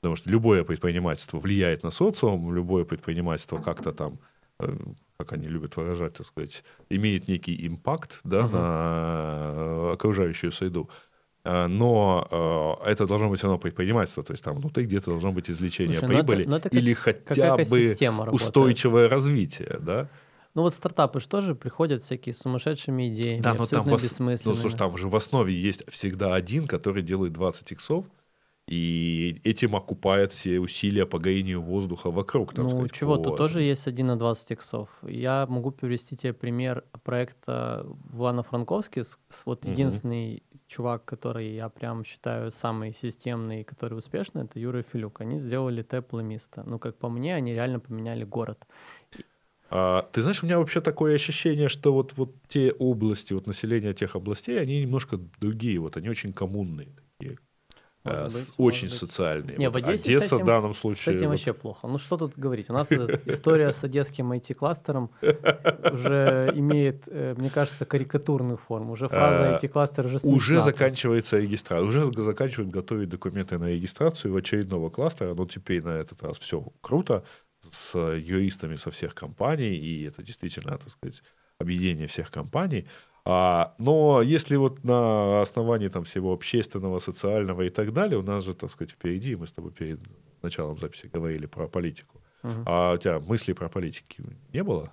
[0.00, 4.18] потому что любое предпринимательство влияет на социум, любое предпринимательство как-то там,
[4.58, 4.76] э,
[5.18, 8.52] как они любят выражать, так сказать, имеет некий импакт да, uh-huh.
[8.52, 10.88] на окружающую среду.
[11.42, 15.50] А, но э, это должно быть равно предпринимательство, то есть там внутри где-то должно быть
[15.50, 17.96] извлечение Слушай, прибыли ну это, ну это или как, хотя бы
[18.32, 20.08] устойчивое развитие, да?
[20.60, 24.76] Ну вот стартапы же тоже приходят всякие сумасшедшими идеями, да, но там в, ну, слушай,
[24.76, 28.04] там же в основе есть всегда один, который делает 20 иксов,
[28.66, 32.54] и этим окупает все усилия по гаению воздуха вокруг.
[32.58, 34.90] Ну, сказать, чего, тут тоже есть 1 на 20 иксов.
[35.02, 39.04] Я могу привести тебе пример проекта в Ивано-Франковске.
[39.46, 39.72] Вот угу.
[39.72, 45.22] единственный чувак, который я прям считаю самый системный, который успешный, это Юра Филюк.
[45.22, 46.62] Они сделали теплое место.
[46.66, 48.66] Ну, как по мне, они реально поменяли город.
[49.70, 53.92] А, ты знаешь, у меня вообще такое ощущение, что вот, вот те области, вот население
[53.92, 56.88] тех областей, они немножко другие, вот они очень коммунные,
[57.18, 57.38] такие,
[58.02, 58.96] а, быть, очень быть.
[58.96, 59.58] социальные.
[59.58, 61.04] Не, вот в Одессе Одесса этим, в данном случае...
[61.04, 61.32] С этим вот...
[61.32, 61.86] вообще плохо.
[61.86, 62.70] Ну что тут говорить?
[62.70, 62.90] У нас
[63.26, 68.92] история с одесским IT-кластером уже имеет, э, мне кажется, карикатурную форму.
[68.92, 70.36] Уже фраза IT-кластер уже смешна.
[70.36, 71.86] Уже заканчивается регистрация.
[71.86, 75.34] Уже заканчивают готовить документы на регистрацию очередного кластера.
[75.34, 77.22] Но теперь на этот раз все круто
[77.70, 81.22] с юристами со всех компаний, и это действительно, так сказать,
[81.58, 82.86] объединение всех компаний.
[83.24, 88.44] А, но если вот на основании там всего общественного, социального и так далее, у нас
[88.44, 90.00] же, так сказать, впереди, мы с тобой перед
[90.42, 92.20] началом записи говорили про политику.
[92.42, 92.62] Угу.
[92.66, 94.92] А у тебя мыслей про политики не было?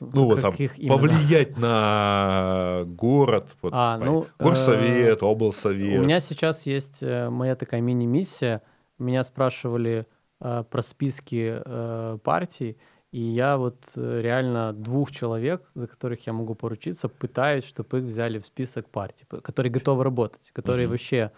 [0.00, 0.94] Ну, вот там именно?
[0.94, 6.00] повлиять на город, вот, а, ну, горсовет, э, облсовет.
[6.00, 8.62] У меня сейчас есть э, моя такая мини-миссия.
[8.98, 10.06] Меня спрашивали
[10.38, 12.76] про списки э, партий,
[13.16, 18.04] и я вот э, реально двух человек, за которых я могу поручиться, пытаюсь, чтобы их
[18.04, 20.90] взяли в список партий, которые готовы работать, которые uh-huh.
[20.90, 21.32] вообще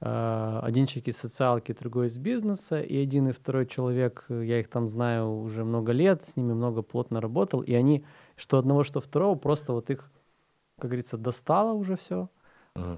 [0.00, 4.60] э, один человек из социалки, другой из бизнеса, и один и второй человек, э, я
[4.60, 8.04] их там знаю уже много лет, с ними много плотно работал, и они,
[8.36, 10.10] что одного, что второго, просто вот их,
[10.78, 12.28] как говорится, достало уже все,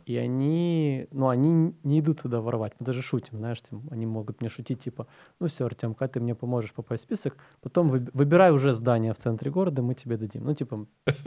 [0.07, 2.73] и они, ну, они не идут туда воровать.
[2.79, 5.07] Мы даже шутим, знаешь, они могут мне шутить, типа,
[5.41, 9.13] ну все, Артем, как ты мне поможешь попасть в список, потом вы, выбирай уже здание
[9.13, 10.45] в центре города, мы тебе дадим.
[10.45, 10.87] Ну, типа,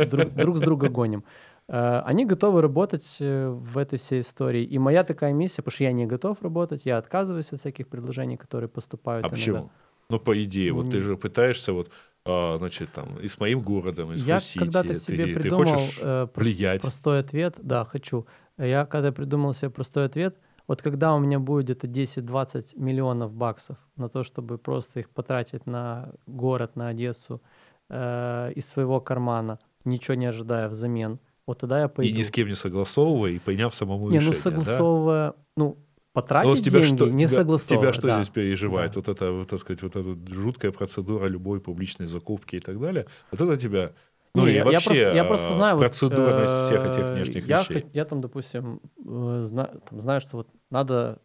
[0.09, 1.23] друг, друг с друга гоним.
[1.67, 4.63] Uh, они готовы работать э, в этой всей истории.
[4.63, 8.37] И моя такая миссия, потому что я не готов работать, я отказываюсь от всяких предложений,
[8.37, 9.25] которые поступают.
[9.25, 9.35] А иногда.
[9.37, 9.71] почему?
[10.09, 11.89] Ну, по идее, вот ты же пытаешься вот
[12.25, 15.99] значит, там, и с моим городом, и с Я когда-то себе ты, придумал ты хочешь
[16.01, 16.81] э, влиять.
[16.81, 17.55] простой ответ.
[17.57, 18.27] Да, хочу.
[18.57, 20.37] Я когда придумал себе простой ответ,
[20.67, 25.65] вот когда у меня будет где-то 10-20 миллионов баксов на то, чтобы просто их потратить
[25.65, 27.41] на город, на Одессу
[27.89, 32.09] э, из своего кармана, ничего не ожидая взамен, вот тогда я пойду.
[32.09, 35.35] И ни с кем не согласовывая, и приняв самому не, решение, ну согласовывая, да?
[35.57, 35.77] ну
[36.13, 37.87] потратить вот тебя деньги, что, не тебя, согласовывая.
[37.87, 38.13] Тебя что да.
[38.15, 38.93] здесь переживает?
[38.93, 38.99] Да.
[38.99, 43.07] Вот это, вот, так сказать, вот эта жуткая процедура любой публичной закупки и так далее.
[43.31, 43.93] Вот это тебя
[44.33, 47.47] ну не, и я, вообще я просто, я просто знаю, процедурность вот, всех этих внешних
[47.47, 47.85] я, вещей.
[47.93, 51.21] Я там, допустим, э, знаю, там, знаю, что вот надо,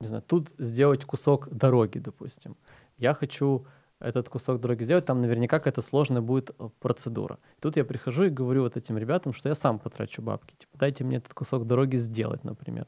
[0.00, 2.56] не знаю, тут сделать кусок дороги, допустим.
[2.98, 3.66] Я хочу
[4.00, 7.38] этот кусок дороги сделать, там наверняка какая-то сложная будет э, процедура.
[7.60, 10.54] Тут я прихожу и говорю вот этим ребятам, что я сам потрачу бабки.
[10.58, 12.86] Типа, дайте мне этот кусок дороги сделать, например.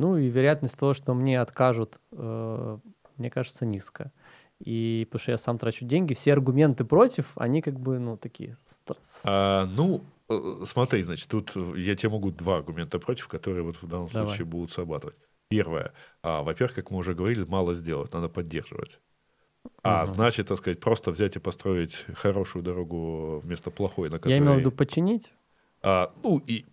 [0.00, 2.78] Ну и вероятность того, что мне откажут, э,
[3.18, 4.10] мне кажется, низкая.
[4.58, 8.56] И потому что я сам трачу деньги, все аргументы против, они как бы, ну, такие...
[9.24, 13.86] А, ну, э, смотри, значит, тут я тебе могу два аргумента против, которые вот в
[13.86, 14.28] данном Давай.
[14.28, 15.16] случае будут срабатывать.
[15.48, 15.92] Первое.
[16.22, 19.00] А, во-первых, как мы уже говорили, мало сделать, надо поддерживать.
[19.82, 20.12] А, угу.
[20.12, 24.32] значит, так сказать, просто взять и построить хорошую дорогу вместо плохой, на которой...
[24.32, 25.30] Я имею в виду починить?
[25.82, 26.64] А, ну, и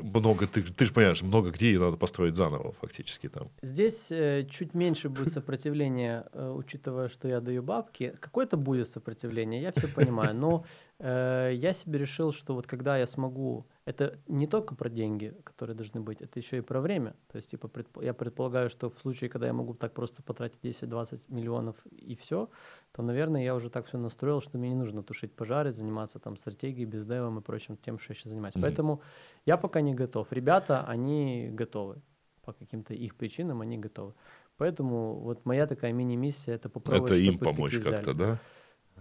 [0.00, 3.48] много, ты, ты же понимаешь, много где надо построить заново фактически там.
[3.62, 8.14] Здесь э, чуть меньше будет сопротивления, э, учитывая, что я даю бабки.
[8.20, 10.64] Какое-то будет сопротивление, я все понимаю, но
[11.04, 15.76] э, я себе решил, что вот когда я смогу это не только про деньги, которые
[15.76, 17.14] должны быть, это еще и про время.
[17.30, 18.02] То есть, типа, предп...
[18.02, 22.48] я предполагаю, что в случае, когда я могу так просто потратить 10-20 миллионов и все,
[22.92, 26.38] то, наверное, я уже так все настроил, что мне не нужно тушить пожары, заниматься там
[26.38, 28.54] стратегией, бездевом и прочим тем, что я сейчас занимаюсь.
[28.54, 28.62] Mm-hmm.
[28.62, 29.02] Поэтому
[29.44, 30.32] я пока не готов.
[30.32, 32.00] Ребята, они готовы.
[32.42, 34.14] По каким-то их причинам они готовы.
[34.56, 37.12] Поэтому вот моя такая мини-миссия это попробовать.
[37.12, 38.38] Это им помочь как-то, да?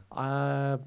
[0.09, 0.81] А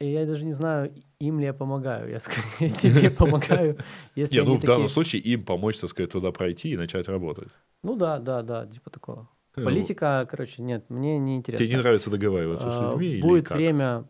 [0.00, 2.10] и я даже не знаю, им ли я помогаю.
[2.10, 3.78] Я скорее себе помогаю.
[4.14, 7.50] Если не, ну в данном случае им помочь, так сказать, туда пройти и начать работать.
[7.82, 9.28] Ну да, да, да, типа такого.
[9.56, 11.64] Э, Политика, короче, нет, мне не интересно.
[11.64, 13.20] Тебе не нравится договариваться с а, людьми?
[13.20, 14.08] Будет время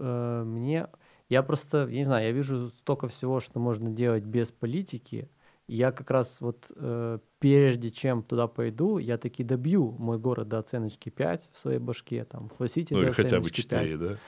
[0.00, 0.88] э, мне...
[1.28, 5.28] Я просто, я не знаю, я вижу столько всего, что можно делать без политики.
[5.66, 10.58] Я как раз вот э, прежде чем туда пойду, я таки добью мой город до
[10.58, 13.98] оценочки 5 в своей башке, там, в Флосите ну, до хотя бы 4, 5.
[13.98, 14.18] да?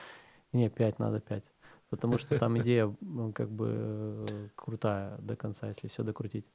[0.53, 1.51] Не, 5 надо 5.
[1.89, 2.93] Потому что там идея
[3.33, 6.45] как бы э, крутая до конца, если все докрутить.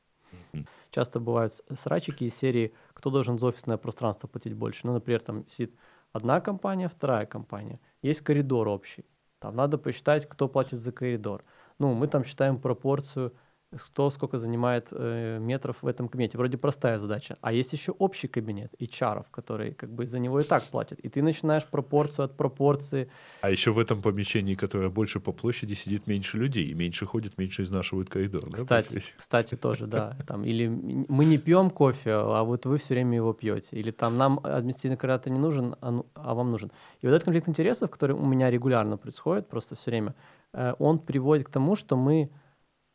[0.90, 5.46] Часто бывают срачики из серии «Кто должен за офисное пространство платить больше?» Ну, например, там
[5.48, 5.74] сидит
[6.12, 7.80] одна компания, вторая компания.
[8.02, 9.04] Есть коридор общий.
[9.38, 11.44] Там надо посчитать, кто платит за коридор.
[11.78, 13.34] Ну, мы там считаем пропорцию
[13.76, 16.38] кто сколько занимает э, метров в этом кабинете.
[16.38, 17.36] Вроде простая задача.
[17.40, 21.00] А есть еще общий кабинет HR, который как бы за него и так платит.
[21.00, 23.10] И ты начинаешь пропорцию от пропорции.
[23.40, 26.66] А еще в этом помещении, которое больше по площади, сидит меньше людей.
[26.66, 28.50] И меньше ходит, меньше изнашивают коридор.
[28.50, 30.16] Кстати, да, кстати тоже, да.
[30.26, 33.76] Там, или мы не пьем кофе, а вот вы все время его пьете.
[33.76, 36.70] Или там нам административный координатор не нужен, а, ну, а вам нужен.
[37.00, 40.14] И вот этот конфликт интересов, который у меня регулярно происходит, просто все время,
[40.52, 42.30] э, он приводит к тому, что мы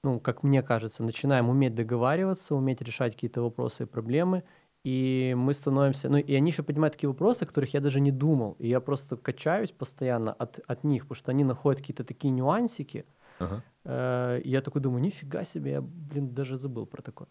[0.07, 4.43] ну, как мне кажется, начинаем уметь договариваться, уметь решать какие-то вопросы и проблемы,
[4.85, 8.11] и мы становимся, ну, и они еще поднимают такие вопросы, о которых я даже не
[8.11, 12.31] думал, и я просто качаюсь постоянно от, от них, потому что они находят какие-то такие
[12.31, 13.05] нюансики,
[13.39, 13.61] ага.
[13.83, 17.27] э, и я такой думаю, нифига себе, я, блин, даже забыл про такое.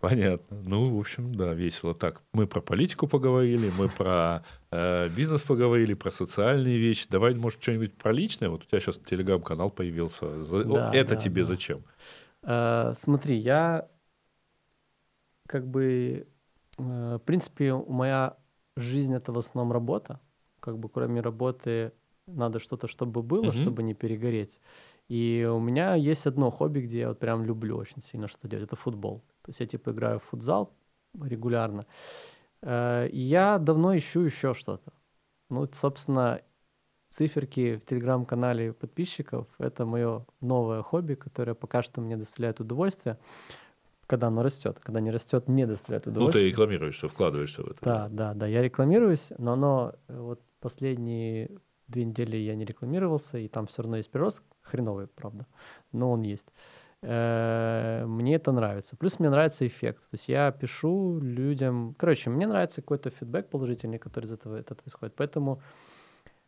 [0.00, 0.56] Понятно.
[0.64, 1.94] Ну, в общем, да, весело.
[1.94, 7.06] Так, мы про политику поговорили, мы про э, бизнес поговорили, про социальные вещи.
[7.10, 8.48] Давай, может, что-нибудь про личное?
[8.48, 10.42] Вот у тебя сейчас телеграм-канал появился.
[10.42, 10.64] За...
[10.64, 11.48] Да, Это да, тебе да.
[11.48, 11.84] зачем?
[12.42, 13.88] Э, смотри, я
[15.46, 16.26] как бы,
[16.78, 18.38] э, в принципе, моя
[18.76, 20.18] жизнь это в основном работа.
[20.60, 21.92] Как бы кроме работы
[22.26, 23.52] надо что-то, чтобы было, угу.
[23.52, 24.60] чтобы не перегореть.
[25.08, 28.66] И у меня есть одно хобби, где я вот прям люблю очень сильно что делать.
[28.66, 29.24] Это футбол.
[29.42, 30.72] То есть я типа играю в футзал
[31.20, 31.86] регулярно.
[32.62, 34.92] Э, и я давно ищу еще что-то.
[35.48, 36.40] Ну, собственно,
[37.08, 43.18] циферки в телеграм-канале подписчиков— это мое новое хобби, которое пока что мне доставляет удовольствие,
[44.06, 44.78] когда оно растет.
[44.80, 46.44] Когда не растет, не доставляет удовольствие.
[46.44, 47.78] Ну, ты рекламируешься, вкладываешься в это.
[47.82, 51.50] Да, да, да, я рекламируюсь, но оно э, вот последние
[51.88, 55.46] две недели я не рекламировался, и там все равно есть прирост, хреновый, правда,
[55.92, 56.46] но он есть.
[57.02, 58.96] Э, мне это нравится.
[58.96, 60.02] Плюс мне нравится эффект.
[60.02, 61.94] То есть я пишу людям...
[61.98, 65.14] Короче, мне нравится какой-то фидбэк положительный, который из этого, этого исходит.
[65.16, 65.62] Поэтому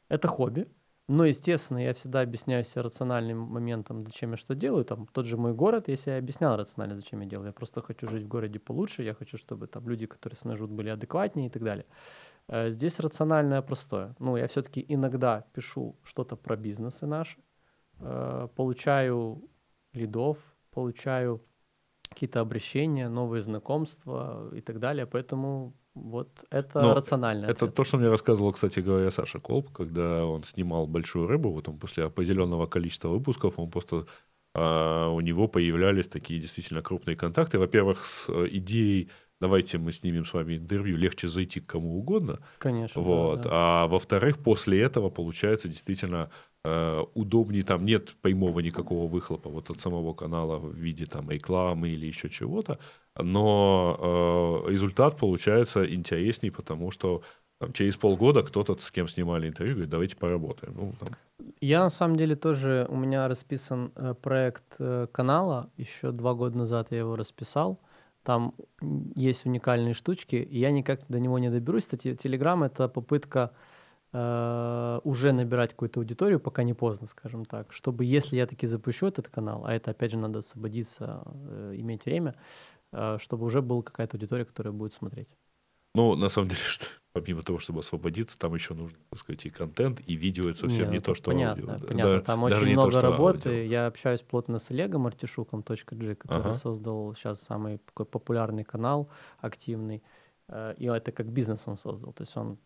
[0.08, 0.68] это хобби.
[1.08, 4.84] Но, естественно, я всегда объясняю себе рациональным моментом, зачем я что делаю.
[4.84, 7.48] Там тот же мой город, если я объяснял рационально, зачем я делаю.
[7.48, 10.56] Я просто хочу жить в городе получше, я хочу, чтобы там люди, которые со мной
[10.58, 11.86] живут, были адекватнее и так далее.
[12.48, 14.14] Э, здесь рациональное простое.
[14.20, 17.38] Ну, я все-таки иногда пишу что-то про бизнесы наши,
[17.98, 19.42] э, получаю
[19.92, 20.38] лидов,
[20.70, 21.42] получаю
[22.08, 25.06] какие-то обращения, новые знакомства и так далее.
[25.06, 27.44] Поэтому вот это Но рационально.
[27.46, 27.74] Это ответ.
[27.74, 31.78] то, что мне рассказывал, кстати говоря, Саша Колб, когда он снимал большую рыбу, вот он
[31.78, 34.06] после определенного количества выпусков, он просто
[34.54, 37.58] а, у него появлялись такие действительно крупные контакты.
[37.58, 39.10] Во-первых, с э, идеей
[39.40, 42.38] давайте мы снимем с вами интервью, легче зайти к кому угодно.
[42.58, 43.02] Конечно.
[43.02, 43.42] Вот.
[43.42, 43.50] Да, да.
[43.52, 46.30] А во-вторых, после этого получается действительно
[46.64, 52.06] удобнее, там нет прямого никакого выхлопа вот от самого канала в виде там рекламы или
[52.06, 52.78] еще чего-то,
[53.20, 57.22] но э, результат получается интересней, потому что
[57.62, 60.74] там, через полгода кто-то, с кем снимали интервью, говорит, давайте поработаем.
[60.76, 61.08] Ну, там.
[61.60, 66.58] Я на самом деле тоже, у меня расписан э, проект э, канала, еще два года
[66.58, 67.80] назад я его расписал,
[68.24, 68.54] там
[69.14, 71.84] есть уникальные штучки, и я никак до него не доберусь.
[71.84, 73.52] Кстати, Telegram— это попытка
[74.12, 79.06] э, уже набирать какую-то аудиторию, пока не поздно, скажем так, чтобы, если я таки запущу
[79.06, 82.34] этот канал, а это, опять же, надо освободиться, э, иметь время,
[82.92, 85.28] э, чтобы уже была какая-то аудитория, которая будет смотреть.
[85.94, 89.50] Ну, на самом деле, что помимо того, чтобы освободиться, там еще нужно, так сказать, и
[89.50, 91.86] контент, и видео, это совсем не, не то, что понятно, аудио.
[91.86, 93.48] Понятно, да, там очень много то, работы.
[93.48, 93.62] Аудио.
[93.70, 96.54] Я общаюсь плотно с Олегом Артишуком .g, который ага.
[96.54, 100.02] создал сейчас самый популярный канал, активный.
[100.48, 102.12] Э, и это как бизнес он создал.
[102.14, 102.58] То есть он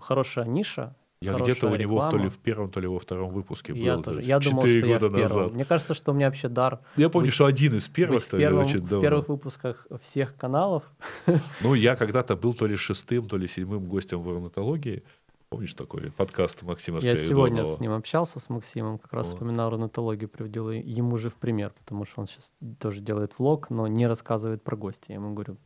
[0.00, 2.10] хорошая ниша, я где-то у него реклама.
[2.12, 3.80] то ли в первом, то ли во втором выпуске был.
[3.80, 4.22] Я тоже.
[4.22, 5.52] Я думал, что я в первом.
[5.52, 6.80] Мне кажется, что у меня вообще дар.
[6.96, 8.98] Я помню, быть, что один из первых, то ли очень давно.
[8.98, 10.84] В первых выпусках всех каналов.
[11.60, 15.02] Ну, я когда-то был то ли шестым, то ли седьмым гостем в орнитологии.
[15.48, 19.30] Помнишь такой подкаст Максима Я сегодня с ним общался, с Максимом, как раз О.
[19.30, 23.86] вспоминал орнитологию, приводил ему же в пример, потому что он сейчас тоже делает влог, но
[23.86, 25.06] не рассказывает про гостя.
[25.08, 25.56] Я ему говорю,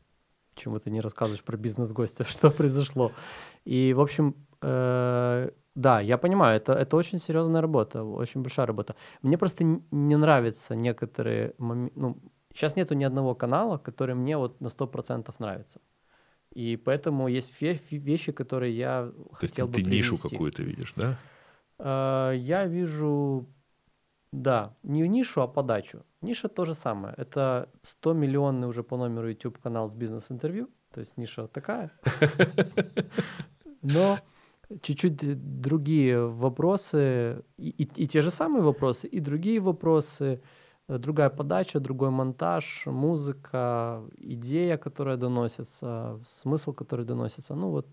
[0.54, 3.12] почему ты не рассказываешь про бизнес гостя, что произошло.
[3.64, 8.94] И, в общем, Э, да, я понимаю, это, это очень серьезная работа, очень большая работа.
[9.22, 12.00] Мне просто не нравятся некоторые моменты.
[12.00, 12.18] Ну,
[12.54, 15.80] сейчас нету ни одного канала, который мне вот на 100% нравится.
[16.54, 21.18] И поэтому есть вещи, которые я То хотел есть бы ты нишу какую-то видишь, да?
[21.78, 23.48] Э, я вижу,
[24.32, 26.04] да, не нишу, а подачу.
[26.22, 27.14] Ниша то же самое.
[27.18, 30.68] Это 100 миллионный уже по номеру YouTube канал с бизнес-интервью.
[30.92, 31.90] То есть ниша такая.
[33.82, 34.18] Но
[34.82, 40.40] чуть-чуть другие вопросы, и, и, и те же самые вопросы, и другие вопросы,
[40.88, 47.54] другая подача, другой монтаж, музыка, идея, которая доносится, смысл, который доносится.
[47.54, 47.86] Ну вот,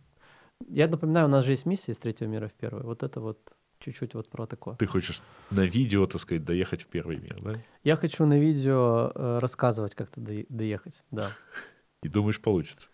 [0.67, 2.83] я напоминаю, у нас же есть миссия из третьего мира в первый.
[2.83, 3.39] Вот это вот
[3.79, 4.75] чуть-чуть вот про такое.
[4.75, 7.55] Ты хочешь на видео, так сказать, доехать в первый мир, да?
[7.83, 11.31] Я хочу на видео э, рассказывать, как то доехать, да.
[12.03, 12.89] И думаешь, получится?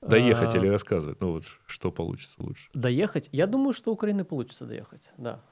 [0.00, 1.20] Доехать а, или рассказывать?
[1.20, 2.70] Ну вот что получится лучше?
[2.72, 3.28] Доехать?
[3.32, 5.42] Я думаю, что Украины получится доехать, да.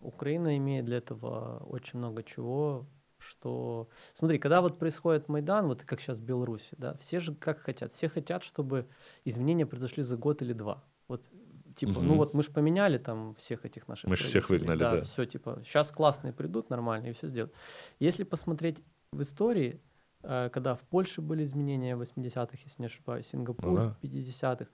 [0.00, 2.86] Украина имеет для этого очень много чего,
[3.18, 3.88] что...
[4.14, 7.92] Смотри, когда вот происходит Майдан, вот как сейчас в Беларуси, да, все же как хотят?
[7.92, 8.86] Все хотят, чтобы
[9.24, 10.84] изменения произошли за год или два.
[11.08, 11.28] Вот
[11.76, 12.02] типа, угу.
[12.02, 14.08] ну вот мы же поменяли там всех этих наших...
[14.08, 14.96] Мы же всех выгнали, да.
[14.96, 15.02] да.
[15.04, 17.54] Все, типа, сейчас классные придут, нормально, и все сделают.
[17.98, 18.78] Если посмотреть
[19.12, 19.80] в истории,
[20.22, 23.96] Э, когда в Польше были изменения в 80-х, если не ошибаюсь, Сингапур ага.
[24.00, 24.66] в 50-х,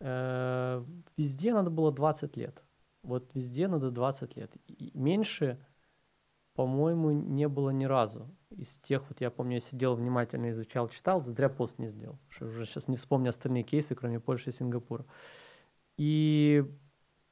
[0.00, 0.84] э,
[1.16, 2.62] везде надо было 20 лет.
[3.02, 4.52] Вот везде надо 20 лет.
[4.68, 5.58] И меньше,
[6.54, 8.28] по-моему, не было ни разу.
[8.50, 12.18] Из тех, вот я помню, я сидел внимательно изучал, читал, зря пост не сделал.
[12.28, 15.04] Что уже сейчас не вспомню остальные кейсы, кроме Польши и Сингапура.
[15.98, 16.64] И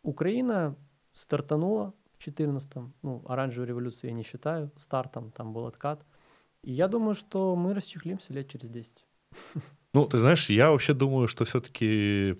[0.02, 0.76] Украина
[1.12, 6.04] стартанула в 14-м, ну, оранжевую революцию я не считаю, стартом там был откат.
[6.62, 9.06] И я думаю, что мы расчехлимся лет через 10.
[9.92, 12.38] Ну, ты знаешь, я вообще думаю, что все-таки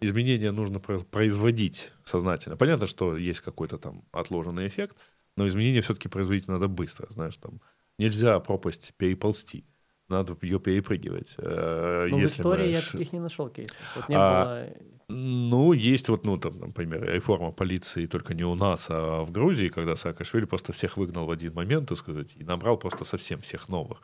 [0.00, 2.56] изменения нужно производить сознательно.
[2.56, 4.96] Понятно, что есть какой-то там отложенный эффект,
[5.36, 7.60] но изменения все-таки производить надо быстро, знаешь, там
[7.98, 9.64] нельзя пропасть переползти
[10.08, 11.34] надо ее перепрыгивать.
[11.38, 12.72] Э, Но если в истории мы...
[12.72, 13.76] я таких не нашел кейсов.
[13.94, 14.68] Вот не а, было...
[15.10, 19.68] Ну, есть вот, ну, там, например, реформа полиции только не у нас, а в Грузии,
[19.68, 23.70] когда Саакашвили просто всех выгнал в один момент, так сказать, и набрал просто совсем всех
[23.70, 24.02] новых.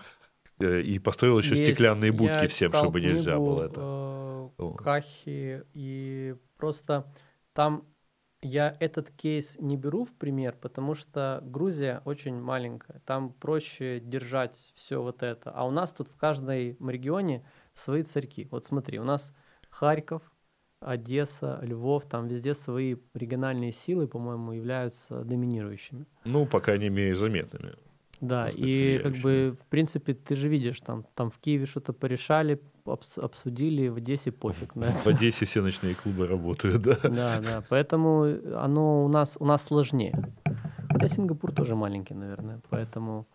[0.60, 4.50] Э, и построил еще есть, стеклянные будки всем, чтобы книгу, нельзя было это.
[4.58, 7.12] Э, Кахи, и просто
[7.52, 7.84] там
[8.40, 14.72] я этот кейс не беру в пример, потому что Грузия очень маленькая, там проще держать
[14.74, 15.50] все вот это.
[15.50, 16.50] А у нас тут в каждом
[16.88, 18.48] регионе свои царьки.
[18.50, 19.34] Вот смотри, у нас
[19.70, 20.22] Харьков,
[20.84, 26.06] Одесса, Львов, там везде свои региональные силы, по-моему, являются доминирующими.
[26.24, 27.72] Ну, пока не имею заметными.
[28.20, 32.60] Да, и как бы, в принципе, ты же видишь, там, там в Киеве что-то порешали,
[32.86, 34.90] обс- обсудили, в Одессе пофиг на.
[34.90, 36.96] В Одессе все ночные клубы работают, да.
[37.02, 38.24] Да, да, поэтому
[38.56, 40.32] оно у нас, у нас сложнее.
[40.90, 43.26] Хотя Сингапур тоже маленький, наверное, поэтому...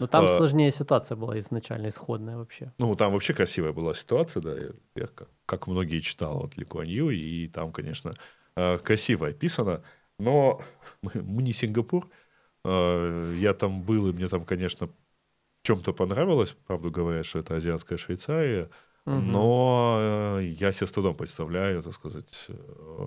[0.00, 2.72] Но там а, сложнее ситуация была изначально, исходная вообще.
[2.78, 4.54] Ну, там вообще красивая была ситуация, да,
[4.94, 8.14] я, как, как многие читал от Ли Куан Ю, и там, конечно,
[8.56, 9.82] э, красиво описано,
[10.18, 10.62] но
[11.02, 12.08] мы, мы не Сингапур,
[12.64, 14.88] э, я там был, и мне там, конечно,
[15.64, 18.70] чем-то понравилось, правду говоря, что это азиатская Швейцария,
[19.04, 19.16] угу.
[19.16, 22.48] но я себе с трудом представляю, так сказать,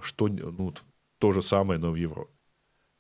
[0.02, 0.76] что, ну,
[1.18, 2.32] то же самое, но в Европе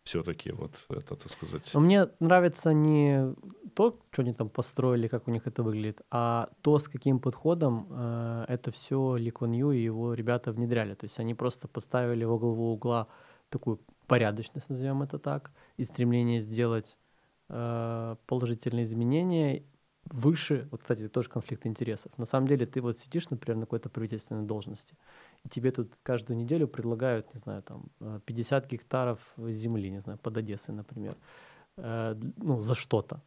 [0.03, 1.71] все-таки вот это, так сказать.
[1.73, 3.33] Но мне нравится не
[3.73, 7.87] то, что они там построили, как у них это выглядит, а то, с каким подходом
[7.89, 10.93] э, это все Ли Куан Ю и его ребята внедряли.
[10.93, 13.07] То есть они просто поставили во главу угла
[13.49, 16.97] такую порядочность, назовем это так, и стремление сделать
[17.49, 19.63] э, положительные изменения
[20.05, 22.11] выше, вот, кстати, тоже конфликт интересов.
[22.17, 24.97] На самом деле ты вот сидишь, например, на какой-то правительственной должности,
[25.49, 27.85] тебе тут каждую неделю предлагают, не знаю, там
[28.25, 31.17] 50 э, гектаров земли, не знаю, под Одессой, например,
[31.77, 33.21] э, ну, за что-то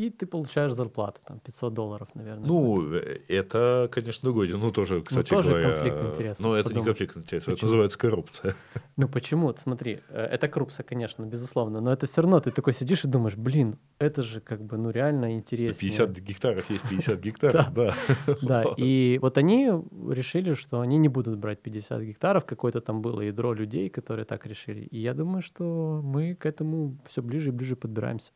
[0.00, 2.46] и ты получаешь зарплату, там, 500 долларов, наверное.
[2.46, 4.48] Ну, э, это, конечно, другое.
[4.56, 5.70] Ну, тоже, ну, кстати ну, тоже говоря...
[5.70, 6.46] конфликт интересов.
[6.46, 6.78] Ну, это потом...
[6.78, 8.54] не конфликт интересов, это называется коррупция.
[8.96, 9.54] Ну, почему?
[9.56, 13.34] Смотри, э, это коррупция, конечно, безусловно, но это все равно ты такой сидишь и думаешь,
[13.36, 15.80] блин, это же как бы, ну, реально интересно.
[15.80, 17.94] 50 гектаров есть 50 гектаров, да.
[18.42, 19.70] Да, и вот они
[20.10, 24.46] решили, что они не будут брать 50 гектаров, какое-то там было ядро людей, которые так
[24.46, 24.80] решили.
[24.80, 28.32] И я думаю, что мы к этому все ближе и ближе подбираемся.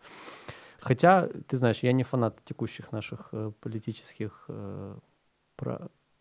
[0.85, 4.99] Хотя, ты знаешь, я не фанат текущих наших э, политических э,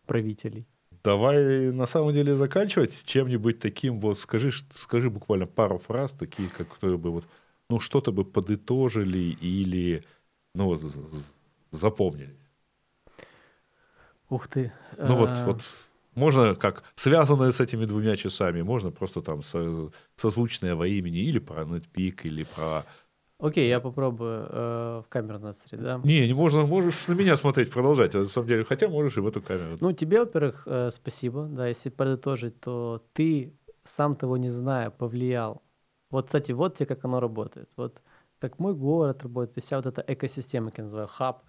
[0.06, 0.66] правителей.
[1.02, 6.68] Давай на самом деле заканчивать чем-нибудь таким вот, скажи, скажи буквально пару фраз, такие, как
[6.68, 7.24] которые бы вот,
[7.68, 10.02] ну, что-то бы подытожили или,
[10.54, 10.82] ну, вот,
[11.70, 12.34] запомнили.
[14.30, 14.72] Ух ты.
[14.96, 15.70] Ну, вот, э, вот
[16.14, 21.38] можно как связанное с этими двумя часами, можно просто там со, созвучное во имени или
[21.38, 22.86] про NetPeak, или про
[23.44, 26.00] Окей, я попробую э, в камеру насмотреть, да?
[26.02, 29.20] Не, не можно, можешь на меня смотреть, продолжать, а на самом деле, хотя можешь и
[29.20, 29.76] в эту камеру.
[29.80, 33.52] Ну, тебе, во-первых, э, спасибо, да, если подытожить, то ты,
[33.84, 35.62] сам того не зная, повлиял.
[36.10, 37.68] Вот, кстати, вот тебе, как оно работает.
[37.76, 38.00] Вот
[38.38, 41.42] как мой город работает, вся вот эта экосистема, как я называю, хаб.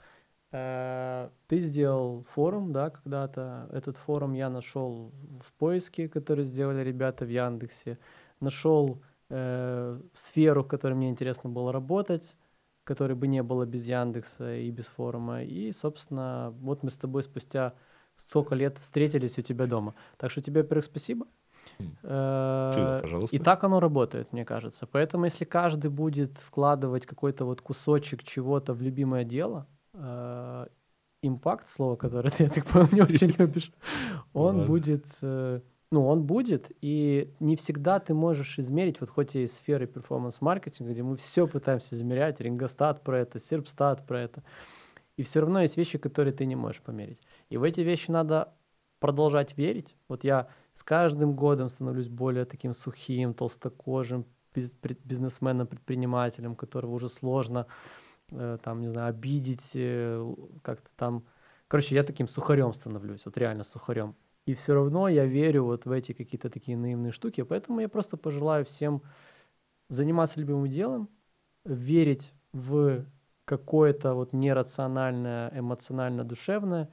[0.52, 3.70] Э, ты сделал форум, да, когда-то.
[3.72, 8.00] Этот форум я нашел в поиске, который сделали ребята в Яндексе.
[8.42, 12.36] Нашел э, сферу, в которой мне интересно было работать,
[12.84, 15.44] которой бы не было без Яндекса и без форума.
[15.44, 17.74] И, собственно, вот мы с тобой спустя
[18.16, 19.96] столько лет встретились у тебя дома.
[20.18, 21.28] Так что тебе, во-первых, спасибо.
[22.04, 23.36] Э, пожалуйста.
[23.36, 24.88] И так оно работает, мне кажется.
[24.88, 30.68] Поэтому, если каждый будет вкладывать какой-то вот кусочек чего-то в любимое дело, э,
[31.22, 33.72] импакт, слово, которое ты, я так понял, не очень любишь,
[34.34, 35.62] он будет э,
[35.92, 40.92] ну, он будет, и не всегда ты можешь измерить, вот хоть и из сферы перформанс-маркетинга,
[40.92, 44.44] где мы все пытаемся измерять, рингостат про это, серпстат про это,
[45.18, 47.20] и все равно есть вещи, которые ты не можешь померить.
[47.50, 48.54] И в эти вещи надо
[49.00, 49.96] продолжать верить.
[50.10, 54.26] Вот я с каждым годом становлюсь более таким сухим, толстокожим
[54.56, 57.68] бизнесменом, предпринимателем, которого уже сложно,
[58.32, 60.34] э, там, не знаю, обидеть, э,
[60.64, 61.24] как-то там...
[61.68, 64.16] Короче, я таким сухарем становлюсь, вот реально сухарем.
[64.46, 67.42] И все равно я верю вот в эти какие-то такие наивные штуки.
[67.42, 69.02] Поэтому я просто пожелаю всем
[69.90, 71.10] заниматься любимым делом,
[71.64, 73.06] верить в
[73.46, 76.90] какое-то вот нерациональное, эмоционально-душевное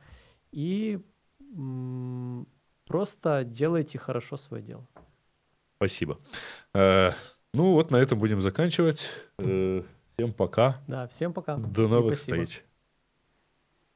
[0.50, 1.00] и
[1.40, 2.46] м-
[2.86, 4.86] просто делайте хорошо свое дело.
[5.76, 6.18] Спасибо.
[6.74, 7.12] Э,
[7.54, 9.08] ну вот на этом будем заканчивать.
[9.38, 9.82] Э,
[10.16, 10.80] всем пока.
[10.88, 11.56] Да, всем пока.
[11.56, 12.64] До новых встреч.